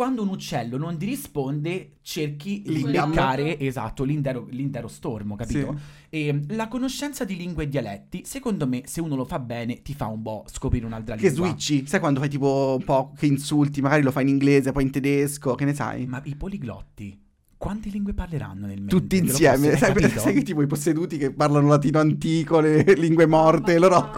Quando 0.01 0.23
un 0.23 0.29
uccello 0.29 0.79
non 0.79 0.97
ti 0.97 1.05
risponde, 1.05 1.97
cerchi 2.01 2.63
di 2.65 2.83
beccare 2.85 3.59
esatto, 3.59 4.03
l'intero, 4.03 4.47
l'intero 4.49 4.89
stormo, 4.89 5.37
capito? 5.37 5.77
Sì. 6.09 6.17
E 6.17 6.41
la 6.49 6.69
conoscenza 6.69 7.27
di 7.27 7.37
lingue 7.37 7.65
e 7.65 7.69
dialetti, 7.69 8.23
secondo 8.25 8.67
me, 8.67 8.85
se 8.87 9.03
uno 9.03 9.15
lo 9.15 9.27
fa 9.27 9.39
bene, 9.39 9.83
ti 9.83 9.93
fa 9.93 10.07
un 10.07 10.23
po' 10.23 10.45
scoprire 10.47 10.87
un'altra 10.87 11.17
Che 11.17 11.29
lingua. 11.29 11.49
switchi? 11.49 11.87
Sai 11.87 12.01
quando 12.01 12.19
fai 12.19 12.31
tipo 12.31 12.77
un 12.79 12.85
po' 12.87 13.13
che 13.15 13.27
insulti, 13.27 13.83
magari 13.83 14.01
lo 14.01 14.11
fai 14.11 14.23
in 14.23 14.31
inglese, 14.31 14.73
poi 14.73 14.85
in 14.85 14.91
tedesco, 14.91 15.55
che 15.55 15.67
ne 15.67 15.75
sai? 15.75 16.07
Ma 16.07 16.23
i 16.25 16.35
poliglotti, 16.35 17.21
Quante 17.59 17.91
lingue 17.91 18.15
parleranno 18.15 18.65
nel 18.65 18.79
mentre? 18.81 18.99
Tutti 18.99 19.19
insieme, 19.19 19.77
sai, 19.77 20.09
sai 20.09 20.33
che 20.33 20.41
tipo 20.41 20.63
i 20.63 20.67
posseduti 20.67 21.19
che 21.19 21.31
parlano 21.31 21.69
latino 21.69 21.99
antico, 21.99 22.59
le 22.61 22.85
lingue 22.97 23.27
morte, 23.27 23.79
loro... 23.79 24.11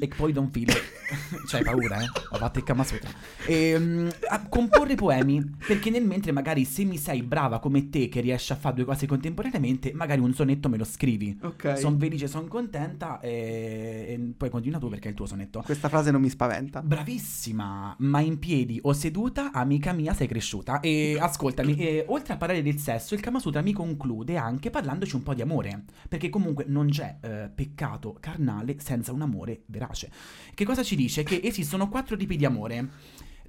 E 0.00 0.08
poi 0.08 0.32
Don 0.32 0.50
Filo. 0.50 0.72
C'hai 1.46 1.62
paura, 1.62 2.00
eh? 2.00 2.06
Ho 2.30 2.36
fatto 2.36 2.58
il 2.58 2.64
Kama 2.64 2.84
Sutra. 2.84 3.10
Ehm, 3.46 4.10
a 4.28 4.48
comporre 4.48 4.94
poemi, 4.94 5.42
perché 5.66 5.90
nel 5.90 6.04
mentre 6.04 6.32
magari 6.32 6.64
se 6.64 6.84
mi 6.84 6.96
sei 6.96 7.22
brava 7.22 7.58
come 7.58 7.88
te 7.88 8.08
che 8.08 8.20
riesci 8.20 8.52
a 8.52 8.56
fare 8.56 8.76
due 8.76 8.84
cose 8.84 9.06
contemporaneamente, 9.06 9.92
magari 9.94 10.20
un 10.20 10.32
sonetto 10.34 10.68
me 10.68 10.76
lo 10.76 10.84
scrivi. 10.84 11.38
Ok. 11.42 11.78
Sono 11.78 11.96
felice, 11.98 12.26
sono 12.28 12.46
contenta 12.46 13.20
e... 13.20 14.06
e 14.08 14.32
poi 14.36 14.50
continua 14.50 14.78
tu 14.78 14.88
perché 14.88 15.08
è 15.08 15.10
il 15.10 15.16
tuo 15.16 15.26
sonetto. 15.26 15.62
Questa 15.64 15.88
frase 15.88 16.10
non 16.10 16.20
mi 16.20 16.28
spaventa. 16.28 16.82
Bravissima, 16.82 17.94
ma 17.98 18.20
in 18.20 18.38
piedi 18.38 18.78
o 18.82 18.92
seduta, 18.92 19.52
amica 19.52 19.92
mia, 19.92 20.14
sei 20.14 20.26
cresciuta. 20.26 20.80
E 20.80 21.16
ascoltami, 21.20 21.76
e 21.76 22.04
oltre 22.08 22.34
a 22.34 22.36
parlare 22.36 22.62
del 22.62 22.78
sesso, 22.78 23.14
il 23.14 23.20
Kama 23.20 23.38
Sutra 23.38 23.60
mi 23.60 23.72
conclude 23.72 24.36
anche 24.36 24.70
parlandoci 24.70 25.14
un 25.14 25.22
po' 25.22 25.34
di 25.34 25.42
amore. 25.42 25.84
Perché 26.08 26.28
comunque 26.28 26.64
non 26.66 26.88
c'è 26.88 27.18
eh, 27.20 27.50
peccato 27.54 28.16
carnale 28.18 28.76
senza 28.78 29.12
un 29.12 29.22
amore 29.22 29.62
verace. 29.66 30.10
Che 30.54 30.64
cosa 30.64 30.82
ci 30.82 30.96
dice? 30.96 31.01
Che 31.06 31.40
esistono 31.42 31.88
quattro 31.88 32.16
tipi 32.16 32.36
di 32.36 32.44
amore. 32.44 32.88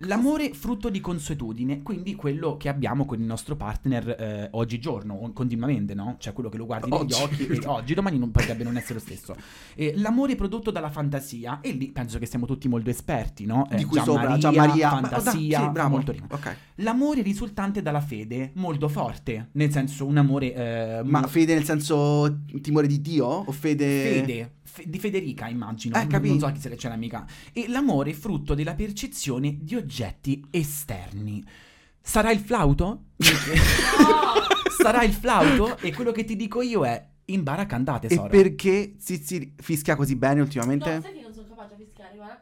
L'amore 0.07 0.53
frutto 0.53 0.89
di 0.89 0.99
consuetudine, 0.99 1.83
quindi 1.83 2.15
quello 2.15 2.57
che 2.57 2.67
abbiamo 2.67 3.05
con 3.05 3.19
il 3.19 3.25
nostro 3.25 3.55
partner 3.55 4.09
eh, 4.09 4.47
oggigiorno, 4.51 5.31
continuamente, 5.33 5.93
no? 5.93 6.15
Cioè 6.17 6.33
quello 6.33 6.49
che 6.49 6.57
lo 6.57 6.65
guardi 6.65 6.89
negli 6.89 7.13
occhi 7.13 7.45
e 7.45 7.61
oggi, 7.67 7.93
domani 7.93 8.17
non 8.17 8.31
potrebbe 8.31 8.63
non 8.63 8.75
essere 8.75 8.95
lo 8.95 8.99
stesso. 8.99 9.35
Eh, 9.75 9.93
l'amore 9.97 10.35
prodotto 10.35 10.71
dalla 10.71 10.89
fantasia, 10.89 11.59
e 11.61 11.71
lì 11.71 11.91
penso 11.91 12.17
che 12.17 12.25
siamo 12.25 12.47
tutti 12.47 12.67
molto 12.67 12.89
esperti, 12.89 13.45
no? 13.45 13.69
Eh, 13.69 13.75
di 13.77 13.83
cui 13.85 13.97
Gian 13.97 14.05
sopra, 14.05 14.29
Maria, 14.29 14.37
Gian 14.39 14.55
Maria, 14.55 14.89
Ma- 14.89 15.07
fantasia, 15.07 15.59
dai, 15.71 15.83
sì, 15.85 15.89
molto 15.89 16.11
rima. 16.11 16.27
Ok. 16.31 16.55
L'amore 16.77 17.21
risultante 17.21 17.81
dalla 17.83 18.01
fede, 18.01 18.51
molto 18.55 18.89
forte, 18.89 19.49
nel 19.53 19.71
senso 19.71 20.05
un 20.05 20.17
amore... 20.17 20.53
eh, 20.55 21.01
Ma 21.03 21.25
fede 21.27 21.53
nel 21.53 21.63
senso 21.63 22.39
timore 22.61 22.87
di 22.87 22.99
Dio? 22.99 23.25
O 23.25 23.51
fede... 23.51 23.85
Fede, 23.85 24.51
fe- 24.73 24.89
di 24.89 24.97
Federica 24.99 25.47
immagino, 25.47 25.95
Eh, 25.95 25.99
non- 25.99 26.07
capito. 26.07 26.33
non 26.33 26.39
so 26.39 26.51
chi 26.51 26.59
se 26.59 26.75
c'è 26.75 26.89
l'amica. 26.89 27.25
E 27.53 27.67
l'amore 27.67 28.09
è 28.09 28.13
frutto 28.13 28.55
della 28.55 28.73
percezione 28.73 29.57
di 29.61 29.75
oggetti 29.75 30.43
esterni. 30.49 31.43
Sarà 32.01 32.31
il 32.31 32.39
flauto? 32.39 33.03
Sarà 34.81 35.03
il 35.03 35.13
flauto? 35.13 35.77
E 35.77 35.93
quello 35.93 36.11
che 36.11 36.23
ti 36.25 36.35
dico 36.35 36.61
io 36.61 36.83
è 36.85 37.07
impara 37.25 37.61
a 37.61 37.65
cantare 37.65 38.05
E 38.07 38.09
tesoro. 38.09 38.27
perché 38.29 38.95
Zizi 38.97 39.53
fischia 39.57 39.95
così 39.95 40.15
bene 40.15 40.35
No, 40.35 40.41
ultimamente? 40.43 40.99
sai 41.01 41.13
che 41.13 41.21
non 41.21 41.33
sono 41.33 41.47
capace 41.47 41.75
a 41.75 41.77
fischiare, 41.77 42.15
guarda. 42.15 42.41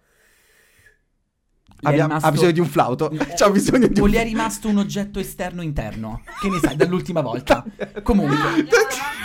Gli 1.65 1.71
è 1.71 1.71
Abbia- 1.84 2.06
rimasto- 2.06 2.28
Ha 2.28 2.32
bisogno 2.32 2.52
di 2.52 2.60
un 2.60 2.67
flauto. 2.67 3.12
C'ha 3.36 3.50
bisogno 3.50 3.88
di 3.88 4.00
O 4.00 4.04
un 4.04 4.10
gli 4.10 4.15
è 4.15 4.24
rimasto 4.24 4.67
un 4.67 4.78
oggetto 4.78 5.20
esterno 5.20 5.62
interno? 5.62 6.22
Che 6.39 6.50
ne 6.50 6.60
sai, 6.60 6.76
dall'ultima 6.76 7.22
volta? 7.22 7.63
Comunque, 8.04 8.36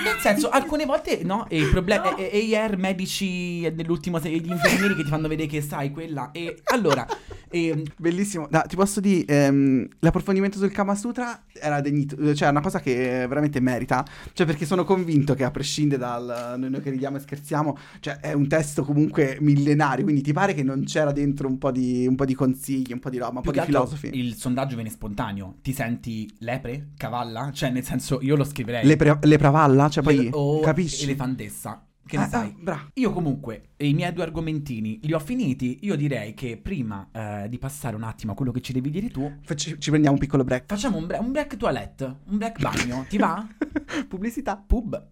nel 0.03 0.19
senso, 0.21 0.49
alcune 0.49 0.85
volte 0.85 1.21
no, 1.25 1.47
e 1.49 1.59
il 1.59 1.69
problema 1.71 2.15
e, 2.17 2.31
e 2.33 2.51
ER 2.51 2.77
medici 2.77 3.71
dell'ultimo 3.75 4.19
gli 4.19 4.49
infermieri 4.49 4.95
che 4.95 5.03
ti 5.03 5.09
fanno 5.09 5.29
vedere 5.29 5.49
che 5.49 5.61
sai 5.61 5.91
quella 5.91 6.31
e 6.33 6.61
allora 6.65 7.07
e, 7.49 7.85
Bellissimo. 7.97 8.49
No, 8.51 8.63
ti 8.67 8.77
posso 8.77 9.01
dire, 9.01 9.25
ehm, 9.27 9.87
l'approfondimento 10.01 10.59
sul 10.59 10.73
Kama 10.73 10.95
Sutra 10.95 11.45
era 11.53 11.81
degnito, 11.81 12.35
cioè 12.35 12.49
è 12.49 12.51
una 12.51 12.61
cosa 12.61 12.81
che 12.81 13.27
veramente 13.29 13.61
merita, 13.61 14.05
cioè 14.33 14.47
perché 14.47 14.67
sono 14.67 14.85
convinto 14.85 15.35
che 15.35 15.45
a 15.45 15.51
prescindere 15.51 16.01
dal 16.01 16.55
noi, 16.59 16.71
noi 16.71 16.83
che 16.83 16.91
ridiamo 16.91 17.17
e 17.17 17.21
scherziamo, 17.21 17.77
cioè 18.01 18.19
è 18.19 18.33
un 18.33 18.49
testo 18.49 18.85
comunque 18.85 19.39
millenario, 19.41 20.05
quindi 20.05 20.23
ti 20.23 20.33
pare 20.33 20.55
che 20.55 20.63
non 20.63 20.85
c'era 20.85 21.13
dentro 21.13 21.49
un 21.49 21.59
po' 21.59 21.71
di, 21.71 22.07
un 22.07 22.17
po' 22.17 22.25
di 22.25 22.35
consigli, 22.47 22.93
un 22.93 22.99
po' 22.99 23.11
di 23.11 23.19
roba, 23.19 23.37
un 23.39 23.43
più 23.43 23.51
po' 23.53 23.59
di 23.61 23.65
filosofi? 23.65 24.11
il 24.13 24.35
sondaggio 24.35 24.75
viene 24.75 24.91
spontaneo. 24.91 25.57
Ti 25.63 25.73
senti 25.73 26.33
lepre? 26.41 26.91
Cavalla? 26.97 27.51
Cioè, 27.53 27.71
nel 27.71 27.85
senso, 27.85 28.21
io 28.23 28.37
lo 28.37 28.45
scriverei. 28.45 28.87
Le, 28.87 28.97
pre- 28.97 29.19
le 29.21 29.37
pravalla? 29.39 29.89
Cioè 29.89 30.03
poi, 30.03 30.17
Le- 30.25 30.31
o 30.33 30.61
capisci? 30.61 31.05
elefantessa. 31.05 31.81
Che 32.07 32.17
ne 32.17 32.23
Ah, 32.23 32.29
sai? 32.29 32.49
ah, 32.49 32.63
bra. 32.63 32.91
Io 32.95 33.13
comunque 33.13 33.71
i 33.79 33.93
miei 33.93 34.13
due 34.13 34.23
argomentini 34.23 35.01
li 35.03 35.13
ho 35.13 35.19
finiti. 35.19 35.81
Io 35.83 35.97
direi 35.97 36.35
che 36.35 36.57
prima 36.57 37.09
eh, 37.11 37.49
di 37.49 37.59
passare 37.59 37.97
un 37.97 38.05
attimo 38.05 38.31
a 38.31 38.35
quello 38.37 38.53
che 38.53 38.61
ci 38.61 38.73
devi 38.73 38.91
dire 38.91 39.09
tu, 39.09 39.29
Facci- 39.43 39.75
ci 39.81 39.89
prendiamo 39.91 40.15
un 40.15 40.21
piccolo 40.21 40.45
break. 40.45 40.67
facciamo 40.69 40.99
un, 40.99 41.07
bre- 41.07 41.19
un 41.19 41.33
break 41.33 41.57
toilette, 41.57 42.05
un 42.29 42.39
break 42.39 42.61
bagno. 42.61 43.05
Ti 43.09 43.17
va? 43.19 43.45
Pubblicità. 44.09 44.57
Pub. 44.57 45.05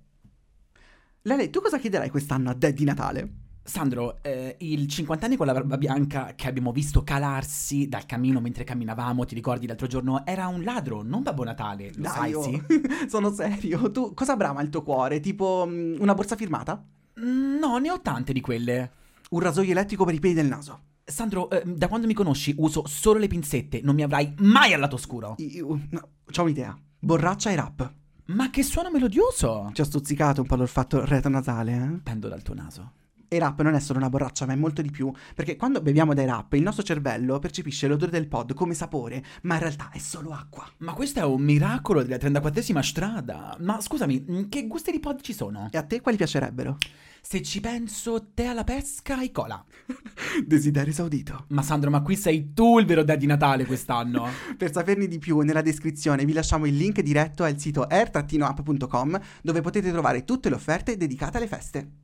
Lele, 1.22 1.50
tu 1.50 1.60
cosa 1.60 1.78
chiederai 1.78 2.10
quest'anno 2.10 2.50
a 2.50 2.54
Daddy 2.54 2.84
Natale? 2.84 3.28
Sandro, 3.66 4.18
eh, 4.22 4.57
il 4.61 4.87
50 4.87 5.24
anni 5.24 5.37
con 5.37 5.46
la 5.46 5.55
barba 5.55 5.79
bianca 5.79 6.35
che 6.37 6.48
abbiamo 6.48 6.70
visto 6.70 7.03
calarsi 7.03 7.88
dal 7.88 8.05
camino 8.05 8.40
mentre 8.40 8.62
camminavamo, 8.62 9.24
ti 9.24 9.35
ricordi 9.35 9.66
l'altro 9.66 9.87
giorno, 9.87 10.27
era 10.27 10.48
un 10.48 10.62
ladro, 10.62 11.03
non 11.03 11.22
Babbo 11.22 11.44
Natale, 11.44 11.90
lo 11.96 12.09
sai, 12.09 12.33
Dai, 12.33 12.35
oh. 12.35 12.42
sì? 12.42 12.62
Sono 13.09 13.33
serio. 13.33 13.90
Tu 13.90 14.12
cosa 14.12 14.37
brama 14.37 14.61
il 14.61 14.68
tuo 14.68 14.83
cuore? 14.83 15.20
Tipo 15.20 15.64
mm, 15.66 15.96
una 15.98 16.14
borsa 16.14 16.37
firmata? 16.37 16.85
Mm, 17.20 17.57
No, 17.59 17.79
ne 17.79 17.90
ho 17.90 18.00
tante 18.03 18.35
di 18.35 18.42
quelle. 18.42 18.90
Un 19.31 19.40
rasoio 19.40 19.70
elettrico 19.70 20.05
per 20.05 20.12
i 20.14 20.20
peli 20.20 20.35
del 20.35 20.46
naso? 20.46 20.81
Sandro, 21.03 21.48
eh, 21.48 21.62
da 21.64 21.88
quando 21.88 22.07
mi 22.07 22.14
conosci 22.14 22.55
uso 22.59 22.87
solo 22.87 23.18
le 23.18 23.29
pinzette, 23.29 23.81
non 23.83 23.94
mi 23.94 24.03
avrai 24.03 24.35
mai 24.40 24.74
al 24.74 24.81
lato 24.81 24.96
oscuro. 24.96 25.37
Io, 25.38 25.81
no, 25.90 26.09
c'ho 26.31 26.42
un'idea. 26.42 26.77
Borraccia 26.98 27.50
e 27.50 27.57
rap. 27.57 27.92
Ma 28.27 28.50
che 28.50 28.62
suono 28.62 28.90
melodioso! 28.90 29.70
Ci 29.72 29.81
ho 29.81 29.85
stuzzicato 29.85 30.42
un 30.42 30.46
po' 30.46 30.57
l'olfatto 30.57 31.05
retronasale, 31.05 31.74
eh? 31.74 32.00
Pendo 32.03 32.29
dal 32.29 32.42
tuo 32.42 32.55
naso. 32.55 32.92
E 33.34 33.38
rap 33.40 33.62
non 33.62 33.74
è 33.74 33.80
solo 33.80 33.98
una 33.98 34.08
borraccia, 34.08 34.46
ma 34.46 34.52
è 34.52 34.56
molto 34.56 34.80
di 34.80 34.92
più. 34.92 35.12
Perché 35.34 35.56
quando 35.56 35.80
beviamo 35.80 36.14
dai 36.14 36.24
rap, 36.24 36.52
il 36.52 36.62
nostro 36.62 36.84
cervello 36.84 37.40
percepisce 37.40 37.88
l'odore 37.88 38.12
del 38.12 38.28
pod 38.28 38.54
come 38.54 38.74
sapore, 38.74 39.24
ma 39.42 39.54
in 39.54 39.60
realtà 39.60 39.90
è 39.90 39.98
solo 39.98 40.30
acqua. 40.30 40.64
Ma 40.78 40.92
questo 40.92 41.18
è 41.18 41.24
un 41.24 41.42
miracolo 41.42 42.04
della 42.04 42.14
34esima 42.14 42.78
strada. 42.78 43.56
Ma 43.58 43.80
scusami, 43.80 44.24
mm, 44.30 44.42
che 44.48 44.68
gusti 44.68 44.92
di 44.92 45.00
pod 45.00 45.20
ci 45.20 45.32
sono? 45.32 45.68
E 45.72 45.76
a 45.76 45.82
te 45.82 46.00
quali 46.00 46.16
piacerebbero? 46.16 46.78
Se 47.20 47.42
ci 47.42 47.58
penso, 47.58 48.28
tè 48.34 48.44
alla 48.44 48.62
pesca 48.62 49.20
e 49.20 49.32
cola. 49.32 49.64
Desiderio 50.46 50.92
esaudito. 50.92 51.46
Ma 51.48 51.62
Sandro, 51.62 51.90
ma 51.90 52.02
qui 52.02 52.14
sei 52.14 52.52
tu 52.54 52.78
il 52.78 52.86
vero 52.86 53.02
dad 53.02 53.18
di 53.18 53.26
Natale 53.26 53.66
quest'anno. 53.66 54.28
Per 54.56 54.70
saperne 54.70 55.08
di 55.08 55.18
più, 55.18 55.40
nella 55.40 55.60
descrizione 55.60 56.24
vi 56.24 56.34
lasciamo 56.34 56.66
il 56.66 56.76
link 56.76 57.00
diretto 57.00 57.42
al 57.42 57.58
sito 57.58 57.82
air-up.com 57.82 59.20
dove 59.42 59.60
potete 59.60 59.90
trovare 59.90 60.22
tutte 60.22 60.48
le 60.48 60.54
offerte 60.54 60.96
dedicate 60.96 61.38
alle 61.38 61.48
feste. 61.48 62.03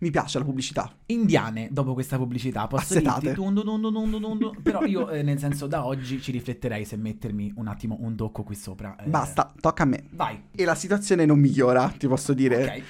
Mi 0.00 0.10
piace 0.10 0.38
la 0.38 0.44
pubblicità. 0.44 0.90
Indiane, 1.06 1.68
dopo 1.70 1.92
questa 1.92 2.16
pubblicità, 2.16 2.66
posso 2.66 2.94
Assetate. 2.94 3.20
dirti 3.20 3.34
tundu, 3.36 3.62
tundu, 3.62 4.18
tundu. 4.18 4.52
Però 4.62 4.84
io, 4.84 5.10
eh, 5.10 5.22
nel 5.22 5.38
senso, 5.38 5.66
da 5.66 5.84
oggi 5.84 6.22
ci 6.22 6.32
rifletterei 6.32 6.86
se 6.86 6.96
mettermi 6.96 7.52
un 7.56 7.68
attimo 7.68 7.98
un 8.00 8.16
tocco 8.16 8.42
qui 8.42 8.54
sopra. 8.54 8.96
eh. 8.96 9.08
Basta, 9.08 9.52
tocca 9.60 9.82
a 9.82 9.86
me. 9.86 10.04
Vai. 10.12 10.40
E 10.54 10.64
la 10.64 10.74
situazione 10.74 11.26
non 11.26 11.38
migliora, 11.38 11.88
ti 11.98 12.06
posso 12.08 12.32
dire. 12.32 12.64
Ok. 12.64 12.82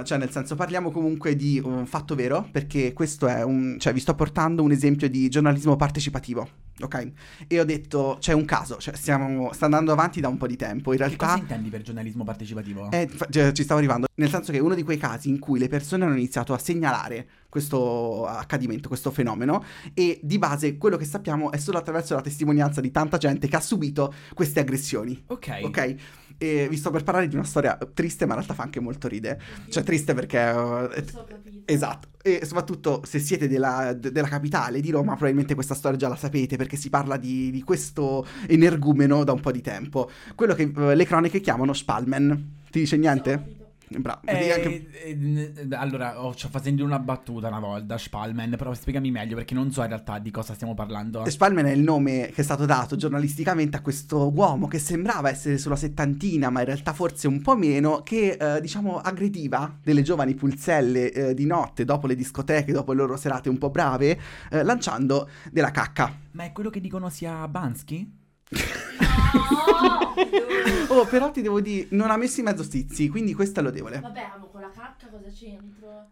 Eh, 0.00 0.04
cioè, 0.04 0.18
nel 0.18 0.30
senso, 0.30 0.56
parliamo 0.56 0.90
comunque 0.90 1.34
di 1.36 1.58
un 1.64 1.86
fatto 1.86 2.14
vero, 2.14 2.46
perché 2.50 2.92
questo 2.92 3.26
è 3.26 3.42
un. 3.42 3.76
cioè, 3.78 3.94
vi 3.94 4.00
sto 4.00 4.14
portando 4.14 4.62
un 4.62 4.70
esempio 4.70 5.08
di 5.08 5.28
giornalismo 5.30 5.74
partecipativo, 5.76 6.46
ok? 6.80 7.12
E 7.46 7.60
ho 7.60 7.64
detto, 7.64 8.16
c'è 8.20 8.32
un 8.32 8.44
caso, 8.44 8.76
cioè, 8.78 8.94
stiamo, 8.96 9.52
sta 9.52 9.64
andando 9.66 9.92
avanti 9.92 10.20
da 10.20 10.28
un 10.28 10.36
po' 10.36 10.46
di 10.46 10.56
tempo. 10.56 10.92
In 10.92 10.98
Che 10.98 11.16
cosa 11.16 11.26
realtà. 11.26 11.40
intendi 11.42 11.68
per 11.68 11.82
giornalismo 11.82 12.24
partecipativo? 12.24 12.90
eh, 12.90 13.08
cioè, 13.30 13.52
ci 13.52 13.62
stavo 13.62 13.78
arrivando, 13.78 14.06
nel 14.14 14.28
senso 14.30 14.52
che 14.52 14.58
è 14.58 14.60
uno 14.60 14.74
di 14.74 14.82
quei 14.82 14.96
casi 14.98 15.28
in 15.28 15.38
cui 15.38 15.58
le 15.58 15.68
persone 15.68 16.04
hanno 16.04 16.14
iniziato 16.14 16.52
a 16.52 16.58
segnalare 16.58 17.26
questo 17.48 18.26
accadimento, 18.26 18.88
questo 18.88 19.10
fenomeno, 19.10 19.64
e 19.94 20.20
di 20.22 20.38
base 20.38 20.76
quello 20.76 20.96
che 20.96 21.04
sappiamo 21.04 21.50
è 21.50 21.56
solo 21.56 21.78
attraverso 21.78 22.14
la 22.14 22.20
testimonianza 22.20 22.80
di 22.80 22.90
tanta 22.90 23.16
gente 23.16 23.48
che 23.48 23.56
ha 23.56 23.60
subito 23.60 24.12
queste 24.34 24.60
aggressioni. 24.60 25.22
ok. 25.26 25.60
Ok? 25.62 25.94
E 26.40 26.68
vi 26.68 26.76
sto 26.76 26.90
per 26.90 27.02
parlare 27.02 27.26
di 27.26 27.34
una 27.34 27.44
storia 27.44 27.76
triste, 27.92 28.24
ma 28.24 28.32
in 28.34 28.38
realtà 28.38 28.54
fa 28.54 28.62
anche 28.62 28.78
molto 28.78 29.08
ride. 29.08 29.40
Cioè, 29.68 29.82
triste 29.82 30.14
perché. 30.14 30.38
uh, 30.38 30.86
è- 30.88 31.02
So 31.04 31.24
capito. 31.28 31.56
Esatto, 31.64 32.08
e 32.22 32.40
soprattutto 32.44 33.02
se 33.04 33.18
siete 33.18 33.48
della, 33.48 33.92
de- 33.92 34.12
della 34.12 34.28
capitale 34.28 34.80
di 34.80 34.90
Roma, 34.90 35.12
probabilmente 35.14 35.54
questa 35.54 35.74
storia 35.74 35.98
già 35.98 36.08
la 36.08 36.16
sapete 36.16 36.56
perché 36.56 36.76
si 36.76 36.90
parla 36.90 37.16
di, 37.16 37.50
di 37.50 37.62
questo 37.62 38.24
energumeno 38.46 39.24
da 39.24 39.32
un 39.32 39.40
po' 39.40 39.50
di 39.52 39.60
tempo. 39.62 40.08
Quello 40.34 40.54
che 40.54 40.70
uh, 40.74 40.80
le 40.94 41.04
cronache 41.06 41.40
chiamano 41.40 41.72
Spalmen. 41.72 42.56
Ti 42.70 42.78
dice 42.80 42.94
So 42.96 43.00
niente? 43.00 43.56
Bravo. 43.96 44.20
Eh, 44.24 44.86
eh, 44.92 45.52
eh, 45.56 45.68
allora, 45.70 46.22
ho, 46.22 46.34
ci 46.34 46.46
ho 46.46 46.48
facendo 46.50 46.84
una 46.84 46.98
battuta 46.98 47.48
una 47.48 47.58
volta, 47.58 47.96
Spalman, 47.96 48.54
però 48.56 48.74
spiegami 48.74 49.10
meglio 49.10 49.36
perché 49.36 49.54
non 49.54 49.72
so 49.72 49.82
in 49.82 49.88
realtà 49.88 50.18
di 50.18 50.30
cosa 50.30 50.54
stiamo 50.54 50.74
parlando. 50.74 51.24
Spalmen 51.28 51.66
è 51.66 51.70
il 51.70 51.82
nome 51.82 52.30
che 52.32 52.42
è 52.42 52.44
stato 52.44 52.66
dato 52.66 52.96
giornalisticamente 52.96 53.76
a 53.76 53.80
questo 53.80 54.30
uomo 54.32 54.66
che 54.66 54.78
sembrava 54.78 55.30
essere 55.30 55.58
sulla 55.58 55.76
settantina, 55.76 56.50
ma 56.50 56.60
in 56.60 56.66
realtà 56.66 56.92
forse 56.92 57.26
un 57.28 57.40
po' 57.40 57.56
meno, 57.56 58.02
che 58.02 58.36
eh, 58.38 58.60
diciamo 58.60 58.98
aggrediva 58.98 59.78
delle 59.82 60.02
giovani 60.02 60.34
pulzelle 60.34 61.12
eh, 61.12 61.34
di 61.34 61.46
notte 61.46 61.84
dopo 61.84 62.06
le 62.06 62.14
discoteche, 62.14 62.72
dopo 62.72 62.92
le 62.92 62.98
loro 62.98 63.16
serate 63.16 63.48
un 63.48 63.58
po' 63.58 63.70
brave, 63.70 64.18
eh, 64.50 64.62
lanciando 64.62 65.28
della 65.50 65.70
cacca. 65.70 66.12
Ma 66.32 66.44
è 66.44 66.52
quello 66.52 66.70
che 66.70 66.80
dicono 66.80 67.08
sia 67.08 67.48
Bansky? 67.48 68.17
No! 68.50 70.14
Oh, 70.90 71.06
però 71.06 71.30
ti 71.30 71.42
devo 71.42 71.60
dire, 71.60 71.86
non 71.90 72.10
ha 72.10 72.16
messo 72.16 72.40
in 72.40 72.46
mezzo 72.46 72.62
stizi, 72.62 73.08
quindi 73.08 73.34
questo 73.34 73.60
è 73.60 73.62
lodevole. 73.62 74.00
Vabbè, 74.00 74.30
amo 74.34 74.46
con 74.46 74.60
la 74.60 74.70
cacca 74.70 75.06
cosa 75.08 75.28
c'entro? 75.28 76.08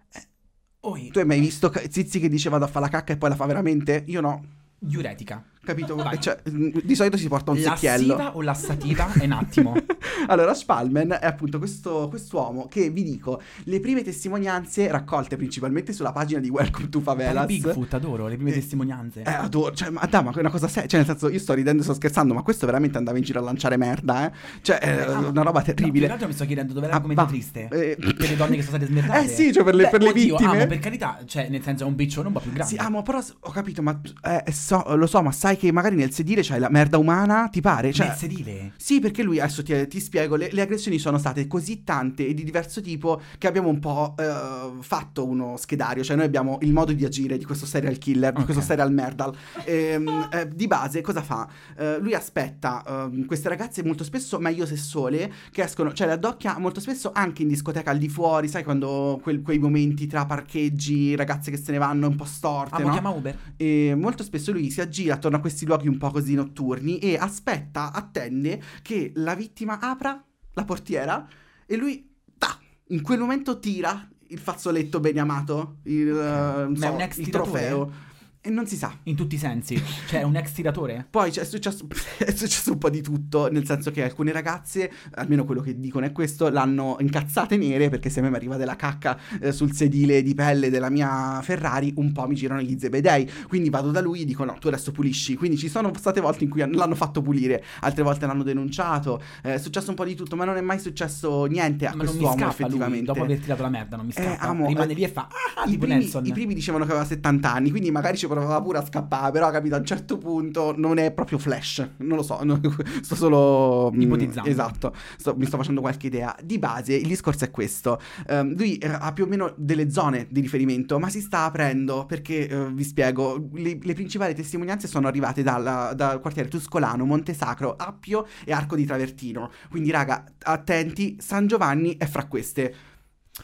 Oi, 0.81 1.11
Tu 1.11 1.19
hai 1.19 1.25
mai 1.25 1.41
visto 1.41 1.73
Zizi 1.89 2.21
che 2.21 2.29
dice 2.29 2.49
vado 2.49 2.65
a 2.65 2.69
fare 2.69 2.85
la 2.85 2.91
cacca 2.91 3.13
e 3.13 3.17
poi 3.17 3.31
la 3.31 3.35
fa 3.35 3.47
veramente? 3.47 4.05
Io 4.07 4.21
no. 4.21 4.45
diuretica. 4.79 5.43
Capito? 5.67 5.95
Vai. 5.97 6.21
Cioè, 6.21 6.39
mm, 6.49 6.71
di 6.83 6.95
solito 6.95 7.17
si 7.17 7.29
porta 7.29 7.51
un 7.51 7.59
secchiello. 7.59 8.15
Lassiva 8.17 8.37
o 8.37 8.43
lassativa? 8.43 9.13
È 9.13 9.25
un 9.25 9.33
attimo. 9.33 9.75
allora, 10.29 10.55
Spalman 10.55 11.19
è 11.21 11.27
appunto 11.27 11.59
questo 11.59 12.07
quest'uomo 12.09 12.67
che 12.69 12.89
vi 12.91 13.03
dico, 13.03 13.41
le 13.65 13.81
prime 13.81 14.03
testimonianze 14.03 14.89
raccolte 14.91 15.37
principalmente 15.37 15.93
sulla 15.93 16.13
pagina 16.13 16.41
di 16.41 16.49
Welcome 16.49 16.89
to 16.89 17.01
Favelas. 17.01 17.47
Bigfoot, 17.47 17.95
adoro, 17.95 18.29
le 18.29 18.37
prime 18.37 18.51
Eh, 18.51 18.55
testimonianze. 18.55 19.23
Eh, 19.23 19.31
adoro, 19.31 19.75
cioè, 19.75 19.91
ma 19.91 20.07
dai, 20.09 20.23
ma 20.23 20.31
è 20.33 20.39
una 20.39 20.51
cosa 20.51 20.69
seria, 20.69 20.89
cioè, 20.89 21.01
nel 21.01 21.09
senso, 21.09 21.29
io 21.29 21.39
sto 21.39 21.53
ridendo 21.55 21.81
e 21.81 21.85
sto 21.85 21.95
scherzando, 21.95 22.33
ma 22.35 22.43
questo 22.43 22.65
veramente 22.67 22.97
andava 22.99 23.19
in 23.19 23.25
giro 23.25 23.41
a 23.41 23.43
lanciare 23.43 23.77
merda, 23.77 24.27
eh? 24.27 24.33
Cioè, 24.63 24.79
è 24.79 24.95
Ah, 25.07 25.19
una 25.29 25.43
roba 25.43 25.59
No, 25.61 25.65
terribile. 25.65 26.07
che 26.07 26.13
altro 26.13 26.27
mi 26.29 26.33
sto 26.35 26.45
chiedendo 26.47 26.73
dove 26.73 26.87
è 26.87 26.89
Ah, 26.89 26.93
l'argomento 26.93 27.25
triste. 27.27 27.69
Eh, 27.71 27.97
Per 27.97 28.29
le 28.31 28.37
donne 28.37 28.57
che 28.57 28.63
sono 28.63 28.77
state 28.77 28.87
smerdate. 28.87 29.25
Eh 29.25 29.29
sì, 29.29 29.53
cioè, 29.53 29.65
per 29.65 29.75
le- 29.75 29.85
Beh, 29.85 29.91
per 29.91 30.03
le 30.03 30.09
oddio, 30.11 30.37
vittime. 30.37 30.57
amo, 30.59 30.67
per 30.67 30.79
carità, 30.79 31.19
cioè, 31.27 31.49
nel 31.49 31.63
senso 31.63 31.85
è 31.85 31.87
un 31.87 31.95
biccione 31.95 32.27
un 32.29 32.33
po' 32.33 32.41
più 32.41 32.53
grande. 32.53 32.73
Sì, 32.73 32.79
amo, 32.79 33.03
però 33.03 33.21
ho 33.41 33.51
capito, 33.51 33.83
ma 33.83 33.99
eh, 34.23 34.53
so- 34.53 34.95
lo 34.97 35.07
so, 35.07 35.23
ma 35.23 35.33
sai 35.33 35.56
che 35.57 35.73
magari 35.73 35.97
nel 35.97 36.13
sedile 36.13 36.43
c'hai 36.43 36.61
la 36.61 36.69
merda 36.71 36.99
umana, 36.99 37.49
ti 37.49 37.61
pare? 37.61 37.93
Cioè, 37.93 38.09
Nel 38.09 38.17
sedile. 38.17 38.73
Sì, 38.77 39.01
perché 39.01 39.23
lui, 39.23 39.41
adesso 39.41 39.63
ti, 39.63 39.87
ti 39.89 40.01
spiego, 40.01 40.37
le, 40.37 40.49
le 40.53 40.61
aggressioni 40.63 40.99
sono 40.99 41.19
state 41.19 41.47
così 41.47 41.83
tante 41.85 42.27
e 42.27 42.35
di 42.35 42.45
diverso 42.45 42.81
tipo 42.81 43.21
che 43.39 43.47
abbiamo 43.47 43.69
un 43.69 43.79
po' 43.79 44.15
eh, 44.19 44.73
fatto 44.81 45.27
uno 45.27 45.57
schedario, 45.57 46.03
cioè 46.05 46.17
noi 46.17 46.27
abbiamo 46.27 46.59
il 46.63 46.73
modo 46.73 46.93
di 46.93 47.05
agire 47.05 47.37
di 47.39 47.45
questo 47.45 47.67
serial 47.67 47.99
killer, 47.99 48.33
di 48.33 48.39
Ok. 48.41 48.45
questo 48.45 48.63
serial 48.63 48.93
merdal. 48.93 49.35
Ehm, 49.65 50.29
eh, 50.33 50.49
di 50.55 50.67
base 50.67 51.01
cosa 51.01 51.23
fa? 51.23 51.49
Eh, 51.77 51.99
lui 52.01 52.15
aspetta 52.15 52.85
ehm, 52.87 53.25
queste 53.27 53.49
ragazze 53.49 53.83
molto 53.85 54.05
spesso 54.05 54.39
meglio 54.39 54.67
se 54.67 54.77
sole, 54.77 55.33
che 55.51 55.63
escono, 55.63 55.93
cioè 55.93 56.07
le 56.07 56.13
addocchia 56.15 56.59
molto 56.59 56.81
spesso 56.81 57.11
anche 57.15 57.43
in 57.43 57.49
discoteca 57.49 57.91
al 57.91 57.99
di 57.99 58.09
fuori, 58.09 58.49
sai 58.49 58.65
quando 58.65 59.19
quel- 59.23 59.43
quei 59.43 59.59
momenti 59.59 60.07
tra 60.07 60.25
parcheggi, 60.27 61.15
ragazze 61.17 61.51
che 61.51 61.57
se 61.57 61.73
ne 61.73 61.79
vanno 61.79 62.09
un 62.09 62.17
po' 62.17 62.25
storte, 62.25 62.77
Amo, 62.77 62.87
no? 62.87 62.93
chiama 62.93 63.11
Uber. 63.11 63.37
E 63.57 63.95
molto 63.97 64.23
spesso 64.23 64.53
lui 64.53 64.71
si 64.71 64.81
aggira 64.81 65.15
attorno 65.15 65.37
a 65.37 65.41
questi 65.47 65.65
luoghi 65.65 65.87
un 65.87 65.97
po' 65.97 66.11
così 66.11 66.35
notturni 66.35 66.99
e 66.99 67.17
aspetta, 67.17 67.93
attende 67.93 68.61
che 68.83 69.13
la 69.15 69.37
vittima 69.37 69.79
apra 69.79 70.21
la 70.53 70.65
portiera 70.65 71.25
e 71.65 71.77
lui, 71.77 72.15
ta, 72.37 72.59
in 72.89 73.01
quel 73.01 73.21
momento 73.21 73.61
tira 73.61 74.09
il 74.29 74.39
fazzoletto 74.39 74.99
bene 74.99 75.21
amato, 75.21 75.77
il, 75.85 76.09
eh, 76.09 76.77
so, 76.77 77.21
il 77.21 77.29
trofeo. 77.29 78.05
E 78.47 78.51
non 78.51 78.65
si 78.69 78.77
sa. 78.77 78.97
In 79.05 79.17
tutti 79.17 79.35
i 79.35 79.39
sensi. 79.39 79.75
Cioè, 80.07 80.21
è 80.21 80.23
un 80.23 80.37
ex 80.37 80.53
tiratore? 80.53 81.05
Poi 81.11 81.33
c'è 81.33 81.45
successo, 81.45 81.85
è 82.19 82.31
successo 82.31 82.71
un 82.71 82.79
po' 82.79 82.91
di 82.91 83.01
tutto, 83.03 83.51
nel 83.51 83.67
senso 83.67 83.91
che 83.91 84.05
alcune 84.05 84.31
ragazze, 84.31 84.89
almeno 85.15 85.45
quello 85.45 85.61
che 85.61 85.81
dicono 85.81 86.07
è 86.07 86.13
questo, 86.13 86.49
l'hanno 86.49 86.97
incazzate 87.01 87.57
nere 87.57 87.89
perché 87.89 88.09
se 88.09 88.21
a 88.21 88.23
me 88.23 88.31
mi 88.31 88.37
arriva 88.37 88.57
della 88.57 88.77
cacca 88.77 89.19
eh, 89.41 89.51
sul 89.51 89.73
sedile 89.73 90.23
di 90.23 90.33
pelle 90.35 90.71
della 90.71 90.91
mia 90.91 91.41
Ferrari, 91.43 91.93
un 91.97 92.13
po' 92.13 92.29
mi 92.29 92.37
girano 92.37 92.61
gli 92.61 92.79
zebedei. 92.79 93.29
Quindi 93.49 93.69
vado 93.69 93.91
da 93.91 94.01
lui 94.01 94.21
e 94.21 94.25
dico 94.25 94.45
no, 94.45 94.55
tu 94.61 94.69
adesso 94.69 94.93
pulisci. 94.93 95.35
Quindi 95.35 95.57
ci 95.57 95.69
sono 95.69 95.91
state 95.99 96.21
volte 96.21 96.45
in 96.45 96.51
cui 96.51 96.63
han- 96.63 96.71
l'hanno 96.71 96.95
fatto 96.95 97.23
pulire, 97.23 97.65
altre 97.81 98.05
volte 98.05 98.27
l'hanno 98.27 98.45
denunciato, 98.45 99.21
eh, 99.43 99.55
è 99.55 99.59
successo 99.59 99.91
un 99.91 99.97
po' 99.97 100.05
di 100.05 100.15
tutto, 100.15 100.37
ma 100.37 100.45
non 100.45 100.57
è 100.57 100.61
mai 100.61 100.79
successo 100.79 101.47
niente 101.47 101.87
a 101.87 101.97
Ma 101.97 102.05
quest'uomo 102.05 102.47
effettivamente. 102.49 102.97
lui, 102.99 103.05
dopo 103.07 103.23
aver 103.25 103.41
tirato 103.41 103.63
la 103.63 103.71
merda, 103.71 103.97
non 103.97 104.07
mi 104.07 104.13
Eh, 104.15 104.23
scappa. 104.23 104.47
amo, 104.49 104.69
Rimane 104.69 104.93
eh, 104.93 104.95
lì 104.95 105.03
e 105.03 105.09
fa, 105.09 105.27
ah, 105.57 105.69
I 105.69 105.77
primi. 105.79 106.09
I 106.23 106.33
primi 106.33 106.55
dicevano 106.55 106.85
che 106.85 106.91
aveva 106.93 107.05
70 107.05 107.53
anni, 107.53 107.71
quindi 107.71 107.91
magari 107.91 108.17
ci 108.17 108.27
provava 108.41 108.63
pure 108.63 108.79
a 108.79 108.85
scappare, 108.85 109.33
però 109.33 109.51
capito, 109.51 109.75
a 109.75 109.79
un 109.79 109.85
certo 109.85 110.19
punto 110.19 110.75
non 110.77 110.99
è 110.99 111.13
proprio 111.13 111.39
Flash, 111.39 111.87
non 111.99 112.17
lo 112.17 112.23
so, 112.23 112.43
no, 112.43 112.61
sto 113.03 113.15
solo... 113.15 113.91
mm, 113.95 114.01
Ipotizzando. 114.01 114.49
Esatto, 114.49 114.95
sto- 115.17 115.35
mi 115.37 115.47
sto 115.47 115.57
facendo 115.57 115.81
qualche 115.81 116.07
idea. 116.07 116.35
Di 116.43 116.59
base 116.59 116.95
il 116.95 117.07
discorso 117.07 117.45
è 117.45 117.51
questo, 117.51 118.01
Ehm, 118.29 118.57
lui 118.57 118.77
eh, 118.79 118.89
ha 118.89 119.13
più 119.13 119.25
o 119.25 119.27
meno 119.27 119.53
delle 119.57 119.91
zone 119.91 120.27
di 120.31 120.41
riferimento, 120.41 120.99
ma 120.99 121.09
si 121.09 121.21
sta 121.21 121.45
aprendo 121.45 122.07
perché, 122.07 122.49
eh, 122.49 122.67
vi 122.73 122.85
spiego, 122.85 123.49
le, 123.53 123.79
le 123.81 123.95
principali 123.95 124.35
testimonianze 124.35 124.87
sono 124.89 125.07
arrivate 125.09 125.43
dalla- 125.43 125.93
dal 125.95 126.21
quartiere 126.21 126.49
Tuscolano, 126.49 127.05
Montesacro, 127.05 127.75
Appio 127.77 128.27
e 128.45 128.53
Arco 128.53 128.77
di 128.77 128.85
Travertino. 128.85 129.51
Quindi 129.71 129.91
raga, 129.91 130.25
attenti, 130.43 131.17
San 131.21 131.47
Giovanni 131.47 131.97
è 131.97 132.07
fra 132.07 132.27
queste. 132.27 132.75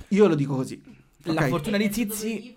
Io 0.09 0.26
lo 0.26 0.34
dico 0.34 0.55
così. 0.57 0.80
La 1.24 1.43
ok? 1.43 1.49
fortuna 1.49 1.76
di 1.76 1.88
Zizi- 1.93 2.53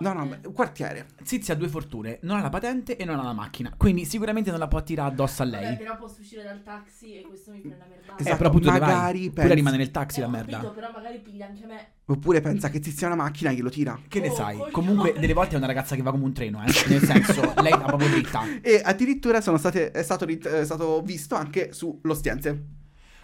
No, 0.00 0.12
no, 0.12 0.38
quartiere. 0.52 1.06
Zizi 1.24 1.50
ha 1.50 1.56
due 1.56 1.68
fortune, 1.68 2.20
non 2.22 2.38
ha 2.38 2.42
la 2.42 2.48
patente 2.50 2.96
e 2.96 3.04
non 3.04 3.18
ha 3.18 3.22
la 3.24 3.32
macchina, 3.32 3.72
quindi 3.76 4.04
sicuramente 4.04 4.50
non 4.50 4.60
la 4.60 4.68
può 4.68 4.80
tirare 4.82 5.10
addosso 5.10 5.42
a 5.42 5.46
Vabbè, 5.50 5.60
lei. 5.64 5.76
però 5.76 5.96
posso 5.96 6.20
uscire 6.20 6.44
dal 6.44 6.62
taxi 6.62 7.14
e 7.18 7.22
questo 7.22 7.50
mi 7.50 7.58
prende 7.60 7.76
una 7.78 7.86
merdata. 7.88 8.12
Eh, 8.16 8.20
Esatto, 8.22 8.36
però 8.36 8.48
appunto 8.48 8.70
magari 8.70 8.92
vai? 8.92 9.12
pensi- 9.30 9.30
Pure 9.32 9.54
rimane 9.54 9.76
nel 9.76 9.90
taxi 9.90 10.18
Eh, 10.20 10.22
la 10.22 10.28
merda. 10.28 10.56
capito, 10.58 10.72
però 10.72 10.90
magari 10.94 11.18
piglia 11.20 11.46
anche 11.46 11.66
me. 11.66 11.88
Oppure 12.06 12.40
pensa 12.40 12.70
che 12.70 12.78
ti 12.78 12.90
sia 12.92 13.08
una 13.08 13.16
macchina 13.16 13.52
che 13.52 13.60
lo 13.60 13.70
tira. 13.70 14.00
Che 14.06 14.20
ne 14.20 14.28
Oh, 14.28 14.34
sai? 14.34 14.52
coglione. 14.54 14.70
Comunque, 14.72 15.14
delle 15.18 15.32
volte 15.34 15.54
è 15.54 15.58
una 15.58 15.66
ragazza 15.66 15.96
che 15.96 16.02
va 16.02 16.10
come 16.12 16.24
un 16.24 16.32
treno, 16.32 16.62
eh. 16.62 16.66
Nel 16.88 17.02
senso, 17.02 17.52
lei 17.60 17.72
va 17.72 17.84
proprio 17.86 18.08
dritta. 18.08 18.42
E 18.62 18.80
addirittura 18.84 19.40
sono 19.40 19.56
state, 19.58 19.90
è, 19.90 20.02
stato, 20.04 20.24
è 20.26 20.64
stato 20.64 21.02
visto 21.02 21.34
anche 21.34 21.72
su 21.72 21.98
L'Ostiense. 22.04 22.64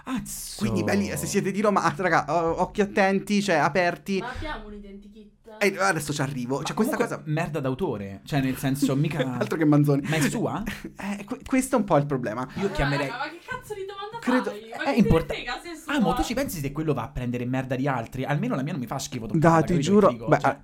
Azzo. 0.04 0.56
Quindi 0.58 0.82
belli, 0.84 1.06
se 1.16 1.26
siete 1.26 1.50
di 1.50 1.60
Roma, 1.60 1.82
ah, 1.82 1.94
raga, 1.96 2.24
o- 2.28 2.60
occhi 2.62 2.80
attenti, 2.82 3.42
cioè 3.42 3.56
aperti. 3.56 4.18
Ma 4.20 4.30
abbiamo 4.30 4.66
un 4.66 4.74
identikit? 4.74 5.32
E 5.58 5.76
adesso 5.78 6.12
ci 6.12 6.20
arrivo. 6.20 6.58
Ma 6.58 6.62
Cioè, 6.64 6.74
questa 6.74 6.96
cosa... 6.96 7.22
merda 7.26 7.60
d'autore. 7.60 8.20
Cioè, 8.24 8.40
nel 8.40 8.56
senso, 8.56 8.94
mica. 8.96 9.36
Altro 9.38 9.56
che 9.56 9.64
Manzoni. 9.64 10.02
Ma 10.08 10.16
è 10.16 10.20
sua? 10.28 10.62
Eh, 10.98 11.24
que- 11.24 11.38
questo 11.46 11.76
è 11.76 11.78
un 11.78 11.84
po' 11.84 11.96
il 11.96 12.06
problema. 12.06 12.46
Io 12.56 12.70
chiamerei. 12.72 13.08
Ma 13.08 13.28
che 13.30 13.38
cazzo 13.46 13.72
di 13.72 13.84
domanda 13.86 14.18
Credo- 14.18 14.50
fai? 14.50 14.68
Ma 14.70 14.76
È 14.76 14.78
che 14.86 14.92
te 14.92 14.98
import- 14.98 15.28
ne 15.30 15.34
frega 15.36 15.60
se 15.62 15.70
è 15.72 15.76
sua? 15.76 15.94
Ah, 15.94 16.00
ma 16.00 16.12
tu 16.14 16.22
ci 16.22 16.34
pensi 16.34 16.60
se 16.60 16.72
quello 16.72 16.92
va 16.92 17.04
a 17.04 17.08
prendere 17.08 17.44
merda 17.46 17.76
di 17.76 17.86
altri? 17.86 18.24
Almeno 18.24 18.56
la 18.56 18.62
mia 18.62 18.72
non 18.72 18.80
mi 18.80 18.86
fa 18.88 18.98
schifo. 18.98 19.26
Da, 19.26 19.32
toccarla, 19.32 19.62
ti 19.62 19.78
giuro. 19.80 20.12
Beh, 20.12 20.38
Cioè, 20.40 20.50
ah, 20.50 20.60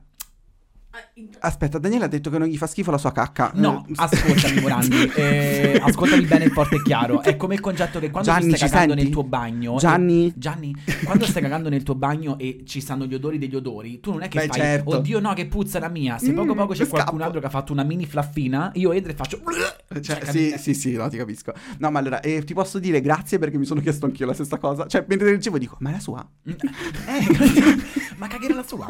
aspetta, 1.41 1.79
Daniele 1.79 2.05
ha 2.05 2.09
detto 2.09 2.31
che 2.31 2.39
non 2.39 2.49
gli 2.49 2.57
fa 2.57 2.67
schifo 2.67 2.91
la 2.91 2.99
sua 2.99 3.13
cacca. 3.13 3.53
No, 3.55 3.85
Eh, 3.89 3.93
ascoltami 3.97 4.61
Morandi, 4.61 5.13
eh, 5.15 5.81
ascoltami 5.83 6.25
bene 6.27 6.49
forte 6.49 6.77
e 6.77 6.83
chiaro. 6.83 7.23
È 7.23 7.37
come 7.37 7.55
il 7.55 7.61
concetto 7.61 7.99
che 7.99 8.11
quando 8.11 8.31
Gianni, 8.31 8.57
stai 8.57 8.69
cagando 8.69 8.95
nel 8.95 9.09
tuo 9.11 9.23
bagno. 9.25 9.77
Gianni? 9.77 10.27
e- 10.29 10.33
Gianni, 10.37 10.75
quando 11.05 11.25
stai 11.27 11.43
cagando 11.43 11.69
nel 11.69 11.83
tuo 11.83 11.95
bagno 11.95 12.39
e 12.39 12.63
ci 12.67 12.81
stanno 12.81 13.07
gli 13.07 13.15
odori 13.15 13.39
degli 13.39 13.55
odori, 13.55 14.01
tu 14.01 14.11
non 14.13 14.23
è 14.23 14.29
che 14.29 14.41
Beh, 14.41 14.47
fai 14.47 14.59
certo. 14.61 14.97
oddio 14.97 15.21
no 15.21 15.33
che 15.35 15.47
puzza 15.47 15.79
la 15.79 15.89
mia. 15.89 16.19
Se 16.19 16.33
Mm, 16.33 16.35
poco 16.37 16.55
poco 16.55 16.73
c'è 16.75 16.87
qualcun 16.89 17.13
scappo. 17.19 17.25
altro 17.25 17.41
che 17.41 17.47
ha 17.47 17.51
fatto 17.51 17.73
una 17.73 17.83
mini 17.83 18.07
flaffina, 18.07 18.71
io 18.75 18.93
entro 18.93 19.13
e 19.13 19.15
faccio 19.15 19.41
Cioè, 19.89 20.01
Cioè, 20.01 20.25
sì, 20.27 20.55
sì, 20.59 20.75
sì, 20.75 20.93
no, 20.93 21.09
ti 21.09 21.17
capisco. 21.17 21.53
No, 21.79 21.91
ma 21.91 21.99
allora, 21.99 22.21
eh, 22.21 22.45
ti 22.45 22.55
posso 22.55 22.79
dire 22.79 23.01
grazie 23.01 23.39
perché 23.39 23.59
mi 23.59 23.65
sono 23.65 23.81
chiesto 23.81 24.07
anch'io 24.07 24.27
la 24.27 24.35
stessa 24.35 24.59
cosa. 24.59 24.87
Cioè, 24.87 25.05
mentre 25.09 25.31
leggevo 25.31 25.59
dico, 25.59 25.77
ma 25.81 25.91
è 25.91 25.93
la 25.93 26.01
sua? 26.01 26.27
Eh, 27.07 27.75
ma 28.19 28.27
cagare 28.29 28.55
la 28.55 28.63
sua. 28.67 28.87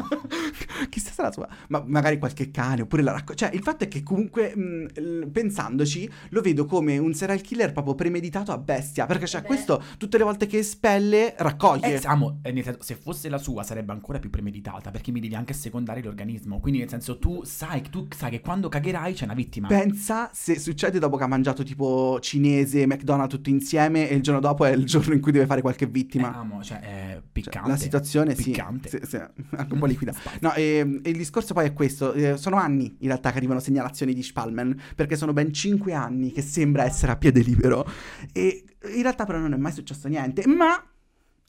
Chissà 0.89 1.11
se 1.11 1.21
è 1.21 1.25
la 1.25 1.31
sua. 1.31 1.47
Ma 1.69 1.83
magari 1.91 2.17
qualche 2.17 2.49
cane, 2.51 2.81
oppure 2.81 3.01
la 3.03 3.11
raccolta. 3.11 3.45
Cioè, 3.45 3.55
il 3.55 3.61
fatto 3.61 3.83
è 3.83 3.87
che 3.87 4.01
comunque, 4.03 4.55
mh, 4.55 4.85
l- 4.99 5.27
pensandoci, 5.31 6.09
lo 6.29 6.41
vedo 6.41 6.65
come 6.65 6.97
un 6.97 7.13
serial 7.13 7.41
killer 7.41 7.71
proprio 7.71 7.93
premeditato 7.95 8.51
a 8.51 8.57
bestia. 8.57 9.05
Perché, 9.05 9.27
cioè, 9.27 9.41
Beh. 9.41 9.47
questo, 9.47 9.83
tutte 9.97 10.17
le 10.17 10.23
volte 10.23 10.47
che 10.47 10.57
espelle, 10.59 11.35
raccoglie. 11.37 11.95
Eh, 11.95 11.99
siamo- 11.99 12.39
eh, 12.43 12.51
nel 12.51 12.63
senso, 12.63 12.81
se 12.81 12.95
fosse 12.95 13.29
la 13.29 13.37
sua 13.37 13.63
sarebbe 13.63 13.91
ancora 13.91 14.19
più 14.19 14.29
premeditata 14.29 14.91
perché 14.91 15.11
mi 15.11 15.19
devi 15.19 15.35
anche 15.35 15.53
secondare 15.53 16.01
l'organismo. 16.01 16.59
Quindi 16.59 16.79
nel 16.79 16.89
senso 16.89 17.19
tu 17.19 17.43
sai, 17.43 17.81
tu 17.89 18.07
sai 18.15 18.31
che 18.31 18.39
quando 18.41 18.69
cagherai 18.69 19.13
c'è 19.13 19.25
una 19.25 19.33
vittima. 19.33 19.67
Pensa 19.67 20.29
se 20.33 20.57
succede 20.59 20.99
dopo 20.99 21.17
che 21.17 21.23
ha 21.23 21.27
mangiato 21.27 21.63
tipo 21.63 22.19
cinese, 22.21 22.85
McDonald's 22.87 23.33
tutto 23.35 23.49
insieme 23.49 24.09
e 24.09 24.15
il 24.15 24.21
giorno 24.21 24.39
dopo 24.39 24.65
è 24.65 24.71
il 24.71 24.85
giorno 24.85 25.13
in 25.13 25.21
cui 25.21 25.31
deve 25.31 25.45
fare 25.45 25.61
qualche 25.61 25.85
Eh, 25.85 25.87
vittima. 25.87 26.33
amo, 26.35 26.63
cioè 26.63 26.79
è 26.79 27.09
Cioè, 27.13 27.21
piccante. 27.31 27.69
la 27.69 27.75
situazione 27.77 28.35
sì, 28.35 28.43
Piccante. 28.51 28.89
sì, 28.89 28.99
sì, 29.05 29.15
anche 29.17 29.73
un 29.73 29.79
po' 29.79 29.85
liquida. 29.85 30.13
No, 30.41 30.53
e, 30.53 30.99
e 31.03 31.09
il 31.09 31.17
discorso 31.17 31.53
poi 31.53 31.65
è 31.65 31.73
questo: 31.73 31.80
eh, 31.85 32.37
sono 32.37 32.57
anni 32.57 32.95
in 32.99 33.07
realtà 33.07 33.31
che 33.31 33.37
arrivano 33.37 33.59
segnalazioni 33.59 34.13
di 34.13 34.23
Spalman, 34.23 34.79
perché 34.95 35.15
sono 35.15 35.33
ben 35.33 35.53
5 35.53 35.93
anni 35.93 36.31
che 36.31 36.41
sembra 36.41 36.83
essere 36.83 37.11
a 37.11 37.17
piede 37.17 37.41
libero. 37.41 37.85
E 38.33 38.63
in 38.93 39.01
realtà, 39.01 39.25
però, 39.25 39.39
non 39.39 39.53
è 39.53 39.57
mai 39.57 39.71
successo 39.71 40.07
niente. 40.07 40.45
Ma 40.47 40.83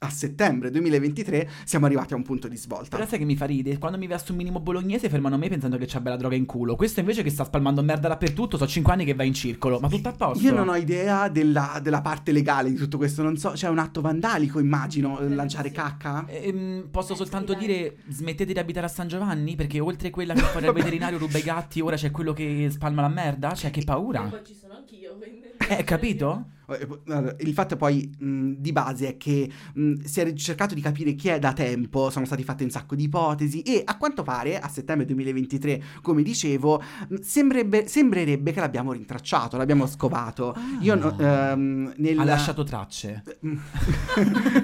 a 0.05 0.09
settembre 0.09 0.69
2023 0.69 1.49
siamo 1.65 1.85
arrivati 1.85 2.13
a 2.13 2.15
un 2.15 2.23
punto 2.23 2.47
di 2.47 2.57
svolta. 2.57 2.95
Però 2.97 3.07
sai 3.07 3.19
che 3.19 3.25
mi 3.25 3.35
fa 3.35 3.45
ridere? 3.45 3.77
Quando 3.77 3.97
mi 3.97 4.07
vesto 4.07 4.31
un 4.31 4.37
minimo 4.37 4.59
bolognese 4.59 5.09
fermano 5.09 5.37
me 5.37 5.47
pensando 5.49 5.77
che 5.77 5.85
c'è 5.85 5.99
bella 5.99 6.15
droga 6.17 6.35
in 6.35 6.45
culo. 6.45 6.75
Questo 6.75 6.99
invece 6.99 7.23
che 7.23 7.29
sta 7.29 7.43
spalmando 7.43 7.81
merda 7.81 8.07
dappertutto, 8.07 8.57
so 8.57 8.67
5 8.67 8.91
anni 8.93 9.05
che 9.05 9.13
va 9.13 9.23
in 9.23 9.33
circolo. 9.33 9.79
Ma 9.79 9.87
tutto 9.89 10.09
a 10.09 10.13
posto. 10.13 10.43
Io 10.43 10.53
non 10.53 10.69
ho 10.69 10.75
idea 10.75 11.27
della, 11.29 11.79
della 11.81 12.01
parte 12.01 12.31
legale 12.31 12.69
di 12.69 12.75
tutto 12.75 12.97
questo, 12.97 13.21
non 13.23 13.37
so, 13.37 13.51
c'è 13.51 13.67
un 13.69 13.77
atto 13.79 14.01
vandalico, 14.01 14.59
immagino, 14.59 15.19
eh, 15.19 15.29
lanciare 15.29 15.69
sì. 15.69 15.75
cacca? 15.75 16.25
Ehm, 16.27 16.87
posso 16.91 17.13
Eh, 17.13 17.15
soltanto 17.15 17.53
dire 17.53 17.97
smettete 18.09 18.53
di 18.53 18.59
abitare 18.59 18.85
a 18.85 18.89
San 18.89 19.07
Giovanni? 19.07 19.55
Perché 19.55 19.79
oltre 19.79 20.09
quella 20.09 20.33
che 20.33 20.41
fa 20.41 20.59
il 20.59 20.71
veterinario 20.73 21.17
ruba 21.17 21.37
i 21.37 21.43
gatti, 21.43 21.79
ora 21.81 21.95
c'è 21.95 22.11
quello 22.11 22.33
che 22.33 22.67
spalma 22.71 23.01
la 23.01 23.07
merda? 23.09 23.53
Cioè, 23.53 23.71
che 23.71 23.79
E 23.81 23.83
paura. 23.83 24.21
poi 24.23 24.39
ci 24.45 24.55
sono 24.59 24.73
anch'io, 24.75 25.15
quindi... 25.17 25.41
Eh, 25.69 25.83
capito? 25.83 26.45
Eh, 26.69 26.87
allora, 27.07 27.35
Il 27.39 27.53
fatto 27.53 27.75
poi 27.75 28.09
mh, 28.17 28.53
di 28.57 28.71
base 28.71 29.09
è 29.09 29.17
che 29.17 29.49
mh, 29.73 30.03
si 30.03 30.21
è 30.21 30.33
cercato 30.33 30.73
di 30.73 30.81
capire 30.81 31.13
chi 31.13 31.27
è 31.27 31.37
da 31.37 31.51
tempo, 31.53 32.09
sono 32.09 32.25
state 32.25 32.41
fatte 32.43 32.63
un 32.63 32.69
sacco 32.69 32.95
di 32.95 33.03
ipotesi 33.03 33.61
e 33.61 33.81
a 33.83 33.97
quanto 33.97 34.23
pare 34.23 34.57
a 34.59 34.67
settembre 34.69 35.05
2023, 35.05 35.83
come 36.01 36.23
dicevo, 36.23 36.81
mh, 37.09 37.15
sembrerebbe, 37.21 37.87
sembrerebbe 37.87 38.53
che 38.53 38.59
l'abbiamo 38.61 38.93
rintracciato, 38.93 39.57
l'abbiamo 39.57 39.85
scovato. 39.87 40.55
Io 40.79 40.95
no- 40.95 41.17
ehm, 41.19 41.93
nel... 41.97 42.17
Ha 42.17 42.23
lasciato 42.23 42.63
tracce. 42.63 43.23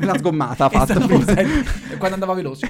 Una 0.02 0.18
sgommata 0.18 0.66
ha 0.66 0.70
fatto. 0.86 0.93
sempre- 1.24 1.97
quando 1.97 2.14
andava 2.14 2.34
veloce. 2.34 2.70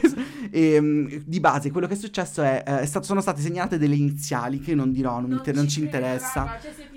E, 0.49 0.81
mh, 0.81 1.23
di 1.25 1.39
base 1.39 1.69
quello 1.71 1.85
che 1.87 1.93
è 1.93 1.97
successo 1.97 2.41
è, 2.41 2.63
eh, 2.65 2.79
è 2.81 2.85
stato- 2.87 3.05
sono 3.05 3.21
state 3.21 3.41
segnalate 3.41 3.77
delle 3.77 3.95
iniziali 3.95 4.59
che 4.59 4.73
non 4.73 4.91
dirò, 4.91 5.19
non, 5.19 5.29
mi 5.29 5.35
inter- 5.35 5.55
non 5.55 5.67
ci 5.67 5.81
credo, 5.81 5.97
interessa. 5.97 6.57
Cioè, 6.61 6.87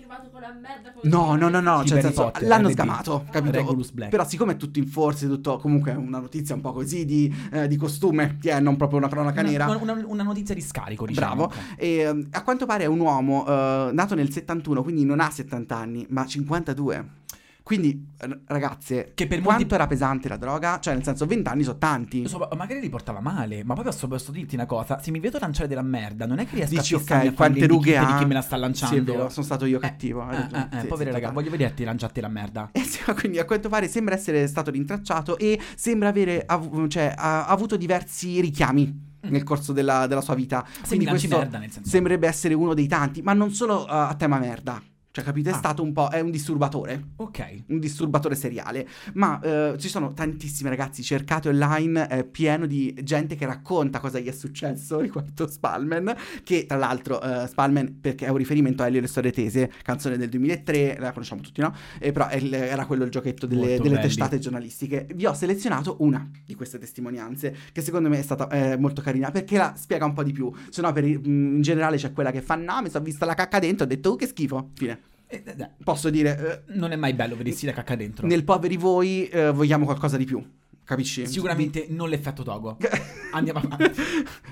una 0.45 0.59
merda 0.61 0.93
come 0.93 1.09
No, 1.13 1.35
no, 1.37 1.49
no, 1.49 1.61
no, 1.61 1.85
cioè 1.85 2.01
senso, 2.01 2.25
Potter, 2.25 2.47
l'hanno 2.49 2.69
RB. 2.69 2.73
sgamato, 2.73 3.25
capito? 3.31 3.57
Regulus 3.57 3.91
Black. 3.91 4.11
Però 4.11 4.27
siccome 4.27 4.53
è 4.53 4.57
tutto 4.57 4.79
in 4.79 4.87
forze, 4.87 5.27
tutto 5.29 5.59
comunque 5.59 5.93
è 5.93 5.95
una 5.97 6.19
notizia 6.19 6.55
un 6.55 6.61
po' 6.61 6.73
così 6.73 7.05
di, 7.05 7.35
eh, 7.53 7.69
di 7.69 7.77
costume, 7.77 8.39
che 8.41 8.51
è 8.51 8.61
non 8.61 8.77
proprio 8.77 8.99
una 8.99 9.09
cronaca 9.09 9.43
nera. 9.43 9.67
Una, 9.67 9.93
una- 9.93 10.05
una 10.07 10.23
notizia 10.23 10.55
di 10.55 10.61
scarico, 10.61 11.07
diciamo. 11.07 11.47
Bravo. 11.47 11.63
E, 11.77 11.99
ehm, 11.99 12.29
a 12.31 12.43
quanto 12.43 12.67
pare 12.67 12.85
è 12.85 12.87
un 12.87 13.01
uomo 13.01 13.45
eh, 13.47 13.91
nato 13.93 14.15
nel 14.15 14.31
71, 14.31 14.83
quindi 14.83 15.05
non 15.05 15.21
ha 15.21 15.31
70 15.31 15.77
anni, 15.77 16.07
ma 16.11 16.27
52. 16.27 17.21
Quindi, 17.63 18.07
ragazze, 18.47 19.13
Che 19.15 19.27
per 19.27 19.41
quanto 19.41 19.61
molti- 19.61 19.75
era 19.75 19.87
pesante 19.87 20.29
la 20.29 20.37
droga? 20.37 20.81
Cioè, 20.81 20.95
nel 20.95 21.05
senso, 21.05 21.27
20 21.27 21.49
anni 21.49 21.63
sono 21.63 21.79
tanti. 21.79 22.27
So, 22.29 22.49
magari 22.57 22.81
li 22.81 22.89
portava 22.89 23.21
male, 23.21 23.63
ma 23.65 23.75
poi 23.75 23.85
posso, 23.85 24.09
posso 24.09 24.33
dirti 24.33 24.55
una 24.57 24.67
cosa: 24.67 25.01
se 25.01 25.11
mi 25.11 25.21
vedo 25.21 25.39
lanciare 25.39 25.69
della 25.69 25.83
merda, 25.83 26.27
non 26.27 26.39
è 26.39 26.47
che 26.47 26.57
riesco 26.57 26.75
Dici, 26.75 26.95
a 26.95 26.99
fissarmi 26.99 27.29
ok, 27.29 27.35
quante 27.35 27.67
rughe 27.67 27.97
ha? 27.97 28.05
di 28.07 28.15
chi 28.15 28.25
me 28.25 28.35
la 28.35 28.43
sta 28.43 28.57
Sì, 28.57 28.61
lanciando. 28.63 29.13
vero, 29.13 29.29
sono 29.29 29.45
stato 29.47 29.65
io 29.65 29.77
Eh, 29.79 29.81
cattivo. 29.81 30.29
Eh, 30.31 30.37
eh, 30.37 30.69
eh, 30.73 30.81
Sì, 30.81 30.87
povera 30.87 31.11
sì, 31.13 31.21
raga, 31.21 31.31
voglio 31.31 31.51
vederti 31.51 31.85
lanciarti 31.85 32.21
la 32.21 32.29
merda. 32.29 32.71
Eh 32.83 32.83
sì, 32.83 33.01
quindi 33.15 33.39
a 33.39 33.45
quanto 33.45 33.69
pare 33.69 33.87
sembra 33.89 34.15
essere 34.15 34.47
stato 34.49 34.71
rintracciato 34.71 35.39
e 35.39 35.59
sembra 35.77 36.09
avere 36.09 36.43
av- 36.45 36.89
cioè, 36.89 37.15
ha, 37.17 37.47
avuto 37.47 37.77
diversi 37.77 38.41
richiami 38.41 39.11
nel 39.23 39.45
corso 39.45 39.73
della, 39.73 40.07
della 40.09 40.21
sua 40.21 40.35
vita. 40.35 40.65
Se 40.83 40.89
Quindi 40.89 41.07
questo 41.07 41.39
merda, 41.39 41.59
nel 41.59 41.71
senso. 41.71 41.89
sembrerebbe 41.89 42.27
essere 42.27 42.55
uno 42.55 42.75
dei 42.75 42.89
tanti, 42.89 43.23
ma 43.23 43.33
non 43.33 43.53
solo 43.53 43.83
uh, 43.85 43.87
a 43.89 44.15
tema 44.19 44.39
merda. 44.39 44.83
Cioè, 45.13 45.23
capite? 45.25 45.51
È 45.51 45.53
Ah. 45.53 45.57
stato 45.57 45.83
un 45.83 45.93
po'. 45.93 46.09
È 46.09 46.21
un 46.21 46.31
disturbatore. 46.31 47.11
Ok. 47.17 47.65
Un 47.69 47.79
disturbatore 47.79 48.35
seriale. 48.35 48.89
Ma 49.15 49.39
eh, 49.41 49.75
ci 49.79 49.89
sono 49.89 50.15
tantissimi 50.15 50.71
ragazzi. 50.71 51.03
Cercate 51.03 51.51
online, 51.51 52.07
è 52.07 52.25
pieno 52.25 52.65
di 52.67 52.95
gente 53.03 53.35
che 53.37 53.45
racconta 53.45 54.01
cosa 54.01 54.19
gli 54.19 54.27
è 54.27 54.33
successo 54.33 55.01
riguardo 55.01 55.47
Spalman. 55.47 56.15
Che 56.43 56.65
tra 56.67 56.79
l'altro, 56.79 57.21
eh, 57.21 57.47
Spalman, 57.47 57.99
perché 58.01 58.25
è 58.25 58.31
un 58.31 58.39
riferimento 58.39 58.83
a 58.83 58.87
Elio 58.87 58.99
e 58.99 59.03
le 59.03 59.07
storie 59.07 59.33
tese, 59.33 59.71
canzone 59.83 60.17
del 60.17 60.31
2003, 60.31 60.97
la 60.99 61.13
conosciamo 61.13 61.43
tutti, 61.43 61.61
no? 61.61 61.75
Eh, 61.99 62.11
però 62.11 62.29
il- 62.33 62.55
era 62.55 62.87
quello 62.87 63.05
il 63.05 63.11
giochetto 63.11 63.47
delle, 63.47 63.79
delle 63.81 63.99
testate 64.01 64.39
giornalistiche. 64.39 65.07
Vi 65.15 65.27
ho 65.27 65.35
selezionato 65.35 65.97
una 66.01 66.27
di 66.47 66.55
queste 66.55 66.79
testimonianze, 66.79 67.55
che 67.73 67.83
secondo 67.83 68.09
me 68.09 68.19
è 68.19 68.23
stata 68.23 68.49
eh, 68.49 68.79
molto 68.79 69.03
carina, 69.03 69.31
perché 69.31 69.59
la 69.59 69.75
spiega 69.77 70.07
un 70.07 70.15
po' 70.15 70.23
di 70.23 70.33
più. 70.33 70.51
Se 70.71 70.81
no, 70.81 70.91
per, 70.93 71.05
mh, 71.05 71.21
in 71.27 71.61
generale 71.61 71.99
c'è 71.99 72.13
quella 72.15 72.31
che 72.31 72.41
fa, 72.41 72.55
no, 72.55 72.81
mi 72.81 72.89
sono 72.89 73.05
vista 73.05 73.27
la 73.27 73.35
cacca 73.35 73.59
dentro, 73.59 73.85
ho 73.85 73.89
detto, 73.89 74.09
oh, 74.11 74.17
che 74.17 74.27
schifo. 74.27 74.71
Fine. 74.75 75.01
Eh, 75.33 75.43
eh, 75.47 75.55
eh, 75.57 75.71
Posso 75.83 76.11
dire, 76.11 76.65
eh, 76.67 76.75
non 76.75 76.93
è 76.93 76.97
mai 76.97 77.15
bello 77.15 77.35
vedersi 77.37 77.65
la 77.65 77.73
cacca 77.73 77.97
dentro. 77.97 78.27
nel 78.27 78.45
poveri 78.45 78.77
voi 78.77 79.27
eh, 79.29 79.51
vogliamo 79.51 79.87
qualcosa 79.87 80.19
di 80.19 80.27
più, 80.27 80.45
capisci? 80.85 81.27
Sicuramente 81.27 81.87
non 81.89 82.11
l'effetto 82.11 82.43
Togo. 82.43 82.77
Andiamo 83.33 83.61
avanti. 83.61 84.03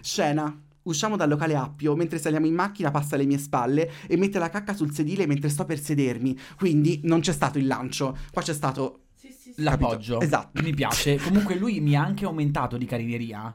Scena. 0.01 0.63
Usciamo 0.83 1.17
dal 1.17 1.29
locale 1.29 1.55
Appio, 1.55 1.95
mentre 1.95 2.19
saliamo 2.19 2.47
in 2.47 2.55
macchina 2.55 2.91
passa 2.91 3.15
alle 3.15 3.27
mie 3.27 3.37
spalle 3.37 3.91
e 4.07 4.17
mette 4.17 4.39
la 4.39 4.49
cacca 4.49 4.75
sul 4.75 4.95
sedile 4.95 5.27
mentre 5.27 5.51
sto 5.51 5.67
per 5.67 5.79
sedermi. 5.79 6.37
Quindi 6.57 7.03
non 7.05 7.21
c'è 7.21 7.33
stato 7.33 7.59
il 7.59 7.67
lancio, 7.67 8.17
qua 8.33 8.41
c'è 8.41 8.55
stato... 8.55 9.03
Sì, 9.15 9.29
sì, 9.39 9.53
sì. 9.53 9.63
L'appoggio. 9.63 10.15
Capito? 10.15 10.21
Esatto. 10.21 10.63
Mi 10.63 10.73
piace. 10.73 11.17
Comunque 11.19 11.57
lui 11.57 11.81
mi 11.81 11.95
ha 11.95 12.03
anche 12.03 12.25
aumentato 12.25 12.79
di 12.79 12.87
carineria. 12.87 13.55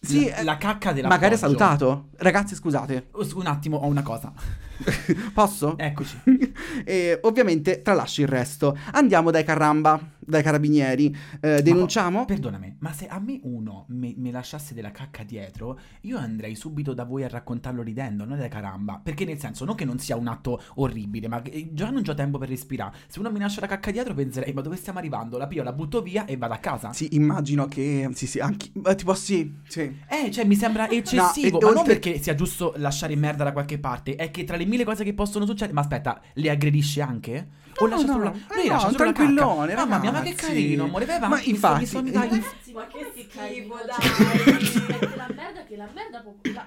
Sì, 0.00 0.28
la, 0.28 0.36
eh, 0.36 0.44
la 0.44 0.56
cacca 0.56 0.92
della 0.92 1.08
Magari 1.08 1.34
ha 1.34 1.38
salutato. 1.38 2.08
Ragazzi, 2.16 2.54
scusate. 2.54 3.08
Un 3.34 3.46
attimo, 3.46 3.76
ho 3.76 3.86
una 3.86 4.02
cosa. 4.02 4.32
Posso? 5.34 5.76
Eccoci. 5.76 6.18
e 6.84 7.18
ovviamente 7.22 7.82
tralascio 7.82 8.22
il 8.22 8.28
resto. 8.28 8.76
Andiamo 8.92 9.30
dai 9.30 9.44
Carramba, 9.44 10.00
dai 10.30 10.42
carabinieri. 10.42 11.14
Eh, 11.40 11.62
denunciamo? 11.62 12.24
Perdonami, 12.24 12.76
ma 12.78 12.92
se 12.92 13.06
a 13.06 13.18
me 13.18 13.38
uno 13.42 13.84
me, 13.88 14.14
me 14.16 14.30
lasciasse 14.30 14.74
della 14.74 14.90
cacca 14.90 15.22
dietro, 15.22 15.78
io 16.02 16.16
andrei 16.18 16.54
subito 16.54 16.94
da 16.94 17.04
voi 17.04 17.24
a 17.24 17.28
raccontarlo 17.28 17.82
ridendo, 17.82 18.24
non 18.24 18.38
da 18.38 18.48
caramba. 18.48 19.00
Perché 19.02 19.24
nel 19.24 19.38
senso, 19.38 19.64
non 19.64 19.74
che 19.74 19.84
non 19.84 19.98
sia 19.98 20.16
un 20.16 20.28
atto 20.28 20.62
orribile, 20.76 21.28
ma 21.28 21.42
che- 21.42 21.70
già 21.72 21.90
non 21.90 22.02
ho 22.06 22.14
tempo 22.14 22.38
per 22.38 22.48
respirare. 22.48 22.96
Se 23.08 23.18
uno 23.18 23.30
mi 23.30 23.38
lascia 23.38 23.60
la 23.60 23.66
cacca 23.66 23.90
dietro, 23.90 24.14
penserei, 24.14 24.52
ma 24.52 24.60
dove 24.60 24.76
stiamo 24.76 24.98
arrivando? 24.98 25.36
La 25.36 25.46
pio, 25.46 25.62
la 25.62 25.72
butto 25.72 26.00
via 26.02 26.24
e 26.24 26.36
vado 26.36 26.54
a 26.54 26.58
casa. 26.58 26.92
Sì, 26.92 27.08
immagino 27.12 27.66
che... 27.66 28.08
Sì, 28.14 28.26
sì, 28.26 28.38
anche... 28.38 28.70
eh, 28.86 28.94
tipo 28.94 29.14
sì, 29.14 29.52
sì. 29.66 29.80
Eh, 30.08 30.30
cioè 30.30 30.44
mi 30.44 30.54
sembra 30.54 30.88
eccessivo, 30.88 31.60
e 31.60 31.64
ma 31.64 31.72
non 31.72 31.84
perché 31.84 32.20
sia 32.20 32.34
giusto 32.34 32.74
lasciare 32.76 33.16
merda 33.16 33.44
da 33.44 33.52
qualche 33.52 33.78
parte, 33.78 34.14
è 34.16 34.30
che 34.30 34.44
tra 34.44 34.56
le 34.56 34.64
mille 34.64 34.84
cose 34.84 35.04
che 35.04 35.14
possono 35.14 35.44
succedere, 35.46 35.72
ma 35.72 35.80
aspetta, 35.80 36.20
le 36.34 36.50
aggredisce 36.50 37.00
anche? 37.00 37.48
O 37.78 37.86
No, 37.86 37.90
lascia 37.92 38.06
no, 38.06 38.12
solo 38.12 38.24
la... 38.24 38.30
eh 38.32 38.56
Lui 38.56 38.66
no, 38.66 38.72
lascia 38.72 38.90
solo 38.90 39.04
la 39.04 39.12
tranquillone, 39.12 39.74
cacca. 39.74 39.86
Mamma 39.86 39.98
mia, 40.10 40.19
ma 40.22 40.28
che 40.28 40.34
carino, 40.34 40.84
amore, 40.84 41.04
vai 41.04 41.18
Ma 41.20 41.26
avanti, 41.26 41.46
mi 41.48 41.54
infatti- 41.54 41.86
sto- 41.86 41.98
mi 41.98 42.04
mi 42.04 42.10
dai- 42.10 42.28
Ragazzi, 42.28 42.72
ma 42.72 42.86
che 42.86 42.98
Che 43.12 43.28
schifo, 43.28 43.74
dai. 43.86 44.84
Perché 44.86 45.16
la 45.16 45.28
merda 45.34 45.64
che 45.66 45.76
la 45.76 45.88
merda 45.94 46.20
può... 46.20 46.34
la- 46.52 46.66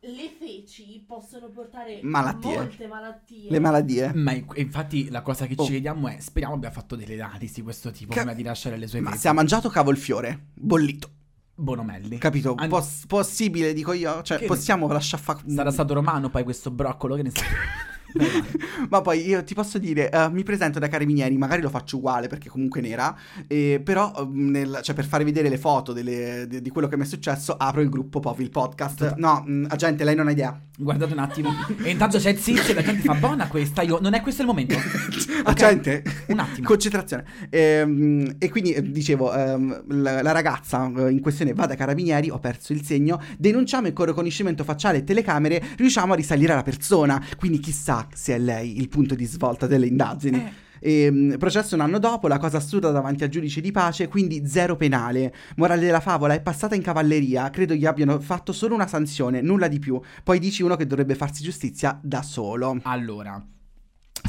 Le 0.00 0.30
feci 0.38 1.02
possono 1.06 1.48
portare 1.48 1.98
Malattie. 2.02 2.54
molte 2.54 2.86
malattie. 2.86 3.50
Le 3.50 3.58
malattie. 3.58 4.12
Ma 4.14 4.32
in- 4.32 4.46
infatti 4.54 5.08
la 5.10 5.20
cosa 5.22 5.46
che 5.46 5.54
Oh. 5.56 5.64
ci 5.64 5.70
chiediamo 5.72 6.06
è, 6.08 6.18
speriamo 6.20 6.54
abbia 6.54 6.70
fatto 6.70 6.94
delle 6.94 7.20
analisi 7.20 7.54
di 7.54 7.62
questo 7.62 7.90
tipo 7.90 8.12
Ca- 8.12 8.20
prima 8.20 8.34
di 8.34 8.42
lasciare 8.44 8.76
le 8.76 8.86
sue 8.86 9.00
Ma 9.00 9.16
se 9.16 9.26
ha 9.28 9.32
mangiato 9.32 9.68
cavolfiore, 9.68 10.48
bollito. 10.54 11.10
Bonomelli. 11.58 12.18
Capito? 12.18 12.54
An- 12.56 12.68
Poss- 12.68 13.06
possibile, 13.06 13.72
dico 13.72 13.92
io. 13.94 14.22
Cioè, 14.22 14.36
Che 14.36 14.42
ne- 14.42 14.48
possiamo 14.48 14.86
lasciare 14.88 15.22
fa... 15.22 15.40
Sarà 15.46 15.70
stato 15.72 15.94
romano 15.94 16.28
poi 16.28 16.44
questo 16.44 16.70
broccolo 16.70 17.16
che 17.16 17.22
ne 17.22 17.30
sa. 17.30 17.42
Ma 18.88 19.00
poi 19.00 19.26
io 19.26 19.42
ti 19.44 19.54
posso 19.54 19.78
dire, 19.78 20.10
eh, 20.10 20.28
mi 20.30 20.42
presento 20.42 20.78
da 20.78 20.88
carabinieri, 20.88 21.36
magari 21.36 21.62
lo 21.62 21.68
faccio 21.70 21.96
uguale 21.96 22.28
perché 22.28 22.48
comunque 22.48 22.80
nera, 22.80 23.14
eh, 23.46 23.80
però 23.82 24.12
eh, 24.16 24.26
nel- 24.30 24.80
cioè, 24.82 24.94
per 24.94 25.04
fare 25.06 25.24
vedere 25.24 25.48
le 25.48 25.58
foto 25.58 25.92
delle- 25.92 26.46
di, 26.48 26.60
di 26.62 26.70
quello 26.70 26.88
che 26.88 26.96
mi 26.96 27.02
è 27.02 27.06
successo 27.06 27.54
apro 27.56 27.80
il 27.80 27.88
gruppo 27.88 28.20
Povi, 28.20 28.42
il 28.42 28.50
podcast. 28.50 29.14
No, 29.16 29.42
mh, 29.46 29.66
agente, 29.68 30.04
lei 30.04 30.14
non 30.14 30.28
ha 30.28 30.30
idea. 30.30 30.58
Guardate 30.78 31.12
un 31.14 31.18
attimo. 31.20 31.50
E 31.82 31.90
intanto 31.90 32.18
c'è 32.18 32.30
il 32.30 32.38
zizio 32.38 32.72
e 32.72 32.74
la 32.74 32.82
gente 32.82 33.02
fa 33.02 33.14
buona 33.14 33.48
questa. 33.48 33.80
Io, 33.82 33.98
non 34.00 34.12
è 34.14 34.20
questo 34.20 34.42
il 34.42 34.48
momento. 34.48 34.74
Agente, 35.44 36.02
Un 36.28 36.38
attimo. 36.38 36.66
concentrazione. 36.66 37.24
Ehm, 37.50 38.34
e 38.38 38.50
quindi 38.50 38.72
eh, 38.72 38.82
dicevo, 38.90 39.32
ehm, 39.34 39.84
la, 40.02 40.22
la 40.22 40.32
ragazza 40.32 40.90
eh, 40.96 41.10
in 41.10 41.20
questione 41.20 41.52
va 41.54 41.66
dai 41.66 41.76
carabinieri, 41.76 42.30
ho 42.30 42.38
perso 42.38 42.72
il 42.72 42.82
segno, 42.84 43.20
denunciamo 43.38 43.86
e 43.88 43.92
con 43.92 44.06
riconoscimento 44.06 44.64
facciale 44.64 44.98
e 44.98 45.04
telecamere 45.04 45.62
riusciamo 45.76 46.12
a 46.12 46.16
risalire 46.16 46.52
alla 46.52 46.62
persona. 46.62 47.22
Quindi 47.38 47.58
chissà 47.58 48.05
se 48.12 48.34
è 48.34 48.38
lei 48.38 48.78
il 48.78 48.88
punto 48.88 49.14
di 49.14 49.24
svolta 49.24 49.66
delle 49.66 49.86
indagini. 49.86 50.36
Eh. 50.38 50.64
Ehm, 50.80 51.36
processo 51.38 51.74
un 51.74 51.80
anno 51.80 51.98
dopo, 51.98 52.28
la 52.28 52.38
cosa 52.38 52.58
assurda 52.58 52.90
davanti 52.90 53.24
al 53.24 53.30
giudice 53.30 53.60
di 53.60 53.72
pace, 53.72 54.08
quindi 54.08 54.46
zero 54.46 54.76
penale. 54.76 55.34
Morale 55.56 55.84
della 55.84 56.00
favola 56.00 56.34
è 56.34 56.40
passata 56.40 56.74
in 56.74 56.82
cavalleria, 56.82 57.50
credo 57.50 57.74
gli 57.74 57.86
abbiano 57.86 58.20
fatto 58.20 58.52
solo 58.52 58.74
una 58.74 58.86
sanzione, 58.86 59.40
nulla 59.40 59.68
di 59.68 59.78
più. 59.78 60.00
Poi 60.22 60.38
dici 60.38 60.62
uno 60.62 60.76
che 60.76 60.86
dovrebbe 60.86 61.14
farsi 61.14 61.42
giustizia 61.42 61.98
da 62.02 62.22
solo. 62.22 62.78
Allora, 62.82 63.44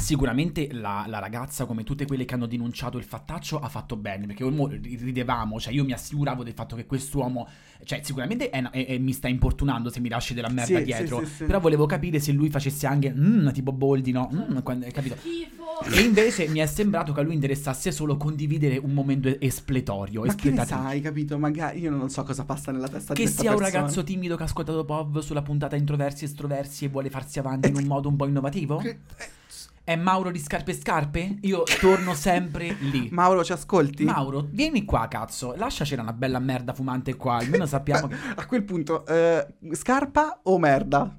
sicuramente 0.00 0.68
la, 0.72 1.04
la 1.08 1.18
ragazza, 1.18 1.64
come 1.66 1.84
tutte 1.84 2.06
quelle 2.06 2.24
che 2.24 2.34
hanno 2.34 2.46
denunciato 2.46 2.98
il 2.98 3.04
fattaccio, 3.04 3.58
ha 3.60 3.68
fatto 3.68 3.96
bene, 3.96 4.26
perché 4.26 4.44
mo 4.44 4.66
ridevamo, 4.68 5.58
cioè 5.60 5.72
io 5.72 5.84
mi 5.84 5.92
assicuravo 5.92 6.42
del 6.42 6.52
fatto 6.54 6.76
che 6.76 6.86
quest'uomo, 6.86 7.46
cioè 7.84 8.00
sicuramente 8.02 8.50
è- 8.50 8.62
è- 8.70 8.86
è- 8.86 8.98
mi 8.98 9.12
sta 9.12 9.28
importunando 9.28 9.90
se 9.90 10.00
mi 10.00 10.08
lasci 10.08 10.34
della 10.34 10.48
merda 10.48 10.78
Sì, 10.78 10.84
dietro, 10.84 11.20
sì, 11.20 11.26
sì, 11.26 11.34
sì. 11.36 11.44
però 11.44 11.60
volevo 11.60 11.86
capire 11.86 12.18
se 12.20 12.32
lui 12.32 12.50
facesse 12.50 12.86
anche, 12.86 13.12
mm, 13.12 13.48
tipo 13.50 13.72
Boldi, 13.72 14.12
no? 14.12 14.30
Mm, 14.32 14.58
quando- 14.58 14.86
hai 14.86 14.92
capito? 14.92 15.16
Schifo. 15.16 15.56
E 15.94 16.00
invece 16.00 16.48
mi 16.48 16.58
è 16.58 16.66
sembrato 16.66 17.12
che 17.12 17.20
a 17.20 17.22
lui 17.22 17.34
interessasse 17.34 17.92
solo 17.92 18.16
condividere 18.16 18.78
un 18.78 18.92
momento 18.92 19.28
espletorio, 19.40 20.24
Ma 20.24 20.34
che 20.34 20.50
ne 20.50 20.64
sai, 20.64 21.00
capito? 21.00 21.38
Magari 21.38 21.80
io 21.80 21.90
non 21.90 22.10
so 22.10 22.24
cosa 22.24 22.44
passa 22.44 22.72
nella 22.72 22.88
testa 22.88 23.12
di 23.12 23.18
Che 23.20 23.24
questa 23.26 23.42
sia 23.42 23.50
un 23.52 23.58
persona. 23.58 23.78
ragazzo 23.78 24.02
timido 24.02 24.34
che 24.36 24.42
ha 24.42 24.46
ascoltato 24.46 24.84
Pov 24.84 25.20
sulla 25.20 25.42
puntata 25.42 25.76
introversi 25.76 26.24
e 26.24 26.26
estroversi 26.26 26.86
e 26.86 26.88
vuole 26.88 27.10
farsi 27.10 27.38
avanti 27.38 27.68
in 27.68 27.76
un 27.76 27.84
modo 27.84 28.08
un 28.08 28.16
po' 28.16 28.26
innovativo? 28.26 28.78
Che- 28.78 28.98
È 29.88 29.96
Mauro 29.96 30.30
di 30.30 30.38
Scarpe 30.38 30.72
e 30.72 30.74
Scarpe? 30.74 31.38
Io 31.40 31.62
torno 31.80 32.12
sempre 32.12 32.76
lì. 32.78 33.08
Mauro, 33.10 33.42
ci 33.42 33.52
ascolti? 33.52 34.04
Mauro, 34.04 34.46
vieni 34.50 34.84
qua, 34.84 35.08
cazzo. 35.08 35.54
Lasciacela 35.56 36.02
una 36.02 36.12
bella 36.12 36.38
merda 36.38 36.74
fumante 36.74 37.16
qua. 37.16 37.36
Almeno 37.36 37.64
sappiamo 37.64 38.06
che. 38.06 38.14
A 38.36 38.44
quel 38.44 38.64
punto, 38.64 39.06
eh, 39.06 39.46
scarpa 39.72 40.40
o 40.42 40.58
merda? 40.58 41.18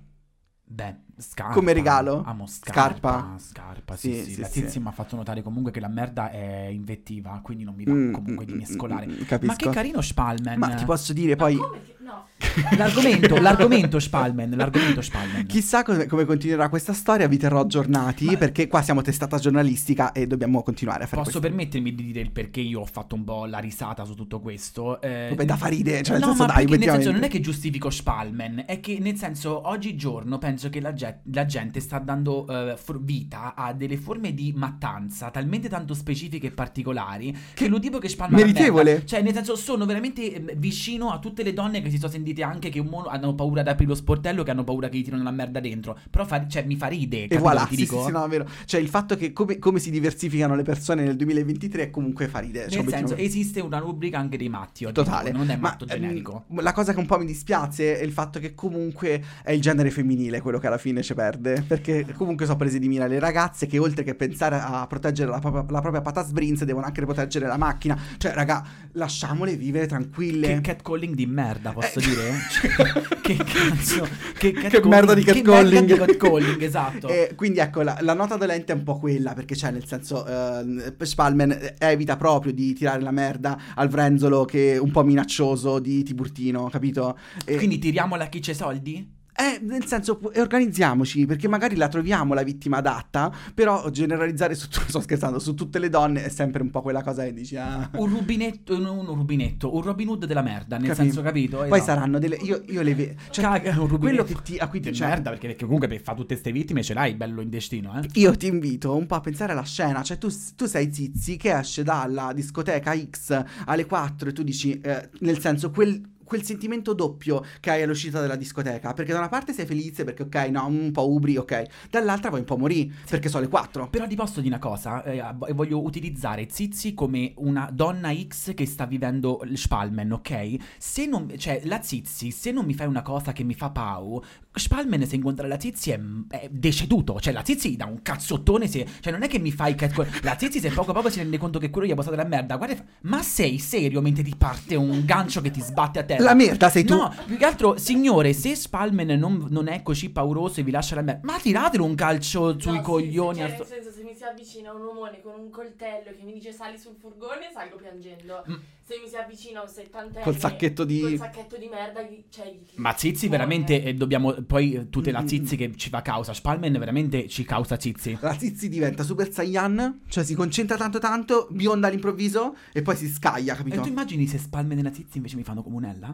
Beh, 0.71 0.95
scarpa. 1.17 1.53
Come 1.53 1.73
regalo? 1.73 2.21
Amo 2.23 2.45
scarpa. 2.45 3.09
Scarpa? 3.09 3.35
Scarpa, 3.39 3.95
sì, 3.95 4.13
Sì, 4.13 4.23
sì. 4.23 4.31
sì, 4.33 4.41
La 4.41 4.47
sì. 4.47 4.61
tizia 4.61 4.81
mi 4.81 4.87
ha 4.89 4.91
fatto 4.91 5.15
notare 5.15 5.41
comunque 5.41 5.71
che 5.71 5.79
la 5.79 5.87
merda 5.87 6.29
è 6.29 6.67
invettiva, 6.67 7.39
quindi 7.41 7.63
non 7.63 7.73
mi 7.73 7.85
va 7.85 7.93
Mm, 7.93 8.13
comunque 8.13 8.45
di 8.45 8.53
mm, 8.53 8.57
mescolare. 8.57 9.07
mm, 9.07 9.11
mm, 9.13 9.21
capisco. 9.23 9.51
Ma 9.51 9.55
che 9.55 9.69
carino 9.71 9.99
Spalman. 10.01 10.59
Ma 10.59 10.75
ti 10.75 10.85
posso 10.85 11.11
dire 11.11 11.35
Ma 11.35 11.41
poi... 11.43 11.55
come. 11.55 11.97
No. 12.09 12.25
L'argomento, 12.77 13.35
l'argomento 13.39 13.99
Spalman, 13.99 14.49
l'argomento 14.51 15.01
Spalman. 15.01 15.45
Chissà 15.45 15.83
come, 15.83 16.07
come 16.07 16.25
continuerà 16.25 16.67
questa 16.67 16.93
storia, 16.93 17.27
vi 17.27 17.37
terrò 17.37 17.59
aggiornati 17.59 18.25
Ma- 18.25 18.37
perché 18.37 18.67
qua 18.67 18.81
siamo 18.81 19.01
testata 19.01 19.37
giornalistica 19.37 20.11
e 20.11 20.25
dobbiamo 20.25 20.63
continuare 20.63 21.03
a 21.03 21.07
fare 21.07 21.21
Posso 21.21 21.39
questo. 21.39 21.55
permettermi 21.55 21.93
di 21.93 22.03
dire 22.05 22.21
il 22.21 22.31
perché 22.31 22.61
io 22.61 22.81
ho 22.81 22.85
fatto 22.85 23.13
un 23.15 23.23
po' 23.23 23.45
la 23.45 23.59
risata 23.59 24.03
su 24.03 24.15
tutto 24.15 24.39
questo? 24.39 24.99
Eh, 25.01 25.27
Vabbè, 25.29 25.45
da 25.45 25.57
fa 25.57 25.67
ridere, 25.67 26.01
cioè 26.01 26.17
nel 26.17 26.21
no, 26.27 26.33
senso 26.33 26.45
ma 26.47 26.53
dai, 26.53 26.65
perché 26.65 26.85
nel 26.85 26.93
senso 26.95 27.11
non 27.11 27.23
è 27.23 27.27
che 27.27 27.39
giustifico 27.39 27.89
Spalman, 27.91 28.63
è 28.65 28.79
che 28.79 28.97
nel 28.99 29.15
senso 29.15 29.67
oggigiorno 29.67 30.37
penso 30.39 30.69
che 30.69 30.81
la, 30.81 30.93
ge- 30.93 31.19
la 31.31 31.45
gente 31.45 31.79
sta 31.79 31.99
dando 31.99 32.47
eh, 32.47 32.75
for- 32.77 33.01
vita 33.03 33.53
a 33.55 33.73
delle 33.73 33.97
forme 33.97 34.33
di 34.33 34.53
mattanza 34.55 35.29
talmente 35.29 35.69
tanto 35.69 35.93
specifiche 35.93 36.47
e 36.47 36.51
particolari 36.51 37.35
che, 37.53 37.67
lo 37.67 37.79
tipo 37.79 37.99
che 37.99 38.09
Spalman 38.09 38.39
ha 38.39 38.45
meritevole. 38.45 38.91
merda. 38.93 39.05
Cioè 39.05 39.21
nel 39.21 39.33
senso 39.33 39.55
sono 39.55 39.85
veramente 39.85 40.33
eh, 40.33 40.55
vicino 40.57 41.11
a 41.11 41.19
tutte 41.19 41.43
le 41.43 41.53
donne 41.53 41.81
che 41.81 41.89
si 41.91 41.98
sono 41.99 42.11
sentite 42.11 42.41
anche 42.43 42.69
che 42.69 42.79
un 42.79 42.87
mono- 42.87 43.07
hanno 43.07 43.35
paura 43.35 43.61
di 43.63 43.69
aprire 43.69 43.89
lo 43.89 43.95
sportello, 43.95 44.43
che 44.43 44.51
hanno 44.51 44.63
paura 44.63 44.89
che 44.89 44.97
gli 44.97 45.03
tirano 45.03 45.23
la 45.23 45.31
merda 45.31 45.59
dentro. 45.59 45.97
Però 46.09 46.25
fa- 46.25 46.47
cioè, 46.47 46.63
mi 46.63 46.75
fa 46.75 46.87
ride. 46.87 47.27
E 47.27 47.37
voilà, 47.37 47.65
ti 47.65 47.75
sì, 47.75 47.81
dico? 47.83 47.99
sì, 47.99 48.05
sì, 48.07 48.11
no, 48.11 48.27
vero. 48.27 48.47
Cioè, 48.65 48.79
il 48.79 48.87
fatto 48.89 49.15
che 49.15 49.31
come, 49.33 49.59
come 49.59 49.79
si 49.79 49.91
diversificano 49.91 50.55
le 50.55 50.63
persone 50.63 51.03
nel 51.03 51.15
2023 51.15 51.83
è 51.83 51.89
comunque 51.89 52.27
fa 52.27 52.39
ridere. 52.39 52.69
Cioè, 52.69 52.81
Nel 52.81 52.89
senso, 52.91 53.15
esiste 53.15 53.59
una 53.59 53.77
rubrica 53.79 54.17
anche 54.17 54.37
dei 54.37 54.49
matti. 54.49 54.85
oggi, 54.85 54.93
Totale, 54.93 55.31
Non 55.31 55.49
è 55.49 55.55
Ma, 55.55 55.69
matto 55.69 55.83
ehm, 55.85 55.89
generico. 55.89 56.45
la 56.55 56.71
cosa 56.71 56.93
che 56.93 56.99
un 56.99 57.05
po' 57.05 57.17
mi 57.19 57.25
dispiace 57.25 57.99
è 57.99 58.03
il 58.03 58.11
fatto 58.11 58.39
che 58.39 58.53
comunque 58.55 59.23
è 59.43 59.51
il 59.51 59.61
genere 59.61 59.91
femminile 59.91 60.41
quello 60.41 60.59
che 60.59 60.67
alla 60.67 60.77
fine 60.77 61.01
ci 61.01 61.13
perde. 61.13 61.63
Perché 61.67 62.05
comunque 62.15 62.45
sono 62.45 62.57
prese 62.57 62.79
di 62.79 62.87
mira 62.87 63.07
le 63.07 63.19
ragazze 63.19 63.65
che 63.67 63.77
oltre 63.77 64.03
che 64.03 64.15
pensare 64.15 64.55
a 64.59 64.85
proteggere 64.87 65.29
la 65.29 65.39
propria, 65.39 65.65
la 65.69 65.81
propria 65.81 66.01
pata 66.01 66.23
sbrinz 66.23 66.63
devono 66.63 66.85
anche 66.85 67.01
proteggere 67.03 67.47
la 67.47 67.57
macchina. 67.57 67.97
Cioè, 68.17 68.33
raga, 68.33 68.65
lasciamole 68.93 69.55
vivere 69.55 69.85
tranquille. 69.87 70.47
Che 70.47 70.61
catcalling 70.61 71.15
di 71.15 71.25
merda, 71.25 71.71
posso 71.71 71.87
Eh. 71.97 72.01
dire? 72.01 72.37
Cioè, 72.49 73.19
che 73.21 73.35
cazzo? 73.37 74.07
Che, 74.37 74.51
Che 74.51 74.81
merda 74.85 75.13
di 75.13 75.23
Che 75.23 75.33
catcalling. 75.33 75.87
merda 75.89 76.05
di 76.05 76.11
catcalling, 76.17 76.61
esatto. 76.61 77.07
Eh, 77.19 77.33
quindi 77.35 77.59
ecco, 77.59 77.81
la, 77.81 77.97
la 78.01 78.13
nota 78.13 78.35
dolente 78.37 78.71
è 78.73 78.75
un 78.75 78.83
po' 78.83 78.97
quella, 78.97 79.33
perché 79.33 79.55
c'è 79.55 79.71
nel 79.71 79.85
senso, 79.85 80.25
eh, 80.25 80.93
Spalman 81.05 81.73
evita 81.77 82.17
proprio 82.17 82.53
di 82.53 82.73
tirare 82.73 83.01
la 83.01 83.11
merda 83.11 83.57
al 83.75 83.87
Vrenzolo 83.89 84.45
che 84.45 84.73
è 84.73 84.77
un 84.79 84.91
po' 84.91 85.03
minaccioso 85.03 85.79
di 85.79 86.03
Tiburtino, 86.03 86.69
capito? 86.69 87.17
E- 87.45 87.55
Quindi 87.57 87.77
tiriamola 87.79 88.25
a 88.25 88.27
chi 88.27 88.39
c'è 88.39 88.53
soldi? 88.53 89.17
Eh, 89.39 89.57
nel 89.61 89.85
senso, 89.85 90.19
organizziamoci, 90.35 91.25
perché 91.25 91.47
magari 91.47 91.77
la 91.77 91.87
troviamo 91.87 92.33
la 92.33 92.43
vittima 92.43 92.79
adatta, 92.79 93.33
però 93.53 93.89
generalizzare 93.89 94.53
su, 94.53 94.67
sto 94.69 94.99
scherzando, 94.99 95.39
su 95.39 95.53
tutte 95.53 95.79
le 95.79 95.87
donne 95.87 96.25
è 96.25 96.29
sempre 96.29 96.61
un 96.61 96.69
po' 96.69 96.81
quella 96.81 97.01
cosa 97.01 97.23
che 97.23 97.31
dici, 97.33 97.55
ah... 97.55 97.89
Un 97.93 98.09
rubinetto, 98.09 98.77
non 98.77 99.07
un 99.07 99.15
rubinetto, 99.15 99.73
un 99.73 99.81
Robin 99.81 100.09
Hood 100.09 100.25
della 100.25 100.41
merda, 100.41 100.77
nel 100.77 100.89
Capì? 100.89 101.03
senso, 101.03 101.21
capito? 101.21 101.55
Poi 101.55 101.67
Esatto. 101.67 101.83
saranno 101.83 102.19
delle... 102.19 102.35
Io, 102.41 102.61
io 102.67 102.81
le 102.81 102.93
vedo... 102.93 103.13
Cioè, 103.29 103.45
Caga, 103.45 103.69
un 103.79 103.87
rubinetto. 103.87 103.99
quello 103.99 104.23
che 104.23 104.35
ti, 104.43 104.57
a 104.57 104.67
cui 104.67 104.81
ti... 104.81 104.93
Cioè, 104.93 105.07
merda, 105.07 105.29
perché, 105.29 105.47
perché 105.47 105.63
comunque 105.63 105.87
per 105.87 106.01
fare 106.01 106.17
tutte 106.17 106.33
queste 106.33 106.51
vittime 106.51 106.83
ce 106.83 106.93
l'hai 106.93 107.13
bello 107.15 107.39
in 107.39 107.49
destino, 107.49 107.97
eh? 107.97 108.05
Io 108.15 108.35
ti 108.35 108.47
invito 108.47 108.93
un 108.93 109.05
po' 109.05 109.15
a 109.15 109.21
pensare 109.21 109.53
alla 109.53 109.63
scena, 109.63 110.03
cioè 110.03 110.17
tu, 110.17 110.27
tu 110.57 110.65
sei 110.65 110.93
Zizi 110.93 111.37
che 111.37 111.57
esce 111.57 111.83
dalla 111.83 112.33
discoteca 112.33 112.93
X 112.93 113.41
alle 113.65 113.85
4 113.85 114.27
e 114.27 114.33
tu 114.33 114.43
dici, 114.43 114.77
eh, 114.81 115.09
nel 115.19 115.39
senso, 115.39 115.71
quel, 115.71 116.01
quel 116.29 116.43
sentimento 116.43 116.93
doppio 116.93 117.43
che 117.59 117.71
hai 117.71 117.81
all'uscita 117.81 118.21
della 118.21 118.35
discoteca, 118.35 118.93
perché 118.93 119.11
da 119.11 119.17
una 119.17 119.29
parte 119.29 119.51
sei 119.51 119.65
felice 119.65 120.03
perché 120.03 120.23
ok, 120.23 120.35
no, 120.51 120.67
un 120.67 120.91
po' 120.91 121.09
ubri, 121.09 121.37
ok, 121.37 121.63
dall'altra 121.89 122.29
vuoi 122.29 122.41
un 122.41 122.45
po' 122.45 122.55
morire 122.55 122.93
perché 123.09 123.29
sono 123.29 123.43
le 123.43 123.49
4. 123.49 123.89
Però 123.89 124.07
ti 124.07 124.15
posso 124.15 124.39
dire 124.39 124.55
una 124.55 124.59
cosa, 124.63 125.03
eh, 125.03 125.23
voglio 125.53 125.83
utilizzare 125.83 126.47
Zizi 126.49 126.93
come 126.93 127.33
una 127.37 127.67
donna 127.73 128.13
X 128.13 128.53
che 128.53 128.67
sta 128.67 128.85
vivendo 128.85 129.41
Spalmen, 129.51 130.11
ok? 130.11 130.55
Se 130.77 131.07
non, 131.07 131.33
cioè, 131.37 131.61
la 131.63 131.81
Zizi, 131.81 132.29
se 132.29 132.51
non 132.51 132.65
mi 132.65 132.75
fai 132.75 132.85
una 132.85 133.01
cosa 133.01 133.31
che 133.31 133.43
mi 133.43 133.55
fa 133.55 133.71
pau, 133.71 134.21
Spalmen 134.51 135.07
se 135.07 135.15
incontra 135.15 135.47
la 135.47 135.59
Zizi 135.59 135.89
è, 135.89 135.99
è 136.29 136.47
deceduto, 136.51 137.19
cioè 137.19 137.33
la 137.33 137.43
Zizi 137.43 137.75
dà 137.75 137.85
un 137.85 138.03
cazzottone, 138.03 138.67
se, 138.67 138.85
cioè 138.99 139.11
non 139.11 139.23
è 139.23 139.27
che 139.27 139.39
mi 139.39 139.51
fai 139.51 139.73
catcall, 139.73 140.07
la 140.21 140.37
Zizi 140.37 140.59
se 140.59 140.69
poco 140.69 140.91
a 140.91 140.93
poco 140.93 141.09
si 141.09 141.17
rende 141.17 141.39
conto 141.39 141.57
che 141.57 141.71
quello 141.71 141.87
gli 141.87 141.91
ha 141.91 141.95
passato 141.95 142.15
della 142.15 142.27
merda, 142.27 142.57
guarda, 142.57 142.75
ma 143.01 143.23
sei 143.23 143.57
serio? 143.57 143.99
Mentre 144.01 144.23
ti 144.23 144.35
parte 144.37 144.75
un 144.75 145.05
gancio 145.05 145.41
che 145.41 145.49
ti 145.49 145.61
sbatte 145.61 145.99
a 145.99 146.03
terra? 146.23 146.29
La 146.29 146.35
merda 146.35 146.69
sei 146.69 146.83
tu. 146.83 146.95
No, 146.95 147.13
più 147.25 147.37
che 147.37 147.45
altro, 147.45 147.77
signore, 147.77 148.33
se 148.33 148.55
Spalmen 148.55 149.17
non, 149.19 149.47
non 149.49 149.67
è 149.67 149.81
così 149.81 150.09
pauroso 150.09 150.59
e 150.59 150.63
vi 150.63 150.71
lascia 150.71 150.95
la 150.95 151.01
merda, 151.01 151.21
ma 151.23 151.37
tiratelo 151.39 151.83
un 151.83 151.95
calcio 151.95 152.59
sui 152.59 152.71
No, 152.71 152.77
sì, 152.77 152.83
coglioni. 152.83 153.39
sì, 153.39 153.45
cioè, 153.45 153.49
sto- 153.55 153.63
nel 153.69 153.83
senso, 153.83 153.97
se 153.97 154.03
mi 154.03 154.15
si 154.15 154.23
avvicina 154.23 154.71
un 154.73 154.81
omone 154.81 155.21
con 155.21 155.33
un 155.39 155.49
coltello 155.49 156.11
che 156.15 156.23
mi 156.23 156.33
dice 156.33 156.51
sali 156.51 156.77
sul 156.77 156.95
furgone, 156.99 157.49
salgo 157.53 157.75
piangendo. 157.77 158.43
Mm. 158.49 158.55
Se 158.89 158.99
mi 158.99 159.07
si 159.07 159.15
avvicina 159.17 159.61
un 159.61 159.67
settantenne 159.67 160.23
Col 160.23 160.35
sacchetto 160.39 160.83
di- 160.83 160.99
col 161.01 161.17
sacchetto 161.17 161.57
di 161.57 161.67
merda, 161.67 162.01
gli- 162.01 162.23
cioè, 162.31 162.47
gli- 162.51 162.65
Ma 162.77 162.95
Zizi 162.97 163.27
muore. 163.27 163.37
veramente 163.37 163.83
eh, 163.83 163.93
dobbiamo 163.93 164.33
poi 164.41 164.73
eh, 164.73 164.89
tutta 164.89 165.11
la 165.11 165.21
Mm, 165.21 165.27
Zizi 165.27 165.55
che 165.55 165.75
ci 165.75 165.89
fa 165.89 166.01
causa. 166.01 166.33
Spalmen 166.33 166.73
veramente 166.73 167.27
ci 167.27 167.43
causa 167.43 167.79
Zizi. 167.79 168.17
La 168.19 168.35
Zizi 168.35 168.67
diventa 168.67 169.03
Super 169.03 169.31
Saiyan, 169.31 170.01
cioè 170.07 170.23
si 170.23 170.33
concentra 170.33 170.75
tanto 170.75 170.97
tanto, 170.97 171.47
bionda 171.51 171.85
all'improvviso 171.85 172.55
e 172.73 172.81
poi 172.81 172.95
si 172.95 173.07
scaglia, 173.09 173.53
E 173.53 173.57
capito? 173.57 173.81
tu 173.81 173.89
immagini 173.89 174.25
se 174.25 174.39
Spalmen 174.39 174.79
e 174.79 174.81
la 174.81 174.91
Zizi 174.91 175.17
invece 175.17 175.35
mi 175.35 175.43
fanno 175.43 175.61
comunella? 175.61 176.07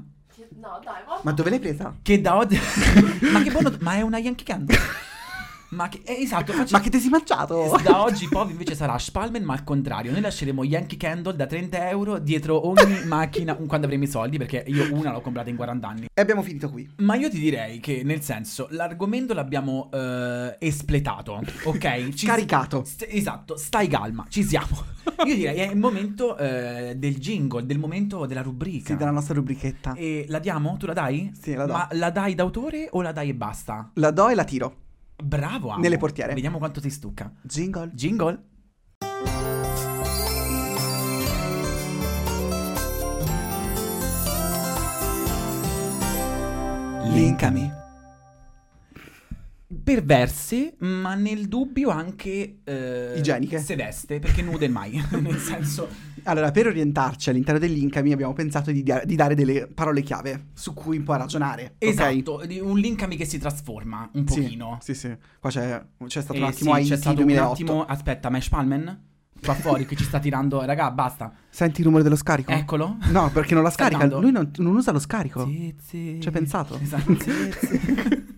No, 0.59 0.79
dai, 0.83 1.01
ma... 1.07 1.19
Ma 1.23 1.31
dove 1.31 1.49
l'hai 1.49 1.59
presa? 1.59 1.95
Che 2.01 2.19
da 2.19 2.35
oggi 2.35 2.57
Ma 3.31 3.41
che 3.41 3.51
buono 3.51 3.73
Ma 3.79 3.93
è 3.95 4.01
una 4.01 4.17
Yankee 4.17 4.43
Candle 4.45 4.77
Ma 5.75 5.89
che 5.89 6.01
eh, 6.05 6.21
esatto, 6.21 6.53
faccio 6.53 6.75
Ma 6.75 6.81
che 6.81 6.89
ti 6.89 6.99
sei 6.99 7.09
mangiato? 7.09 7.77
da 7.83 8.01
oggi 8.01 8.27
poi 8.29 8.49
invece 8.51 8.75
sarà 8.75 8.97
Spalmen 8.97 9.43
ma 9.43 9.53
al 9.53 9.63
contrario 9.63 10.11
Noi 10.11 10.21
lasceremo 10.21 10.63
Yankee 10.63 10.97
Candle 10.97 11.35
da 11.35 11.45
30 11.45 11.89
euro 11.89 12.17
dietro 12.17 12.67
ogni 12.67 13.03
macchina 13.05 13.55
quando 13.55 13.85
avremo 13.85 14.03
i 14.05 14.07
soldi 14.07 14.37
Perché 14.37 14.63
io 14.67 14.93
una 14.93 15.11
l'ho 15.11 15.21
comprata 15.21 15.49
in 15.49 15.55
40 15.57 15.87
anni 15.87 16.05
E 16.13 16.21
abbiamo 16.21 16.41
finito 16.41 16.69
qui. 16.69 16.89
Ma 16.97 17.15
io 17.15 17.29
ti 17.29 17.39
direi 17.39 17.79
che 17.79 18.01
nel 18.03 18.21
senso 18.21 18.67
l'argomento 18.71 19.33
l'abbiamo 19.33 19.89
eh, 19.93 20.55
espletato 20.59 21.41
Ok? 21.65 22.09
Ci- 22.15 22.25
Caricato. 22.25 22.83
St- 22.85 23.07
esatto, 23.09 23.57
stai 23.57 23.87
calma, 23.87 24.25
ci 24.29 24.43
siamo. 24.43 24.93
Io 25.25 25.35
direi 25.35 25.57
è 25.57 25.69
il 25.71 25.77
momento 25.77 26.37
eh, 26.37 26.93
del 26.97 27.17
jingle, 27.17 27.65
del 27.65 27.77
momento 27.77 28.25
della 28.25 28.41
rubrica. 28.41 28.87
Sì, 28.87 28.95
della 28.97 29.11
nostra 29.11 29.33
rubrichetta. 29.33 29.93
E 29.93 30.25
la 30.29 30.39
diamo? 30.39 30.75
Tu 30.77 30.85
la 30.85 30.93
dai? 30.93 31.31
Sì, 31.39 31.53
la 31.53 31.65
do. 31.65 31.73
Ma 31.73 31.87
la 31.91 32.09
dai 32.09 32.35
d'autore 32.35 32.87
o 32.91 33.01
la 33.01 33.11
dai 33.11 33.29
e 33.29 33.33
basta? 33.35 33.91
La 33.95 34.11
do 34.11 34.29
e 34.29 34.35
la 34.35 34.43
tiro. 34.43 34.75
Bravo, 35.23 35.69
amo. 35.69 35.81
Nelle 35.81 35.97
portiere. 35.97 36.33
Vediamo 36.33 36.57
quanto 36.57 36.81
si 36.81 36.89
stucca. 36.89 37.31
Jingle. 37.41 37.91
Jingle. 37.93 38.43
Linkami. 47.11 47.83
Perverse, 49.83 50.75
ma 50.79 51.15
nel 51.15 51.47
dubbio 51.47 51.89
anche 51.89 52.59
eh, 52.63 53.13
Igieniche. 53.17 53.59
Sedeste, 53.59 54.19
perché 54.19 54.41
nude 54.41 54.67
mai. 54.67 55.01
nel 55.21 55.37
senso, 55.37 55.87
Allora, 56.25 56.51
per 56.51 56.67
orientarci 56.67 57.29
all'interno 57.29 57.59
dell'incami 57.59 58.11
abbiamo 58.11 58.33
pensato 58.33 58.71
di, 58.71 58.83
dia- 58.83 59.03
di 59.05 59.15
dare 59.15 59.35
delle 59.35 59.67
parole 59.67 60.01
chiave 60.01 60.47
su 60.53 60.73
cui 60.73 60.97
un 60.97 61.03
po' 61.03 61.15
ragionare. 61.15 61.75
esatto, 61.77 62.41
di- 62.45 62.59
un 62.59 62.77
linkami 62.77 63.15
che 63.15 63.25
si 63.25 63.37
trasforma 63.37 64.09
un 64.13 64.23
pochino. 64.23 64.77
Sì, 64.81 64.93
sì. 64.95 65.15
Qua 65.39 65.49
c'è, 65.49 65.83
c'è 66.07 66.21
stato 66.21 66.37
Eh, 66.37 66.41
un 66.41 66.47
attimo 66.47 66.75
sì, 66.77 66.83
c'è 66.89 66.97
stato 66.97 67.15
2008. 67.17 67.45
un 67.45 67.51
attimo. 67.53 67.85
Aspetta, 67.85 68.29
Mesh 68.29 68.49
Palmen? 68.49 69.03
Qua 69.43 69.53
fuori 69.53 69.85
che 69.85 69.95
ci 69.95 70.03
sta 70.03 70.17
tirando. 70.19 70.63
Raga, 70.65 70.89
basta. 70.91 71.31
Senti 71.49 71.81
il 71.81 71.85
rumore 71.85 72.01
dello 72.03 72.15
scarico? 72.15 72.51
Eccolo. 72.51 72.97
No, 73.11 73.29
perché 73.31 73.53
non 73.53 73.61
la 73.61 73.69
scarica. 73.69 74.01
andando. 74.01 74.19
Lui 74.21 74.31
non, 74.31 74.49
non 74.57 74.75
usa 74.75 74.91
lo 74.91 74.97
scarico. 74.99 75.45
Sì, 75.45 75.75
sì. 75.79 76.17
Ci 76.19 76.27
hai 76.27 76.33
pensato? 76.33 76.79
Esatto, 76.81 77.15
sì. 77.19 77.31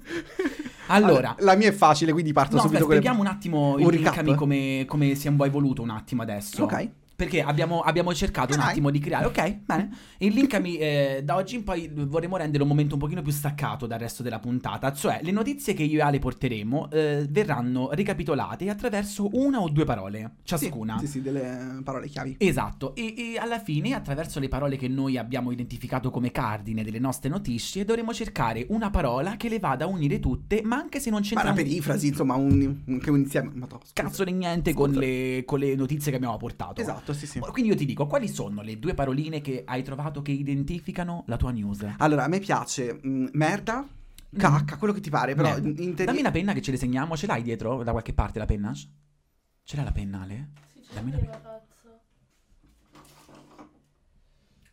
Allora, 0.90 1.36
la 1.40 1.56
mia 1.56 1.68
è 1.68 1.74
facile, 1.74 2.14
quindi 2.14 2.32
parto 2.32 2.56
no, 2.56 2.62
subito 2.62 2.86
con 2.86 2.90
le- 2.92 2.96
spieghiamo 3.00 3.22
un 3.22 3.28
attimo 3.28 3.74
Un 3.74 3.82
il 3.94 4.00
linkami 4.02 4.36
come, 4.36 4.86
come 4.88 5.16
siamo 5.16 5.36
voi 5.38 5.50
voluto 5.50 5.82
un 5.82 5.90
attimo 5.90 6.22
adesso. 6.22 6.64
Ok. 6.64 6.90
Perché 7.18 7.42
abbiamo, 7.42 7.80
abbiamo 7.80 8.14
cercato 8.14 8.54
un 8.54 8.60
attimo 8.60 8.92
di 8.92 9.00
creare. 9.00 9.26
Ok, 9.26 9.62
bene. 9.66 9.90
Il 10.20 10.34
linkami 10.34 10.78
eh, 10.78 11.22
da 11.24 11.36
oggi 11.36 11.56
in 11.56 11.64
poi 11.64 11.90
vorremmo 11.92 12.38
rendere 12.38 12.62
un 12.62 12.70
momento 12.70 12.94
un 12.94 13.00
pochino 13.00 13.24
più 13.24 13.32
staccato 13.32 13.88
dal 13.88 13.98
resto 13.98 14.22
della 14.22 14.38
puntata. 14.38 14.94
Cioè, 14.94 15.22
le 15.24 15.32
notizie 15.32 15.74
che 15.74 15.82
io 15.82 15.98
e 15.98 16.02
Ale 16.04 16.20
porteremo 16.20 16.92
eh, 16.92 17.26
verranno 17.28 17.90
ricapitolate 17.92 18.70
attraverso 18.70 19.30
una 19.32 19.60
o 19.60 19.68
due 19.68 19.84
parole, 19.84 20.36
ciascuna. 20.44 21.00
Sì, 21.00 21.08
sì, 21.08 21.12
sì, 21.14 21.22
delle 21.24 21.82
parole 21.84 22.08
chiavi. 22.08 22.36
Esatto, 22.38 22.94
e, 22.94 23.16
e 23.18 23.38
alla 23.40 23.60
fine, 23.60 23.96
attraverso 23.96 24.40
le 24.40 24.48
parole 24.48 24.78
che 24.78 24.88
noi 24.88 25.18
abbiamo 25.18 25.52
identificato 25.52 26.12
come 26.12 26.30
cardine 26.30 26.84
delle 26.84 27.00
nostre 27.00 27.30
notizie, 27.30 27.84
dovremo 27.84 28.14
cercare 28.14 28.68
una 28.70 28.92
parola 28.92 29.38
che 29.38 29.50
le 29.50 29.58
vada 29.58 29.86
a 29.86 29.88
unire 29.88 30.20
tutte, 30.20 30.62
ma 30.64 30.76
anche 30.76 31.00
se 31.00 31.10
non 31.10 31.22
Ma 31.22 31.26
c'entra 31.26 31.50
una 31.50 31.60
un 31.60 31.66
perifrasi, 31.66 32.08
insomma, 32.10 32.36
un, 32.36 32.76
un, 32.86 33.00
che 33.00 33.10
un 33.10 33.18
insieme. 33.18 33.50
Ma 33.56 33.66
to, 33.66 33.82
cazzo 33.92 34.24
di 34.24 34.34
niente 34.34 34.76
con 34.76 34.92
le, 34.92 35.42
con 35.48 35.58
le 35.58 35.74
notizie 35.74 36.12
che 36.12 36.18
abbiamo 36.18 36.38
portato. 36.38 36.80
Esatto, 36.80 37.07
sì, 37.14 37.28
sì. 37.28 37.40
Quindi 37.40 37.72
io 37.72 37.76
ti 37.78 37.86
dico, 37.86 38.08
quali 38.08 38.28
sono 38.28 38.62
le 38.62 38.80
due 38.80 38.94
paroline 38.94 39.42
che 39.42 39.64
hai 39.66 39.84
trovato 39.84 40.22
che 40.22 40.32
identificano 40.32 41.24
la 41.28 41.38
tua 41.38 41.52
news? 41.52 41.86
Allora, 41.98 42.24
a 42.24 42.28
me 42.28 42.40
piace 42.40 43.00
mm, 43.06 43.28
merda, 43.34 43.88
Mm. 44.36 44.40
cacca, 44.40 44.76
quello 44.78 44.94
che 44.94 45.00
ti 45.00 45.10
pare, 45.10 45.36
però 45.36 45.50
Merda. 45.54 45.68
in, 45.70 45.76
in 45.78 45.96
teoria- 45.96 46.06
Dammi 46.06 46.20
una 46.20 46.32
penna 46.32 46.52
che 46.54 46.62
ce 46.62 46.72
le 46.72 46.78
segniamo, 46.78 47.16
ce 47.16 47.28
l'hai 47.28 47.42
dietro 47.44 47.82
da 47.84 47.92
qualche 47.92 48.14
parte 48.14 48.40
la 48.40 48.46
penna? 48.46 48.74
Ce 48.74 49.76
l'hai 49.76 49.86
la 49.86 49.92
penna, 49.94 50.22
Ale? 50.22 50.50
Sì, 50.74 50.84
ce 50.84 50.94
Dammi 50.94 51.12
l'aveva, 51.12 51.40
cazzo. 51.40 52.00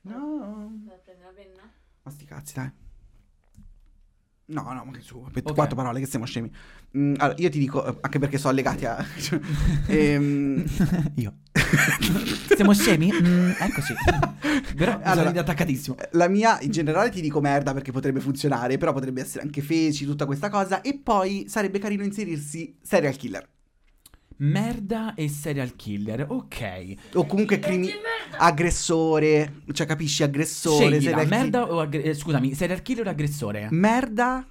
No. 0.03 0.73
Dai, 0.85 0.99
prendi 1.05 1.23
la 1.23 1.31
penna? 1.35 1.73
Ma 2.03 2.11
sti 2.11 2.25
cazzi, 2.25 2.55
dai. 2.55 2.71
No, 4.47 4.61
no, 4.75 4.85
ma 4.85 4.93
che 4.93 5.01
su, 5.01 5.23
aspetta, 5.27 5.49
Ok. 5.51 5.55
quattro 5.57 5.75
parole, 5.75 6.01
che 6.01 6.07
siamo 6.07 6.27
scemi. 6.27 6.51
Mm, 6.99 7.15
allora, 7.17 7.39
io 7.41 7.49
ti 7.49 7.59
dico, 7.59 7.83
eh, 7.87 7.97
anche 8.03 8.19
perché 8.19 8.37
sono 8.37 8.53
legati 8.53 8.85
a... 8.85 9.03
ehm, 9.89 10.65
Io. 11.17 11.35
Siamo 12.55 12.75
scemi? 12.75 13.11
Mm, 13.11 13.51
eccoci. 13.59 13.95
Però 14.77 15.01
Allora- 15.03 15.29
sono 15.29 15.41
attaccatissimo. 15.41 15.97
la 16.13 16.29
mia, 16.29 16.59
in 16.61 16.71
generale 16.71 17.09
ti 17.11 17.23
dico 17.23 17.41
merda 17.41 17.73
perché 17.73 17.91
potrebbe 17.91 18.21
funzionare, 18.21 18.77
però 18.77 18.93
potrebbe 18.93 19.23
essere 19.23 19.43
anche 19.45 19.63
feci, 19.63 20.05
tutta 20.05 20.27
questa 20.27 20.51
cosa, 20.51 20.83
e 20.83 21.01
poi 21.03 21.47
sarebbe 21.49 21.79
carino 21.79 22.05
inserirsi 22.05 22.77
serial 22.83 23.17
killer. 23.17 23.49
Merda 24.37 25.15
e 25.15 25.29
serial 25.29 25.75
killer, 25.77 26.27
ok. 26.29 26.97
O 27.15 27.27
comunque 27.27 27.59
crimi- 27.59 27.91
aggressore, 28.37 29.63
cioè 29.73 29.87
capisci, 29.87 30.23
aggressore, 30.23 30.99
Sceglila, 31.01 31.25
merda 31.25 31.73
o 31.73 31.81
aggre- 31.81 32.03
eh, 32.03 32.15
scusami, 32.15 32.55
serial 32.55 32.83
killer 32.83 33.07
o 33.07 33.11
aggressore? 33.11 33.69
merda, 33.71 34.47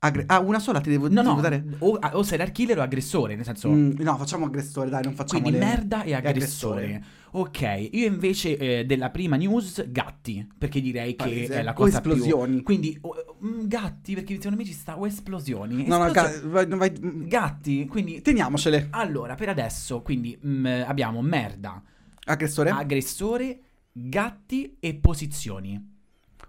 aggre- 0.00 0.24
ah, 0.26 0.40
una 0.40 0.58
sola 0.58 0.80
ti 0.80 0.90
devo, 0.90 1.08
No, 1.08 1.20
ti 1.22 1.26
no, 1.26 1.34
devo 1.34 1.40
dare? 1.40 1.64
o, 1.78 1.98
o 2.12 2.22
serial 2.22 2.50
killer 2.52 2.78
o 2.78 2.82
aggressore, 2.82 3.34
nel 3.36 3.44
senso... 3.44 3.68
Mm, 3.70 3.92
no, 3.98 4.16
facciamo 4.16 4.46
aggressore, 4.46 4.90
dai, 4.90 5.02
non 5.04 5.14
facciamo 5.14 5.40
Quindi 5.42 5.58
le- 5.58 5.64
merda 5.64 6.02
e 6.02 6.14
aggressore. 6.14 6.82
aggressore. 6.84 7.20
Ok, 7.34 7.88
io 7.92 8.06
invece 8.06 8.56
eh, 8.58 8.84
della 8.84 9.08
prima 9.10 9.36
news 9.36 9.84
gatti, 9.90 10.46
perché 10.58 10.80
direi 10.82 11.10
che 11.16 11.24
Palese. 11.24 11.54
è 11.54 11.62
la 11.62 11.70
O 11.70 11.74
cosa 11.74 11.96
esplosioni. 11.96 12.54
più... 12.56 12.62
Quindi 12.62 12.98
o- 13.00 13.14
mm, 13.44 13.66
gatti, 13.66 14.14
perché 14.14 14.34
secondo 14.34 14.56
me 14.56 14.64
ci 14.64 14.72
sta 14.72 14.98
o 14.98 15.06
esplosioni. 15.06 15.86
No, 15.86 15.98
no, 15.98 16.10
ga- 16.10 16.40
vai- 16.44 16.66
vai- 16.66 17.26
Gatti, 17.26 17.86
quindi... 17.86 18.20
teniamocele. 18.22 18.88
Allora, 18.90 19.34
per 19.34 19.48
adesso, 19.48 20.02
quindi 20.02 20.38
mm, 20.44 20.66
abbiamo 20.86 21.20
merda, 21.22 21.82
Aggressore? 22.24 22.70
aggressore, 22.70 23.60
gatti 23.92 24.76
e 24.80 24.94
posizioni. 24.94 25.90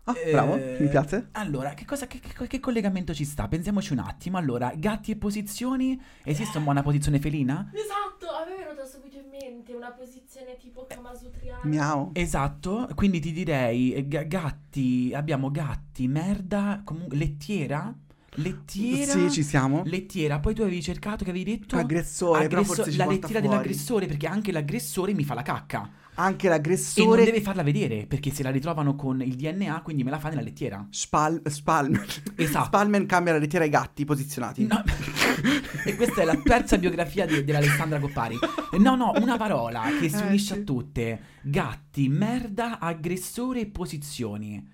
Ah, 0.06 0.14
bravo, 0.32 0.56
Eh, 0.58 0.78
mi 0.82 0.89
piace. 0.89 1.30
Allora, 1.34 1.74
che, 1.74 1.86
cosa, 1.86 2.08
che, 2.08 2.20
che- 2.20 2.47
che 2.47 2.60
collegamento 2.60 3.14
ci 3.14 3.24
sta? 3.24 3.47
Pensiamoci 3.47 3.93
un 3.93 3.99
attimo. 3.99 4.38
Allora, 4.38 4.74
gatti 4.76 5.12
e 5.12 5.16
posizioni. 5.16 5.99
Esiste 6.24 6.58
una 6.58 6.66
buona 6.66 6.82
posizione 6.84 7.20
felina? 7.20 7.72
Esatto, 7.74 8.28
a 8.30 8.43
me 8.45 8.56
è 8.62 8.66
venuto 8.66 8.86
subito 8.86 9.18
in 9.18 9.30
mente 9.32 9.74
una 9.74 9.91
posizione 9.91 10.58
tipo 10.58 10.86
Kamasutriana. 10.88 11.62
Miau. 11.64 12.10
Esatto, 12.14 12.89
quindi 12.95 13.22
ti 13.22 13.32
direi 13.32 14.06
ga- 14.08 14.24
gatti, 14.24 15.12
abbiamo 15.16 15.51
gatti, 15.51 16.08
merda, 16.10 16.82
comunque 16.84 17.16
lettiera? 17.16 17.93
Lettiera? 18.38 19.12
Sì, 19.12 19.30
ci 19.32 19.43
siamo. 19.43 19.84
Lettiera, 19.86 20.39
poi 20.39 20.54
tu 20.56 20.64
avevi 20.64 20.82
cercato 20.82 21.24
che 21.24 21.30
avevi 21.30 21.58
detto 21.60 21.78
Aggressore, 21.78 22.47
però 22.47 22.62
Aggresso- 22.62 22.76
forse 22.76 22.91
ci 22.91 22.97
la 22.97 23.06
lettiera 23.06 23.39
fuori. 23.39 23.47
dell'aggressore, 23.47 24.06
perché 24.08 24.28
anche 24.28 24.51
l'aggressore 24.51 25.14
mi 25.14 25.24
fa 25.24 25.34
la 25.36 25.43
cacca. 25.43 25.89
Anche 26.16 26.45
E 26.45 26.49
non 26.49 26.57
l'aggressore 26.57 27.24
deve 27.26 27.41
farla 27.41 27.64
vedere, 27.64 28.05
perché 28.05 28.32
se 28.32 28.43
la 28.43 28.51
ritrovano 28.51 28.95
con 28.95 29.22
il 29.22 29.36
DNA, 29.36 29.82
quindi 29.82 30.03
me 30.03 30.11
la 30.11 30.20
fa 30.20 30.30
nella 30.30 30.41
lettiera. 30.41 30.86
Spal- 30.89 31.41
Spalman. 31.45 32.05
Esatto. 32.36 32.66
Spalman 32.66 33.05
cambia 33.05 33.34
la 33.34 33.39
lettiera 33.39 33.66
ai 33.66 33.72
gatti 33.72 34.05
posizionati. 34.05 34.66
No. 34.68 34.84
e 35.86 35.95
questa 35.95 36.22
è 36.22 36.26
la 36.26 36.38
terza 36.43 36.78
biografia 36.78 37.26
di- 37.26 37.43
dell'Alessandra 37.43 37.99
Coppari. 37.99 38.38
No, 38.80 38.95
no, 38.95 39.11
una 39.20 39.38
parola 39.38 39.84
che 39.99 40.09
si 40.09 40.22
Eh, 40.22 40.28
unisce 40.28 40.53
a 40.53 40.57
tutte. 40.57 41.22
Gatti, 41.41 42.07
merda, 42.09 42.80
aggressore 42.80 43.61
e 43.61 43.66
posizioni. 43.68 44.70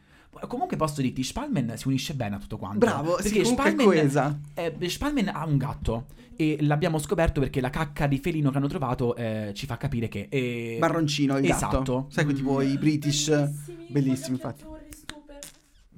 Comunque 0.47 0.77
posso 0.77 1.01
dirti, 1.01 1.23
Spalman 1.23 1.73
si 1.75 1.87
unisce 1.87 2.13
bene 2.13 2.35
a 2.35 2.39
tutto 2.39 2.57
quanto. 2.57 2.77
Bravo, 2.77 3.17
sì, 3.17 3.23
perché 3.23 3.41
comunque 3.41 3.65
è 3.65 3.71
Spalman, 3.71 3.85
coesa. 3.85 4.39
eh, 4.53 4.89
Spalman 4.89 5.27
ha 5.27 5.45
un 5.45 5.57
gatto 5.57 6.05
e 6.35 6.57
l'abbiamo 6.61 6.97
scoperto 6.97 7.41
perché 7.41 7.59
la 7.59 7.69
cacca 7.69 8.07
di 8.07 8.19
felino 8.19 8.49
che 8.49 8.57
hanno 8.57 8.67
trovato 8.67 9.15
eh, 9.15 9.51
ci 9.53 9.65
fa 9.65 9.75
capire 9.75 10.07
che... 10.07 10.27
eh, 10.29 10.77
Marroncino 10.79 11.37
il 11.37 11.45
gatto. 11.45 11.55
Esatto. 11.65 12.07
Sai, 12.09 12.23
quei 12.23 12.35
tipo 12.35 12.61
i 12.61 12.77
British. 12.77 13.27
Bellissimi, 13.29 13.85
Bellissimi, 13.89 14.37
voglio 14.37 14.51
infatti. 14.53 14.63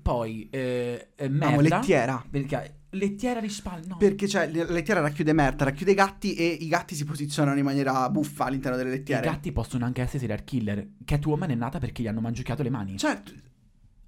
Poi, 0.02 0.48
eh, 0.50 1.10
eh, 1.16 1.26
Amo 1.26 1.38
merda... 1.38 1.78
lettiera. 1.78 2.26
Perché 2.28 2.76
lettiera 2.90 3.40
di 3.40 3.50
Spalman... 3.50 3.88
No. 3.90 3.98
Perché 3.98 4.28
cioè, 4.28 4.52
la 4.52 4.64
lettiera 4.64 5.00
racchiude 5.02 5.34
merda, 5.34 5.66
racchiude 5.66 5.92
i 5.92 5.96
gatti 5.96 6.34
e 6.34 6.46
i 6.48 6.68
gatti 6.68 6.96
si 6.96 7.06
posizionano 7.06 7.60
in 7.60 7.64
maniera 7.64 8.10
buffa 8.10 8.46
all'interno 8.46 8.78
delle 8.78 8.90
I 8.90 8.94
lettiere. 8.94 9.22
gatti 9.22 9.52
possono 9.52 9.86
anche 9.86 10.02
essere 10.02 10.18
serial 10.18 10.44
killer. 10.44 10.88
Catwoman 11.06 11.52
è 11.52 11.56
nata 11.56 11.78
perché 11.78 12.02
gli 12.02 12.08
hanno 12.08 12.22
mangiucchiato 12.22 12.64
le 12.64 12.72
mani. 12.72 12.98
Cioè, 12.98 13.22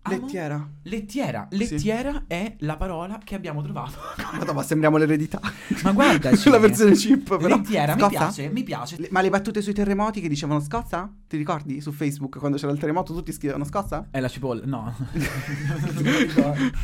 Amo- 0.05 0.17
lettiera. 0.19 0.69
Lettiera. 0.83 1.47
Sì. 1.49 1.57
Lettiera 1.57 2.23
è 2.27 2.55
la 2.59 2.75
parola 2.75 3.19
che 3.23 3.35
abbiamo 3.35 3.61
trovato. 3.61 3.97
Madonna, 4.33 4.51
ma 4.53 4.61
sembriamo 4.63 4.97
l'eredità. 4.97 5.39
Ma 5.83 5.91
guardaci. 5.93 6.49
la 6.51 6.59
versione 6.59 6.91
chip, 6.93 7.37
però. 7.37 7.55
Lettiera, 7.55 7.93
mi 7.95 8.01
Scozza? 8.01 8.09
piace, 8.17 8.49
mi 8.49 8.63
piace. 8.63 8.95
Le- 8.99 9.07
Ma 9.11 9.21
le 9.21 9.29
battute 9.29 9.61
sui 9.61 9.73
terremoti 9.73 10.19
che 10.19 10.27
dicevano 10.27 10.59
scozza? 10.59 11.09
Ti 11.27 11.37
ricordi 11.37 11.79
su 11.81 11.91
Facebook 11.93 12.37
quando 12.37 12.57
c'era 12.57 12.71
il 12.73 12.79
terremoto 12.79 13.13
tutti 13.13 13.31
scrivevano 13.31 13.63
scozza? 13.63 14.07
È 14.11 14.19
la 14.19 14.27
cipolla, 14.27 14.63
no. 14.65 14.93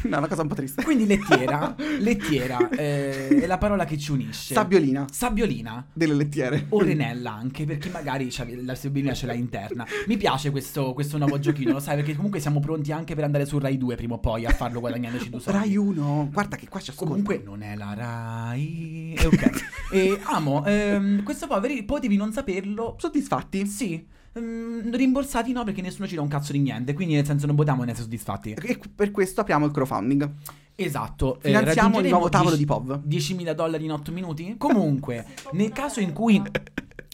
no, 0.03 0.17
una 0.17 0.27
cosa 0.27 0.41
un 0.41 0.47
po' 0.47 0.55
triste. 0.55 0.83
Quindi 0.83 1.05
lettiera, 1.05 1.75
lettiera 1.99 2.69
eh, 2.69 3.27
è 3.41 3.45
la 3.45 3.57
parola 3.57 3.85
che 3.85 3.97
ci 3.97 4.11
unisce. 4.11 4.53
Sabbiolina 4.53 5.05
Sabbiolina. 5.11 5.85
delle 5.93 6.13
lettiere. 6.13 6.65
O 6.69 6.81
Renella 6.81 7.33
anche, 7.33 7.65
perché 7.65 7.89
magari 7.89 8.31
la 8.63 8.75
sabbiolina 8.75 9.13
ce 9.13 9.25
l'ha 9.25 9.33
interna. 9.33 9.85
Mi 10.07 10.17
piace 10.17 10.51
questo, 10.51 10.93
questo 10.93 11.17
nuovo 11.17 11.37
giochino, 11.39 11.73
lo 11.73 11.79
sai, 11.79 11.95
perché 11.97 12.15
comunque 12.15 12.39
siamo 12.39 12.59
pronti 12.59 12.91
anche 12.91 13.08
per 13.15 13.23
andare 13.23 13.45
su 13.45 13.57
Rai 13.59 13.77
2 13.77 13.95
prima 13.95 14.15
o 14.15 14.19
poi 14.19 14.45
a 14.45 14.51
farlo 14.51 14.79
guadagnandoci 14.79 15.29
due 15.29 15.39
soldi. 15.41 15.59
Rai 15.59 15.75
1, 15.77 16.29
guarda 16.31 16.55
che 16.55 16.67
qua 16.67 16.79
ci 16.79 16.89
ascolta. 16.91 17.09
Comunque 17.13 17.41
non 17.43 17.61
è 17.61 17.75
la 17.75 17.93
Rai. 17.93 19.13
Eh, 19.17 19.25
ok. 19.25 19.51
e 19.91 20.19
amo, 20.23 20.65
ehm, 20.65 21.23
questo 21.23 21.47
poveri 21.47 21.83
potevi 21.83 22.15
non 22.15 22.31
saperlo. 22.31 22.95
Soddisfatti? 22.99 23.65
Sì. 23.65 24.05
ehm, 24.33 24.95
rimborsati 24.95 25.51
no, 25.51 25.63
perché 25.63 25.81
nessuno 25.81 26.07
ci 26.07 26.15
dà 26.15 26.21
un 26.21 26.27
cazzo 26.27 26.51
di 26.51 26.59
niente. 26.59 26.93
Quindi, 26.93 27.15
nel 27.15 27.25
senso, 27.25 27.45
non 27.45 27.55
potevamo 27.55 27.83
essere 27.83 28.01
soddisfatti. 28.01 28.51
E 28.53 28.79
per 28.93 29.11
questo 29.11 29.41
apriamo 29.41 29.65
il 29.65 29.71
crowdfunding. 29.71 30.31
Esatto. 30.75 31.35
eh, 31.41 31.47
Finanziamo 31.47 31.65
il 31.65 31.65
raggiungeremo 31.75 32.09
nuovo 32.15 32.29
tavolo 32.29 32.55
10 32.55 32.63
di 32.63 32.65
POV. 32.65 33.47
10.000 33.49 33.53
dollari 33.53 33.83
in 33.85 33.91
8 33.91 34.11
minuti? 34.13 34.55
Comunque, 34.57 35.25
nel 35.51 35.71
caso 35.71 35.99
in 35.99 36.13
cui 36.13 36.41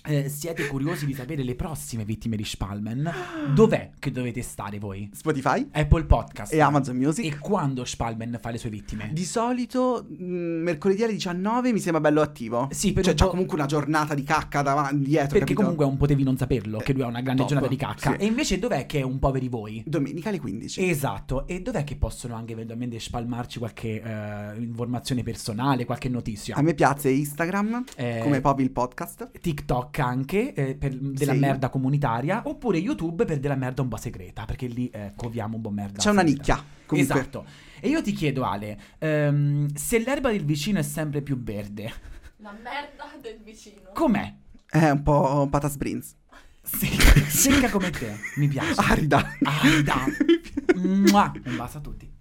eh, 0.06 0.30
siete 0.30 0.68
curiosi 0.68 1.06
di 1.06 1.14
sapere 1.14 1.44
le 1.44 1.56
prossime 1.56 2.06
vittime 2.06 2.36
di 2.36 2.44
Spalman, 2.44 3.12
dov'è 3.54 3.92
che 4.00 4.12
dovete 4.12 4.42
stare 4.42 4.80
voi? 4.80 5.10
Spotify 5.14 5.68
Apple 5.72 6.06
Podcast 6.06 6.54
e 6.54 6.60
Amazon 6.60 6.96
Music. 6.98 7.26
E 7.26 7.38
quando 7.40 7.86
Spalman 7.86 8.38
fa 8.42 8.52
le 8.52 8.58
sue 8.58 8.70
vittime? 8.70 9.10
Di 9.14 9.26
solito 9.26 10.06
mh, 10.08 10.24
mercoledì 10.26 11.04
alle 11.04 11.14
19 11.14 11.72
mi 11.74 11.80
sembra 11.80 12.02
bello 12.02 12.22
attivo. 12.22 12.68
Sì, 12.72 12.94
per 12.94 13.04
cioè 13.04 13.14
un 13.14 13.20
po'- 13.20 13.30
comunque 13.30 13.56
una 13.58 13.66
giornata 13.66 14.14
di 14.14 14.24
cacca 14.24 14.62
davanti, 14.62 14.98
dietro, 15.06 15.28
Perché 15.30 15.40
capito? 15.40 15.62
comunque 15.62 15.86
non 15.86 15.98
potevi 15.98 16.24
non 16.24 16.38
saperlo, 16.38 16.78
che 16.80 16.94
lui 16.94 17.02
ha 17.04 17.08
una 17.08 17.22
grande 17.22 17.42
Top, 17.42 17.50
giornata 17.52 17.70
di 17.72 17.78
cacca. 17.78 18.12
sì. 18.12 18.18
E 18.18 18.26
invece 18.26 18.60
dov'è 18.60 18.86
che 18.86 19.00
è 19.00 19.04
un 19.04 19.20
poveri 19.20 19.48
voi? 19.48 19.84
Domenica 19.86 20.30
alle 20.30 20.40
15. 20.40 20.88
Esatto, 20.90 21.48
e 21.48 21.62
dov'è 21.62 21.84
che 21.84 21.96
possono 21.96 22.36
anche 22.36 22.54
eventualmente 22.54 23.00
spalmarci 23.00 23.60
qualche 23.60 24.02
eh, 24.02 24.58
informazione 24.60 25.24
personale, 25.24 25.86
qualche 25.86 26.10
notizia? 26.10 26.56
A 26.56 26.62
me 26.62 26.74
piace 26.74 27.10
Instagram, 27.10 27.84
Eh, 27.96 28.20
come 28.22 28.42
Povi 28.42 28.64
il 28.64 28.72
podcast. 28.72 29.32
TikTok 29.40 29.95
anche 30.02 30.54
eh, 30.54 30.76
per 30.76 30.96
della 30.96 31.34
Sì. 31.34 31.40
merda 31.40 31.70
comunitaria 31.70 32.42
oppure 32.46 32.78
YouTube 32.78 33.26
per 33.26 33.40
della 33.40 33.56
merda 33.56 33.82
un 33.82 33.88
po' 33.88 33.98
segreta 33.98 34.46
perché 34.46 34.68
lì 34.68 34.90
eh, 34.90 35.14
coviamo 35.16 35.56
un 35.56 35.62
po' 35.62 35.70
merda 35.70 36.00
C'è 36.02 36.10
una 36.10 36.22
segreta. 36.22 36.54
nicchia, 36.56 36.66
comunque. 36.86 37.16
esatto 37.20 37.46
e 37.80 37.90
io 37.90 38.02
ti 38.02 38.12
chiedo 38.14 38.44
Ale 38.44 38.80
ehm, 39.00 39.74
se 39.74 40.00
l'erba 40.00 40.32
del 40.32 40.44
vicino 40.46 40.80
è 40.80 40.84
sempre 40.84 41.22
più 41.22 41.38
verde 41.42 41.92
La 42.38 42.52
merda 42.52 43.12
del 43.22 43.40
vicino. 43.44 43.82
com'è? 43.94 44.34
È 44.68 44.90
un 44.90 45.04
po' 45.04 45.48
patas 45.50 45.76
brins. 45.78 46.16
Sì, 46.62 46.88
secca 47.30 47.70
come 47.70 47.92
te 47.92 48.16
mi 48.38 48.48
piace 48.48 48.74
Arida. 48.82 49.24
Arida. 49.44 49.96
Mua. 50.76 51.32
un 51.46 51.56
bacio 51.56 51.78
a 51.78 51.82
tutti 51.82 52.12